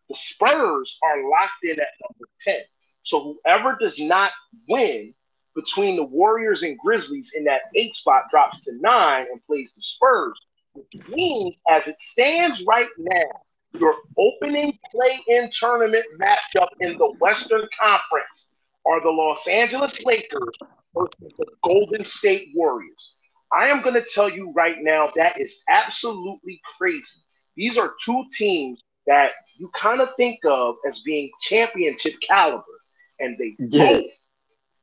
The 0.09 0.15
Spurs 0.15 0.97
are 1.03 1.29
locked 1.29 1.63
in 1.63 1.79
at 1.79 1.87
number 2.01 2.29
10. 2.41 2.55
So 3.03 3.37
whoever 3.43 3.77
does 3.79 3.99
not 3.99 4.31
win 4.67 5.13
between 5.55 5.95
the 5.95 6.03
Warriors 6.03 6.63
and 6.63 6.77
Grizzlies 6.77 7.31
in 7.35 7.43
that 7.45 7.61
eight 7.75 7.95
spot 7.95 8.23
drops 8.29 8.59
to 8.61 8.71
nine 8.79 9.27
and 9.31 9.45
plays 9.45 9.71
the 9.75 9.81
Spurs, 9.81 10.39
which 10.73 11.07
means 11.07 11.55
as 11.69 11.87
it 11.87 11.99
stands 11.99 12.63
right 12.65 12.89
now, 12.97 13.41
your 13.73 13.95
opening 14.17 14.77
play 14.91 15.19
in 15.27 15.49
tournament 15.51 16.05
matchup 16.19 16.69
in 16.79 16.97
the 16.97 17.11
Western 17.19 17.67
Conference 17.79 18.51
are 18.85 19.01
the 19.01 19.09
Los 19.09 19.47
Angeles 19.47 20.03
Lakers 20.03 20.55
versus 20.93 21.33
the 21.37 21.45
Golden 21.63 22.05
State 22.05 22.49
Warriors. 22.55 23.15
I 23.53 23.67
am 23.67 23.81
going 23.81 23.95
to 23.95 24.05
tell 24.05 24.29
you 24.29 24.51
right 24.55 24.77
now 24.81 25.11
that 25.15 25.39
is 25.39 25.61
absolutely 25.69 26.59
crazy. 26.77 27.21
These 27.55 27.77
are 27.77 27.93
two 28.03 28.23
teams 28.33 28.81
that 29.05 29.31
you 29.55 29.69
kind 29.79 30.01
of 30.01 30.09
think 30.15 30.39
of 30.45 30.75
as 30.87 30.99
being 30.99 31.29
championship 31.41 32.13
caliber, 32.27 32.63
and 33.19 33.37
they 33.37 33.55
both 33.59 34.11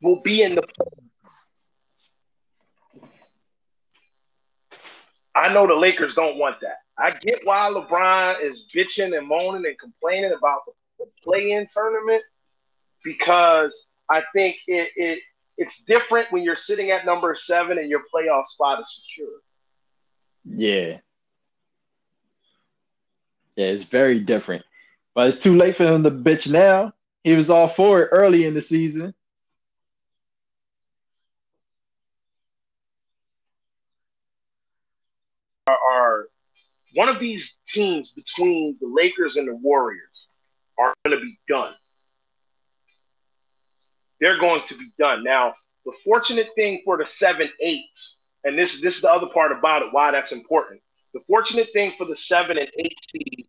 will 0.02 0.22
be 0.22 0.42
in 0.42 0.54
the. 0.54 0.62
I 5.34 5.52
know 5.52 5.66
the 5.66 5.74
Lakers 5.74 6.14
don't 6.14 6.38
want 6.38 6.60
that. 6.60 6.76
I 6.98 7.12
get 7.12 7.40
why 7.44 7.70
LeBron 7.72 8.42
is 8.42 8.66
bitching 8.74 9.16
and 9.16 9.26
moaning 9.26 9.64
and 9.64 9.78
complaining 9.78 10.32
about 10.36 10.60
the 10.98 11.06
play-in 11.24 11.66
tournament 11.72 12.22
because 13.02 13.86
I 14.10 14.22
think 14.34 14.56
it, 14.66 14.90
it 14.96 15.22
it's 15.60 15.84
different 15.84 16.32
when 16.32 16.42
you're 16.42 16.56
sitting 16.56 16.90
at 16.90 17.04
number 17.04 17.34
seven 17.34 17.76
and 17.76 17.90
your 17.90 18.00
playoff 18.12 18.46
spot 18.46 18.80
is 18.80 19.04
secure. 19.04 19.28
Yeah. 20.46 20.98
Yeah, 23.56 23.66
it's 23.66 23.84
very 23.84 24.20
different. 24.20 24.64
But 25.14 25.28
it's 25.28 25.38
too 25.38 25.54
late 25.54 25.76
for 25.76 25.84
him 25.84 26.02
to 26.04 26.10
bitch 26.10 26.50
now. 26.50 26.94
He 27.24 27.36
was 27.36 27.50
all 27.50 27.68
for 27.68 28.00
it 28.02 28.08
early 28.10 28.46
in 28.46 28.54
the 28.54 28.62
season. 28.62 29.12
Are, 35.68 36.28
one 36.94 37.10
of 37.10 37.20
these 37.20 37.58
teams 37.68 38.12
between 38.16 38.78
the 38.80 38.88
Lakers 38.88 39.36
and 39.36 39.46
the 39.46 39.54
Warriors 39.54 40.26
are 40.78 40.94
going 41.04 41.18
to 41.18 41.22
be 41.22 41.38
done 41.46 41.74
they're 44.20 44.38
going 44.38 44.62
to 44.66 44.74
be 44.76 44.90
done. 44.98 45.24
Now, 45.24 45.54
the 45.84 45.92
fortunate 46.04 46.48
thing 46.54 46.82
for 46.84 46.96
the 46.96 47.06
seven 47.06 47.48
eights, 47.60 48.16
and 48.44 48.58
this 48.58 48.80
this 48.80 48.96
is 48.96 49.02
the 49.02 49.10
other 49.10 49.28
part 49.28 49.52
about 49.52 49.82
it, 49.82 49.88
why 49.92 50.10
that's 50.10 50.32
important. 50.32 50.80
The 51.14 51.20
fortunate 51.26 51.68
thing 51.72 51.94
for 51.98 52.04
the 52.04 52.16
seven 52.16 52.58
and 52.58 52.70
eight 52.78 52.98
seed, 53.10 53.48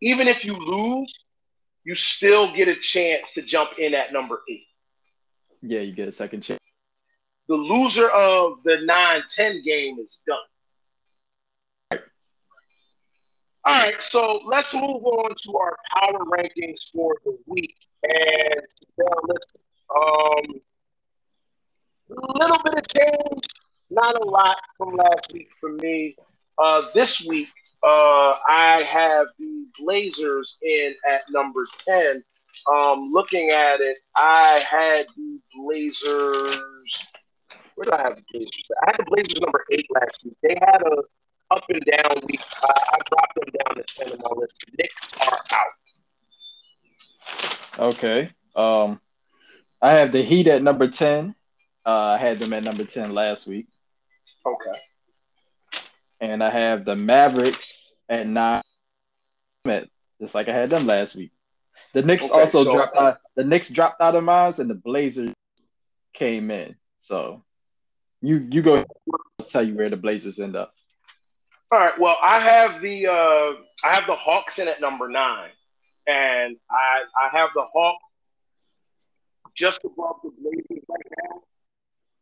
even 0.00 0.28
if 0.28 0.44
you 0.44 0.54
lose, 0.54 1.12
you 1.84 1.94
still 1.94 2.54
get 2.54 2.68
a 2.68 2.76
chance 2.76 3.32
to 3.34 3.42
jump 3.42 3.78
in 3.78 3.94
at 3.94 4.12
number 4.12 4.40
eight. 4.50 4.66
Yeah, 5.62 5.80
you 5.80 5.92
get 5.92 6.08
a 6.08 6.12
second 6.12 6.42
chance. 6.42 6.60
The 7.48 7.54
loser 7.54 8.08
of 8.08 8.62
the 8.64 8.86
9-10 8.88 9.64
game 9.64 9.98
is 9.98 10.22
done. 10.26 10.38
All 13.64 13.74
right, 13.74 14.02
so 14.02 14.40
let's 14.44 14.74
move 14.74 15.04
on 15.04 15.36
to 15.44 15.56
our 15.56 15.76
power 15.94 16.24
rankings 16.24 16.90
for 16.92 17.14
the 17.24 17.38
week. 17.46 17.76
And 18.02 18.62
listen, 19.28 19.60
um, 19.94 20.60
a 22.10 22.38
little 22.38 22.58
bit 22.64 22.74
of 22.74 22.88
change, 22.88 23.46
not 23.88 24.20
a 24.20 24.24
lot 24.24 24.56
from 24.76 24.96
last 24.96 25.32
week 25.32 25.50
for 25.60 25.74
me. 25.74 26.16
Uh, 26.58 26.82
this 26.92 27.24
week, 27.24 27.50
uh, 27.84 28.34
I 28.48 28.82
have 28.82 29.28
the 29.38 29.66
Blazers 29.78 30.58
in 30.62 30.96
at 31.08 31.22
number 31.30 31.64
10. 31.86 32.20
Um, 32.68 33.10
looking 33.10 33.50
at 33.50 33.80
it, 33.80 33.98
I 34.16 34.64
had 34.68 35.06
the 35.16 35.38
Blazers. 35.54 36.58
Where 37.76 37.84
do 37.84 37.92
I 37.92 38.02
have 38.02 38.16
the 38.16 38.22
Blazers? 38.32 38.64
I 38.82 38.90
had 38.90 38.96
the 38.98 39.04
Blazers 39.04 39.40
number 39.40 39.64
eight 39.70 39.86
last 39.94 40.24
week. 40.24 40.36
They 40.42 40.58
had 40.60 40.82
a 40.82 40.96
up 41.52 41.64
and 41.68 41.84
down 41.84 42.20
week. 42.26 42.40
Uh, 42.62 42.72
I 42.92 42.98
dropped 43.08 43.34
them 43.34 43.48
down 43.64 43.76
to 43.76 43.84
10 44.04 44.12
on 44.12 44.18
my 44.18 44.30
list. 44.40 44.64
The 44.66 44.72
Knicks 44.78 45.08
are 45.28 45.40
out. 45.52 45.72
Okay. 47.94 48.30
Um, 48.56 49.00
I 49.80 49.92
have 49.92 50.12
the 50.12 50.22
Heat 50.22 50.46
at 50.46 50.62
number 50.62 50.88
10. 50.88 51.34
Uh, 51.84 51.90
I 51.90 52.18
had 52.18 52.38
them 52.38 52.52
at 52.52 52.62
number 52.62 52.84
10 52.84 53.12
last 53.12 53.46
week. 53.46 53.66
Okay. 54.46 54.78
And 56.20 56.42
I 56.42 56.50
have 56.50 56.84
the 56.84 56.94
Mavericks 56.94 57.96
at 58.08 58.26
nine, 58.26 58.62
just 60.20 60.34
like 60.34 60.48
I 60.48 60.52
had 60.52 60.70
them 60.70 60.86
last 60.86 61.16
week. 61.16 61.32
The 61.94 62.02
Knicks 62.02 62.30
okay, 62.30 62.40
also 62.40 62.64
so, 62.64 62.74
dropped 62.74 62.96
out. 62.96 63.18
The 63.34 63.44
Knicks 63.44 63.68
dropped 63.68 64.00
out 64.00 64.14
of 64.14 64.22
mine, 64.22 64.52
and 64.58 64.70
the 64.70 64.74
Blazers 64.74 65.32
came 66.12 66.50
in. 66.50 66.76
So 66.98 67.42
you 68.20 68.46
you 68.50 68.62
go 68.62 68.76
I'll 68.76 69.46
tell 69.46 69.66
you 69.66 69.74
where 69.74 69.88
the 69.88 69.96
Blazers 69.96 70.38
end 70.38 70.54
up. 70.54 70.74
All 71.72 71.78
right. 71.78 71.98
Well, 71.98 72.18
I 72.22 72.38
have 72.38 72.82
the 72.82 73.06
uh, 73.06 73.52
I 73.82 73.94
have 73.94 74.06
the 74.06 74.14
Hawks 74.14 74.58
in 74.58 74.68
at 74.68 74.82
number 74.82 75.08
nine, 75.08 75.48
and 76.06 76.56
I 76.70 77.04
I 77.18 77.28
have 77.38 77.48
the 77.54 77.62
Hawks 77.62 78.04
just 79.54 79.82
above 79.82 80.16
the 80.22 80.32
Blazers 80.38 80.84
right 80.86 81.06
now, 81.24 81.40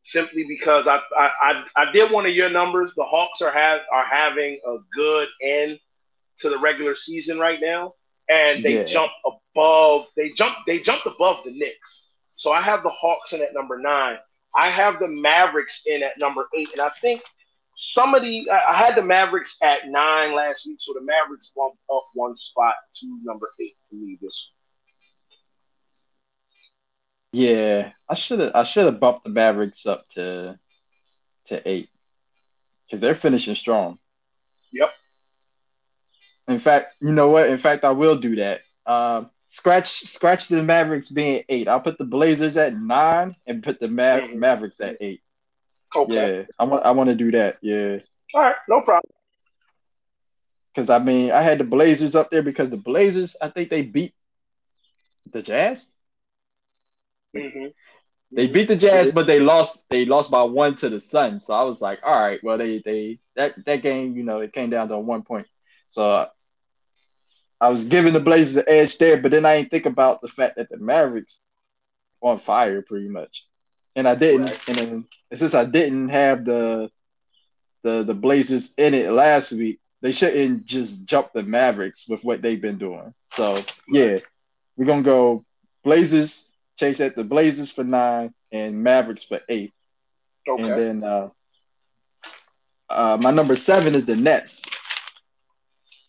simply 0.05 0.44
because 0.44 0.86
I 0.86 1.01
I 1.18 1.30
I, 1.42 1.64
I 1.74 1.92
did 1.92 2.12
one 2.12 2.26
of 2.26 2.32
your 2.32 2.48
numbers. 2.48 2.94
The 2.94 3.03
Hawks 3.03 3.42
are 3.42 3.51
have 3.51 3.80
are 3.92 4.05
having 4.05 4.61
a 4.64 4.76
good 4.94 5.26
end 5.42 5.80
to 6.38 6.48
the 6.48 6.59
regular 6.59 6.94
season 6.94 7.40
right 7.40 7.59
now, 7.61 7.94
and 8.28 8.64
they 8.64 8.76
Yeah. 8.76 8.84
jumped 8.84 9.16
above. 9.24 10.07
They 10.16 10.30
jumped. 10.30 10.61
They 10.68 10.78
jumped 10.78 11.07
above 11.07 11.42
the 11.44 11.51
Knicks. 11.51 12.05
So 12.36 12.53
I 12.53 12.61
have 12.62 12.84
the 12.84 12.90
Hawks 12.90 13.32
in 13.32 13.42
at 13.42 13.53
number 13.53 13.80
nine. 13.80 14.16
I 14.55 14.70
have 14.70 15.01
the 15.01 15.09
Mavericks 15.09 15.82
in 15.86 16.05
at 16.05 16.18
number 16.20 16.46
eight, 16.57 16.70
and 16.70 16.80
I 16.80 16.90
think 17.01 17.20
some 17.83 18.14
of 18.14 18.22
the 18.22 18.47
I 18.51 18.76
had 18.76 18.95
the 18.95 19.03
Mavericks 19.03 19.57
at 19.62 19.89
nine 19.89 20.35
last 20.35 20.66
week, 20.66 20.76
so 20.81 20.93
the 20.93 21.01
Mavericks 21.01 21.51
bumped 21.57 21.78
up 21.91 22.05
one 22.12 22.37
spot 22.37 22.74
to 22.97 23.18
number 23.24 23.49
eight 23.59 23.72
for 23.89 23.97
me 23.97 24.18
this. 24.20 24.51
Yeah, 27.33 27.93
I 28.09 28.14
should 28.14 28.41
have 28.41 28.53
I 28.55 28.64
should 28.64 28.85
have 28.85 29.01
bumped 29.01 29.24
the 29.24 29.31
Mavericks 29.31 29.87
up 29.87 30.07
to 30.11 30.59
to 31.47 31.68
eight 31.68 31.89
because 32.85 33.01
they're 33.01 33.14
finishing 33.14 33.55
strong. 33.55 33.99
Yep. 34.72 34.91
In 36.49 36.59
fact, 36.59 36.95
you 37.01 37.12
know 37.12 37.31
what? 37.31 37.49
In 37.49 37.57
fact, 37.59 37.85
I 37.85 37.93
will 37.93 38.18
do 38.18 38.37
that. 38.37 38.61
Um, 38.85 39.31
scratch 39.49 40.01
scratch 40.01 40.49
the 40.49 40.62
Mavericks 40.62 41.09
being 41.09 41.45
eight. 41.49 41.66
I'll 41.66 41.81
put 41.81 41.97
the 41.97 42.05
Blazers 42.05 42.59
at 42.59 42.76
nine 42.76 43.33
and 43.47 43.62
put 43.62 43.81
the 43.81 43.89
Ma- 43.89 44.20
Mhm. 44.20 44.35
Mavericks 44.35 44.81
at 44.81 44.99
eight. 45.01 45.22
Okay. 45.95 46.30
Yeah, 46.30 46.45
I 46.59 46.64
want 46.64 46.84
I 46.84 46.91
want 46.93 47.11
to 47.11 47.16
do 47.16 47.30
that. 47.32 47.59
Yeah, 47.62 47.99
All 48.34 48.43
right. 48.43 48.57
No 48.68 48.80
problem. 48.82 49.11
because 50.74 50.91
I 50.91 50.99
mean 50.99 51.30
I 51.32 51.43
had 51.43 51.59
the 51.59 51.64
Blazers 51.64 52.14
up 52.14 52.30
there 52.30 52.43
because 52.43 52.70
the 52.70 52.76
Blazers 52.76 53.36
I 53.41 53.49
think 53.49 53.70
they 53.70 53.82
beat 53.82 54.14
the 55.32 55.43
Jazz. 55.43 55.88
hmm 57.34 57.66
They 58.36 58.47
beat 58.47 58.68
the 58.68 58.76
Jazz, 58.76 59.11
but 59.11 59.26
they 59.26 59.41
lost. 59.41 59.84
They 59.91 60.05
lost 60.05 60.30
by 60.30 60.43
one 60.43 60.74
to 60.76 60.88
the 60.88 61.01
Suns. 61.01 61.47
So 61.47 61.55
I 61.55 61.62
was 61.62 61.80
like, 61.80 62.01
all 62.05 62.18
right, 62.20 62.41
well, 62.43 62.59
they 62.59 62.78
they 62.84 63.18
that 63.36 63.55
that 63.66 63.82
game, 63.82 64.16
you 64.16 64.22
know, 64.24 64.41
it 64.41 64.53
came 64.53 64.70
down 64.70 64.88
to 64.88 64.99
one 64.99 65.22
point. 65.22 65.47
So 65.86 66.28
I 67.61 67.68
was 67.70 67.84
giving 67.84 68.12
the 68.12 68.20
Blazers 68.20 68.55
the 68.55 68.68
edge 68.70 68.99
there, 68.99 69.20
but 69.20 69.30
then 69.32 69.47
I 69.47 69.59
didn't 69.59 69.70
think 69.70 69.86
about 69.86 70.20
the 70.20 70.28
fact 70.28 70.57
that 70.57 70.68
the 70.70 70.78
Mavericks 70.78 71.41
on 72.22 72.38
fire 72.38 72.82
pretty 72.82 73.09
much, 73.09 73.47
and 74.01 74.09
I 74.09 74.14
didn't. 74.14 74.46
Right. 74.46 74.68
And 74.68 74.78
then 74.78 75.05
since 75.34 75.55
I 75.55 75.64
didn't 75.64 76.09
have 76.09 76.44
the 76.44 76.90
the 77.82 78.03
the 78.03 78.14
Blazers 78.14 78.72
in 78.76 78.94
it 78.94 79.11
last 79.12 79.53
week, 79.53 79.78
they 80.01 80.12
shouldn't 80.12 80.66
just 80.66 81.05
jump 81.05 81.28
the 81.32 81.42
Mavericks 81.42 82.09
with 82.09 82.24
what 82.24 82.42
they've 82.42 82.61
been 82.61 82.78
doing. 82.78 83.14
So 83.28 83.62
yeah, 83.88 84.18
we're 84.76 84.86
gonna 84.86 85.03
go 85.03 85.44
Blazers. 85.84 86.46
Change 86.78 86.96
that 86.96 87.14
to 87.14 87.24
Blazers 87.24 87.70
for 87.70 87.84
nine 87.84 88.32
and 88.51 88.82
Mavericks 88.82 89.22
for 89.22 89.40
eight. 89.51 89.74
Okay. 90.48 90.62
And 90.62 90.78
then 90.78 91.05
uh, 91.05 91.28
uh, 92.88 93.18
my 93.20 93.30
number 93.30 93.55
seven 93.55 93.94
is 93.94 94.07
the 94.07 94.16
Nets. 94.16 94.62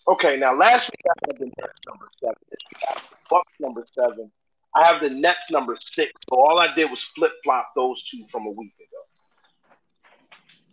Okay, 0.07 0.37
now 0.37 0.57
last 0.57 0.89
week 0.89 1.01
I 1.09 1.13
had 1.27 1.39
the 1.39 1.45
Nets 1.45 1.79
number 1.85 2.07
seven. 2.21 2.35
This 2.49 2.59
week 2.71 2.83
I 2.87 2.93
have 2.93 3.09
the 3.09 3.17
Bucks 3.29 3.53
number 3.59 3.85
seven. 3.91 4.31
I 4.75 4.85
have 4.85 5.01
the 5.01 5.09
Nets 5.09 5.51
number 5.51 5.75
six. 5.75 6.11
So 6.29 6.35
all 6.37 6.59
I 6.59 6.73
did 6.73 6.89
was 6.89 7.01
flip 7.01 7.33
flop 7.43 7.69
those 7.75 8.03
two 8.03 8.23
from 8.31 8.45
a 8.45 8.51
week 8.51 8.73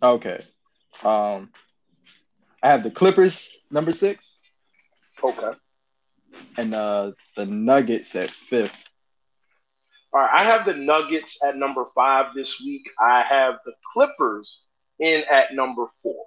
ago. 0.01 0.13
Okay. 0.15 0.39
Um, 1.03 1.49
I 2.63 2.69
have 2.71 2.83
the 2.83 2.91
Clippers 2.91 3.49
number 3.71 3.91
six 3.91 4.39
Okay. 5.23 5.51
and 6.57 6.73
uh, 6.73 7.11
the 7.35 7.45
Nuggets 7.45 8.15
at 8.15 8.29
fifth. 8.29 8.85
All 10.13 10.21
right. 10.21 10.29
I 10.33 10.43
have 10.45 10.65
the 10.65 10.73
Nuggets 10.75 11.37
at 11.45 11.57
number 11.57 11.85
five 11.93 12.33
this 12.35 12.59
week. 12.61 12.83
I 12.99 13.21
have 13.21 13.59
the 13.65 13.73
Clippers 13.93 14.61
in 14.99 15.23
at 15.31 15.53
number 15.53 15.85
four. 16.01 16.25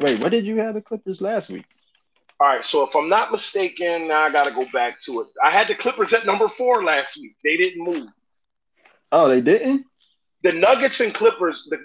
Wait, 0.00 0.20
what 0.20 0.30
did 0.32 0.44
you 0.44 0.56
have 0.56 0.74
the 0.74 0.80
Clippers 0.82 1.20
last 1.22 1.50
week? 1.50 1.66
All 2.40 2.48
right. 2.48 2.64
So 2.64 2.82
if 2.86 2.94
I'm 2.94 3.08
not 3.08 3.30
mistaken, 3.32 4.08
now 4.08 4.22
I 4.22 4.30
got 4.30 4.44
to 4.44 4.50
go 4.50 4.66
back 4.72 5.00
to 5.02 5.20
it. 5.22 5.28
I 5.44 5.50
had 5.50 5.68
the 5.68 5.74
Clippers 5.74 6.12
at 6.12 6.26
number 6.26 6.48
four 6.48 6.82
last 6.84 7.16
week. 7.16 7.36
They 7.44 7.56
didn't 7.56 7.84
move. 7.84 8.08
Oh, 9.12 9.28
they 9.28 9.40
didn't. 9.40 9.86
The 10.42 10.52
Nuggets 10.52 11.00
and 11.00 11.14
Clippers, 11.14 11.66
the, 11.70 11.78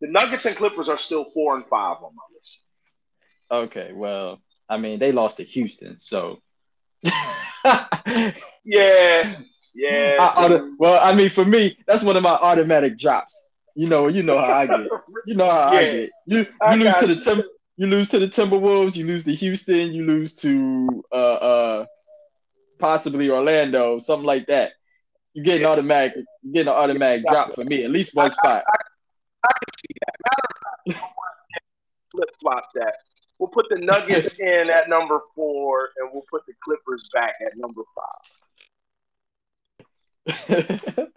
the 0.00 0.08
Nuggets 0.08 0.44
and 0.46 0.56
Clippers 0.56 0.88
are 0.88 0.98
still 0.98 1.26
four 1.32 1.56
and 1.56 1.64
five 1.66 1.96
on 1.96 2.14
my 2.14 2.22
list. 2.34 2.58
Okay, 3.50 3.92
well, 3.94 4.40
I 4.68 4.76
mean, 4.78 4.98
they 4.98 5.12
lost 5.12 5.38
to 5.38 5.44
Houston, 5.44 5.98
so. 5.98 6.40
Yeah. 8.66 9.38
Yeah. 9.74 10.16
I 10.20 10.44
auto- 10.44 10.72
well, 10.78 11.00
I 11.02 11.14
mean, 11.14 11.28
for 11.30 11.44
me, 11.44 11.78
that's 11.86 12.02
one 12.02 12.16
of 12.16 12.22
my 12.22 12.30
automatic 12.34 12.98
drops. 12.98 13.48
You 13.74 13.86
know, 13.86 14.08
you 14.08 14.22
know 14.22 14.38
how 14.38 14.52
I 14.52 14.66
get. 14.66 14.88
You 15.26 15.34
know 15.34 15.50
how 15.50 15.68
I 15.68 15.84
get. 15.92 16.10
You 16.26 16.38
you 16.38 16.46
I 16.60 16.74
lose 16.74 16.96
to 16.96 17.06
the. 17.06 17.16
Tim, 17.16 17.42
you 17.76 17.86
lose 17.86 18.08
to 18.10 18.18
the 18.18 18.28
Timberwolves, 18.28 18.96
you 18.96 19.06
lose 19.06 19.24
to 19.24 19.34
Houston, 19.34 19.92
you 19.92 20.04
lose 20.04 20.34
to 20.36 21.04
uh 21.12 21.14
uh 21.14 21.86
possibly 22.78 23.30
Orlando, 23.30 23.98
something 23.98 24.26
like 24.26 24.46
that. 24.46 24.72
You 25.34 25.42
get 25.42 25.60
an 25.60 25.66
automatic, 25.66 26.24
you 26.42 26.52
get 26.52 26.62
an 26.62 26.68
automatic 26.72 27.26
drop 27.26 27.54
for 27.54 27.64
me, 27.64 27.84
at 27.84 27.90
least 27.90 28.14
one 28.14 28.30
spot. 28.30 28.64
I 29.44 29.52
can 29.52 29.74
see 29.78 29.94
that. 30.06 30.14
Matter 30.24 30.48
of 30.48 30.94
fact, 30.94 31.12
flip 32.10 32.30
flop 32.40 32.68
that. 32.74 32.94
We'll 33.38 33.48
put 33.48 33.66
the 33.68 33.76
Nuggets 33.76 34.34
in 34.38 34.70
at 34.70 34.88
number 34.88 35.20
four, 35.34 35.90
and 35.98 36.10
we'll 36.12 36.24
put 36.30 36.42
the 36.46 36.54
Clippers 36.64 37.08
back 37.12 37.34
at 37.44 37.56
number 37.56 37.82
five. 37.94 38.22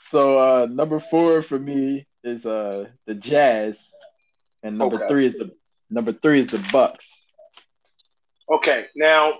so 0.00 0.38
uh 0.38 0.66
number 0.70 0.98
four 0.98 1.42
for 1.42 1.58
me 1.58 2.06
is 2.22 2.46
uh 2.46 2.86
the 3.06 3.14
Jazz, 3.14 3.90
and 4.62 4.78
number 4.78 4.96
Okay. 4.96 5.08
three 5.08 5.26
is 5.26 5.34
the 5.34 5.52
number 5.90 6.12
three 6.12 6.40
is 6.40 6.48
the 6.48 6.66
Bucks. 6.72 7.26
Okay, 8.50 8.86
now 8.96 9.34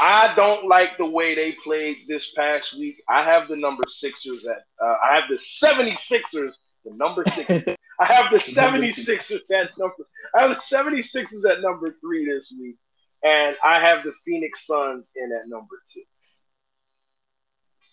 I 0.00 0.34
don't 0.34 0.68
like 0.68 0.98
the 0.98 1.06
way 1.06 1.34
they 1.34 1.56
played 1.64 1.98
this 2.08 2.32
past 2.32 2.78
week. 2.78 3.02
I 3.08 3.24
have 3.24 3.48
the 3.48 3.56
number 3.56 3.84
Sixers 3.88 4.44
at. 4.46 4.64
Uh, 4.82 4.94
I 5.04 5.14
have 5.14 5.24
the 5.28 5.36
76ers, 5.36 6.52
the 6.84 6.94
number 6.94 7.24
six. 7.34 7.50
I 7.98 8.04
have 8.04 8.30
the 8.30 8.38
The 8.38 8.60
number 8.60 8.86
76ers 8.86 9.50
at 9.52 9.70
number. 9.78 9.94
I 10.34 10.42
have 10.42 10.50
the 10.50 10.76
76ers 10.76 11.50
at 11.50 11.62
number 11.62 11.96
three 12.00 12.26
this 12.26 12.52
week, 12.60 12.76
and 13.24 13.56
I 13.64 13.80
have 13.80 14.04
the 14.04 14.12
Phoenix 14.24 14.66
Suns 14.66 15.10
in 15.16 15.32
at 15.32 15.48
number 15.48 15.80
two. 15.92 16.02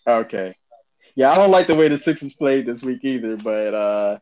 Okay. 0.06 0.54
Yeah, 1.16 1.32
I 1.32 1.36
don't 1.36 1.50
like 1.50 1.66
the 1.66 1.74
way 1.74 1.88
the 1.88 1.96
Sixers 1.96 2.34
played 2.34 2.66
this 2.66 2.82
week 2.82 3.00
either, 3.02 3.36
but 3.36 3.74
uh 3.74 4.18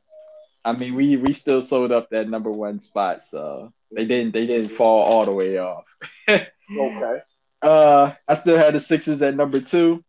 I 0.64 0.72
mean 0.72 0.94
we 0.94 1.16
we 1.16 1.32
still 1.32 1.62
sold 1.62 1.92
up 1.92 2.10
that 2.10 2.28
number 2.28 2.50
one 2.50 2.80
spot, 2.80 3.22
so 3.22 3.72
they 3.90 4.04
didn't 4.04 4.32
they 4.32 4.46
didn't 4.46 4.70
fall 4.70 5.02
all 5.02 5.24
the 5.24 5.32
way 5.32 5.58
off. 5.58 5.84
Okay. 6.74 7.18
Uh 7.60 8.12
I 8.26 8.34
still 8.34 8.56
had 8.56 8.72
the 8.72 8.80
Sixers 8.80 9.20
at 9.20 9.36
number 9.36 9.60
two, 9.60 10.02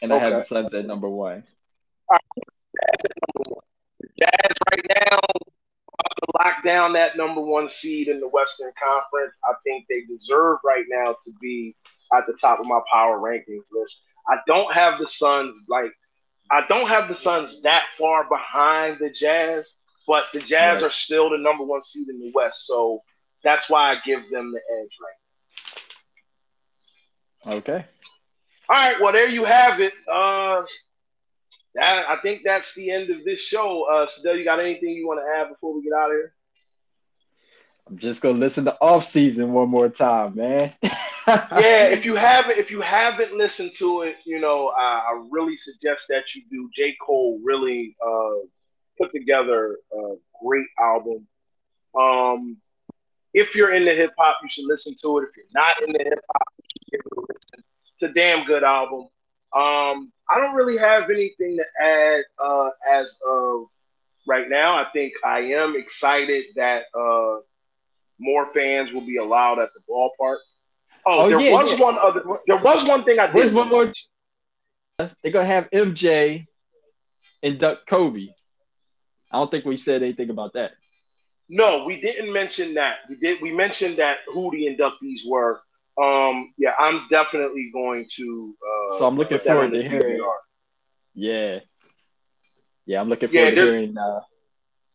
and 0.00 0.12
I 0.12 0.18
had 0.18 0.32
the 0.32 0.36
Okay. 0.36 0.46
Suns 0.46 0.72
at 0.72 0.86
number 0.86 1.10
one. 1.10 1.44
Jazz 4.18 4.56
right 4.70 4.86
now 5.10 5.18
lock 6.34 6.64
down 6.64 6.92
that 6.94 7.16
number 7.16 7.40
one 7.40 7.68
seed 7.68 8.08
in 8.08 8.20
the 8.20 8.28
Western 8.28 8.72
Conference. 8.82 9.38
I 9.44 9.54
think 9.64 9.86
they 9.88 10.02
deserve 10.02 10.58
right 10.64 10.84
now 10.88 11.16
to 11.22 11.32
be 11.40 11.76
at 12.12 12.26
the 12.26 12.36
top 12.40 12.60
of 12.60 12.66
my 12.66 12.80
power 12.92 13.18
rankings 13.18 13.66
list. 13.72 14.02
I 14.28 14.38
don't 14.46 14.72
have 14.72 14.98
the 14.98 15.06
Suns 15.06 15.54
like 15.68 15.92
I 16.50 16.66
don't 16.68 16.88
have 16.88 17.08
the 17.08 17.14
Suns 17.14 17.62
that 17.62 17.84
far 17.96 18.28
behind 18.28 18.98
the 18.98 19.10
Jazz, 19.10 19.74
but 20.10 20.24
the 20.32 20.40
Jazz 20.40 20.82
Right. 20.82 20.88
are 20.88 20.90
still 20.90 21.30
the 21.30 21.38
number 21.38 21.62
one 21.62 21.82
seed 21.82 22.08
in 22.08 22.18
the 22.18 22.32
West, 22.34 22.66
so 22.66 23.00
that's 23.44 23.70
why 23.70 23.92
I 23.92 24.00
give 24.04 24.28
them 24.28 24.50
the 24.50 24.60
edge 24.80 24.90
right. 27.46 27.54
Okay. 27.58 27.84
All 28.68 28.74
right, 28.76 29.00
well 29.00 29.12
there 29.12 29.28
you 29.28 29.44
have 29.44 29.78
it. 29.78 29.92
Uh, 30.12 30.62
that 31.76 32.08
I 32.08 32.16
think 32.22 32.42
that's 32.44 32.74
the 32.74 32.90
end 32.90 33.10
of 33.10 33.24
this 33.24 33.38
show. 33.38 33.84
Uh, 33.84 34.04
Sadell, 34.04 34.36
you 34.36 34.42
got 34.42 34.58
anything 34.58 34.88
you 34.88 35.06
want 35.06 35.20
to 35.20 35.40
add 35.40 35.48
before 35.48 35.72
we 35.72 35.84
get 35.84 35.92
out 35.92 36.10
of 36.10 36.16
here? 36.16 36.34
I'm 37.88 37.96
just 37.96 38.20
gonna 38.20 38.36
listen 38.36 38.64
to 38.64 38.76
off 38.80 39.04
season 39.04 39.52
one 39.52 39.68
more 39.68 39.88
time, 39.88 40.34
man. 40.34 40.72
yeah, 40.82 41.84
if 41.86 42.04
you 42.04 42.16
haven't 42.16 42.58
if 42.58 42.72
you 42.72 42.80
haven't 42.80 43.36
listened 43.36 43.74
to 43.76 44.02
it, 44.02 44.16
you 44.26 44.40
know, 44.40 44.72
I, 44.76 45.12
I 45.12 45.24
really 45.30 45.56
suggest 45.56 46.06
that 46.08 46.34
you 46.34 46.42
do. 46.50 46.68
J. 46.74 46.96
Cole 47.00 47.38
really 47.44 47.96
uh, 48.04 48.46
put 49.00 49.12
together 49.12 49.78
a 49.92 50.14
great 50.44 50.66
album. 50.78 51.26
Um, 51.98 52.56
if 53.32 53.54
you're 53.54 53.72
into 53.72 53.94
hip 53.94 54.12
hop, 54.18 54.36
you 54.42 54.48
should 54.48 54.66
listen 54.66 54.94
to 55.02 55.18
it. 55.18 55.28
If 55.28 55.36
you're 55.36 55.46
not 55.54 55.80
into 55.82 55.98
hip 55.98 56.20
hop, 56.30 56.52
you 56.58 56.64
should 56.72 56.90
give 56.90 57.00
it 57.00 57.18
a 57.18 57.20
listen. 57.20 57.64
It's 57.94 58.02
a 58.02 58.12
damn 58.12 58.44
good 58.44 58.64
album. 58.64 59.08
Um, 59.52 60.12
I 60.28 60.40
don't 60.40 60.54
really 60.54 60.76
have 60.76 61.10
anything 61.10 61.56
to 61.56 61.64
add 61.82 62.22
uh, 62.42 62.70
as 62.90 63.18
of 63.26 63.66
right 64.26 64.48
now. 64.48 64.76
I 64.76 64.84
think 64.92 65.12
I 65.24 65.40
am 65.40 65.76
excited 65.76 66.46
that 66.56 66.84
uh, 66.94 67.40
more 68.18 68.46
fans 68.46 68.92
will 68.92 69.06
be 69.06 69.16
allowed 69.16 69.58
at 69.58 69.70
the 69.74 69.80
ballpark. 69.90 70.38
Oh, 71.06 71.24
oh 71.24 71.28
there 71.28 71.40
yeah, 71.40 71.52
was 71.52 71.72
yeah. 71.72 71.84
one 71.84 71.98
other. 71.98 72.22
There 72.46 72.58
was 72.58 72.86
one 72.86 73.04
thing 73.04 73.18
I 73.18 73.26
did. 73.26 73.34
Where's 73.34 73.52
one 73.52 73.68
more? 73.68 73.92
They're 74.98 75.32
gonna 75.32 75.46
have 75.46 75.70
MJ 75.70 76.46
induct 77.42 77.86
Kobe. 77.86 78.28
I 79.30 79.38
don't 79.38 79.50
think 79.50 79.64
we 79.64 79.76
said 79.76 80.02
anything 80.02 80.30
about 80.30 80.54
that. 80.54 80.72
No, 81.48 81.84
we 81.84 82.00
didn't 82.00 82.32
mention 82.32 82.74
that. 82.74 82.98
We 83.08 83.16
did. 83.16 83.42
We 83.42 83.52
mentioned 83.52 83.98
that 83.98 84.18
who 84.32 84.50
the 84.50 84.66
inductees 84.66 85.26
were. 85.26 85.60
Um, 86.00 86.54
yeah, 86.56 86.74
I'm 86.78 87.06
definitely 87.10 87.70
going 87.72 88.06
to. 88.16 88.54
Uh, 88.62 88.98
so 88.98 89.06
I'm 89.06 89.16
looking 89.16 89.38
forward 89.38 89.72
to 89.72 89.82
hearing. 89.82 90.22
Yeah, 91.14 91.58
yeah, 92.86 93.00
I'm 93.00 93.08
looking 93.08 93.28
forward 93.28 93.48
yeah, 93.48 93.62
to 93.62 93.62
hearing. 93.62 93.98
Uh, 93.98 94.20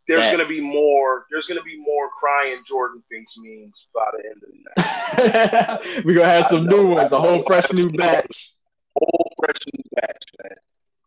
there's 0.08 0.24
that. 0.24 0.32
gonna 0.32 0.48
be 0.48 0.62
more. 0.62 1.26
There's 1.32 1.48
gonna 1.48 1.64
be 1.64 1.78
more 1.78 2.10
crying 2.18 2.62
Jordan 2.66 3.04
thinks 3.10 3.34
memes 3.38 3.88
by 3.94 4.06
the 4.14 4.24
end 4.30 4.42
of 4.44 4.50
the 4.52 5.82
night. 5.82 6.06
We're 6.06 6.16
gonna 6.16 6.28
have 6.28 6.48
some 6.48 6.68
new 6.68 6.88
ones, 6.88 7.12
a 7.12 7.20
whole 7.20 7.42
fresh 7.44 7.72
new 7.74 7.92
batch. 7.98 8.52
Whole 8.96 9.34
fresh 9.40 9.58
new 9.74 9.84
batch, 9.94 10.24
man. 10.44 10.58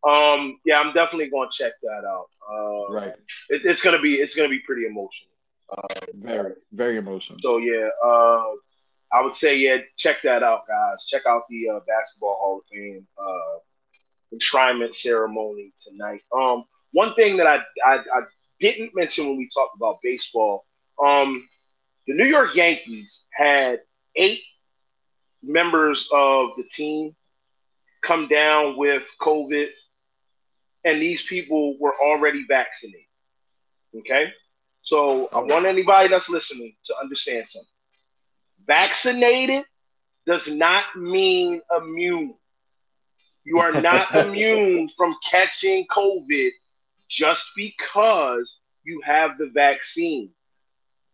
Um, 0.09 0.59
yeah, 0.65 0.81
I'm 0.81 0.93
definitely 0.95 1.29
gonna 1.29 1.51
check 1.53 1.73
that 1.83 2.05
out. 2.07 2.29
Uh, 2.51 2.93
right. 2.93 3.13
It, 3.49 3.65
it's 3.65 3.83
gonna 3.83 4.01
be 4.01 4.15
it's 4.15 4.35
gonna 4.35 4.49
be 4.49 4.61
pretty 4.61 4.87
emotional. 4.87 5.33
Uh, 5.71 5.95
very 6.15 6.55
very 6.73 6.97
emotional. 6.97 7.39
So 7.43 7.59
yeah, 7.59 7.89
uh, 8.05 8.45
I 9.13 9.23
would 9.23 9.35
say 9.35 9.59
yeah, 9.59 9.79
check 9.97 10.23
that 10.25 10.43
out, 10.43 10.67
guys. 10.67 11.05
Check 11.07 11.23
out 11.29 11.43
the 11.51 11.69
uh, 11.69 11.81
Basketball 11.87 12.37
Hall 12.41 12.59
of 12.59 12.65
Fame 12.73 13.07
uh, 13.19 14.35
enshrinement 14.35 14.95
ceremony 14.95 15.73
tonight. 15.83 16.23
Um, 16.35 16.65
one 16.93 17.15
thing 17.15 17.37
that 17.37 17.47
I, 17.47 17.59
I, 17.85 17.97
I 17.97 18.21
didn't 18.61 18.95
mention 18.95 19.27
when 19.27 19.37
we 19.37 19.49
talked 19.55 19.77
about 19.77 19.99
baseball, 20.03 20.65
um, 21.03 21.47
the 22.07 22.15
New 22.15 22.25
York 22.25 22.55
Yankees 22.55 23.25
had 23.31 23.81
eight 24.17 24.41
members 25.43 26.09
of 26.13 26.51
the 26.57 26.65
team 26.65 27.15
come 28.03 28.29
down 28.29 28.77
with 28.77 29.07
COVID, 29.21 29.69
and 30.85 31.01
these 31.01 31.22
people 31.22 31.76
were 31.79 31.95
already 32.03 32.45
vaccinated. 32.49 33.01
Okay, 33.99 34.33
so 34.83 35.29
I 35.33 35.41
want 35.41 35.66
anybody 35.66 36.09
that's 36.09 36.29
listening 36.29 36.74
to 36.87 36.95
understand 37.03 37.49
something. 37.49 37.68
Vaccinated 38.66 39.64
does 40.26 40.47
not 40.49 40.85
mean 40.97 41.61
immune. 41.76 42.35
You 43.45 43.59
are 43.61 43.81
not 43.81 44.14
immune 44.14 44.89
from 44.97 45.16
catching 45.29 45.87
COVID 45.95 46.51
just 47.09 47.47
because 47.57 48.61
you 48.85 49.01
have 49.05 49.39
the 49.39 49.51
vaccine. 49.55 50.31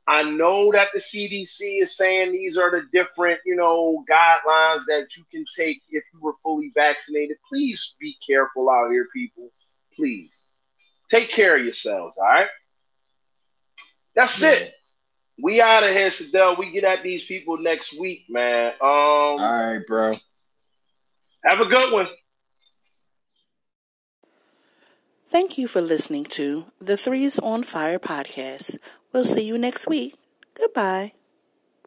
I 0.06 0.22
know 0.22 0.70
that 0.72 0.88
the 0.92 1.00
CDC 1.00 1.82
is 1.82 1.96
saying 1.96 2.32
these 2.32 2.58
are 2.58 2.70
the 2.70 2.86
different, 2.92 3.40
you 3.46 3.56
know, 3.56 4.04
guidelines 4.10 4.84
that 4.86 5.08
you 5.16 5.24
can 5.30 5.44
take 5.56 5.78
if 5.88 6.04
you 6.12 6.20
were 6.20 6.34
fully 6.42 6.72
vaccinated. 6.74 7.38
Please 7.48 7.94
be 7.98 8.14
careful 8.26 8.68
out 8.68 8.90
here, 8.90 9.08
people. 9.14 9.50
Please 9.94 10.30
take 11.10 11.30
care 11.32 11.56
of 11.56 11.64
yourselves. 11.64 12.16
All 12.18 12.24
right. 12.24 12.48
That's 14.14 14.40
yeah. 14.40 14.50
it. 14.50 14.74
We 15.42 15.60
out 15.60 15.82
of 15.82 15.90
here, 15.90 16.08
Sadell. 16.08 16.58
We 16.58 16.70
get 16.70 16.84
at 16.84 17.02
these 17.02 17.24
people 17.24 17.58
next 17.58 17.98
week, 17.98 18.26
man. 18.28 18.72
Um, 18.74 18.80
All 18.80 19.38
right, 19.38 19.80
bro. 19.86 20.12
Have 21.44 21.60
a 21.60 21.66
good 21.66 21.92
one. 21.92 22.08
Thank 25.26 25.58
you 25.58 25.66
for 25.66 25.80
listening 25.80 26.24
to 26.26 26.66
the 26.80 26.96
Threes 26.96 27.40
on 27.40 27.64
Fire 27.64 27.98
podcast. 27.98 28.78
We'll 29.14 29.24
see 29.24 29.46
you 29.46 29.56
next 29.56 29.86
week. 29.86 30.16
Goodbye. 30.54 31.12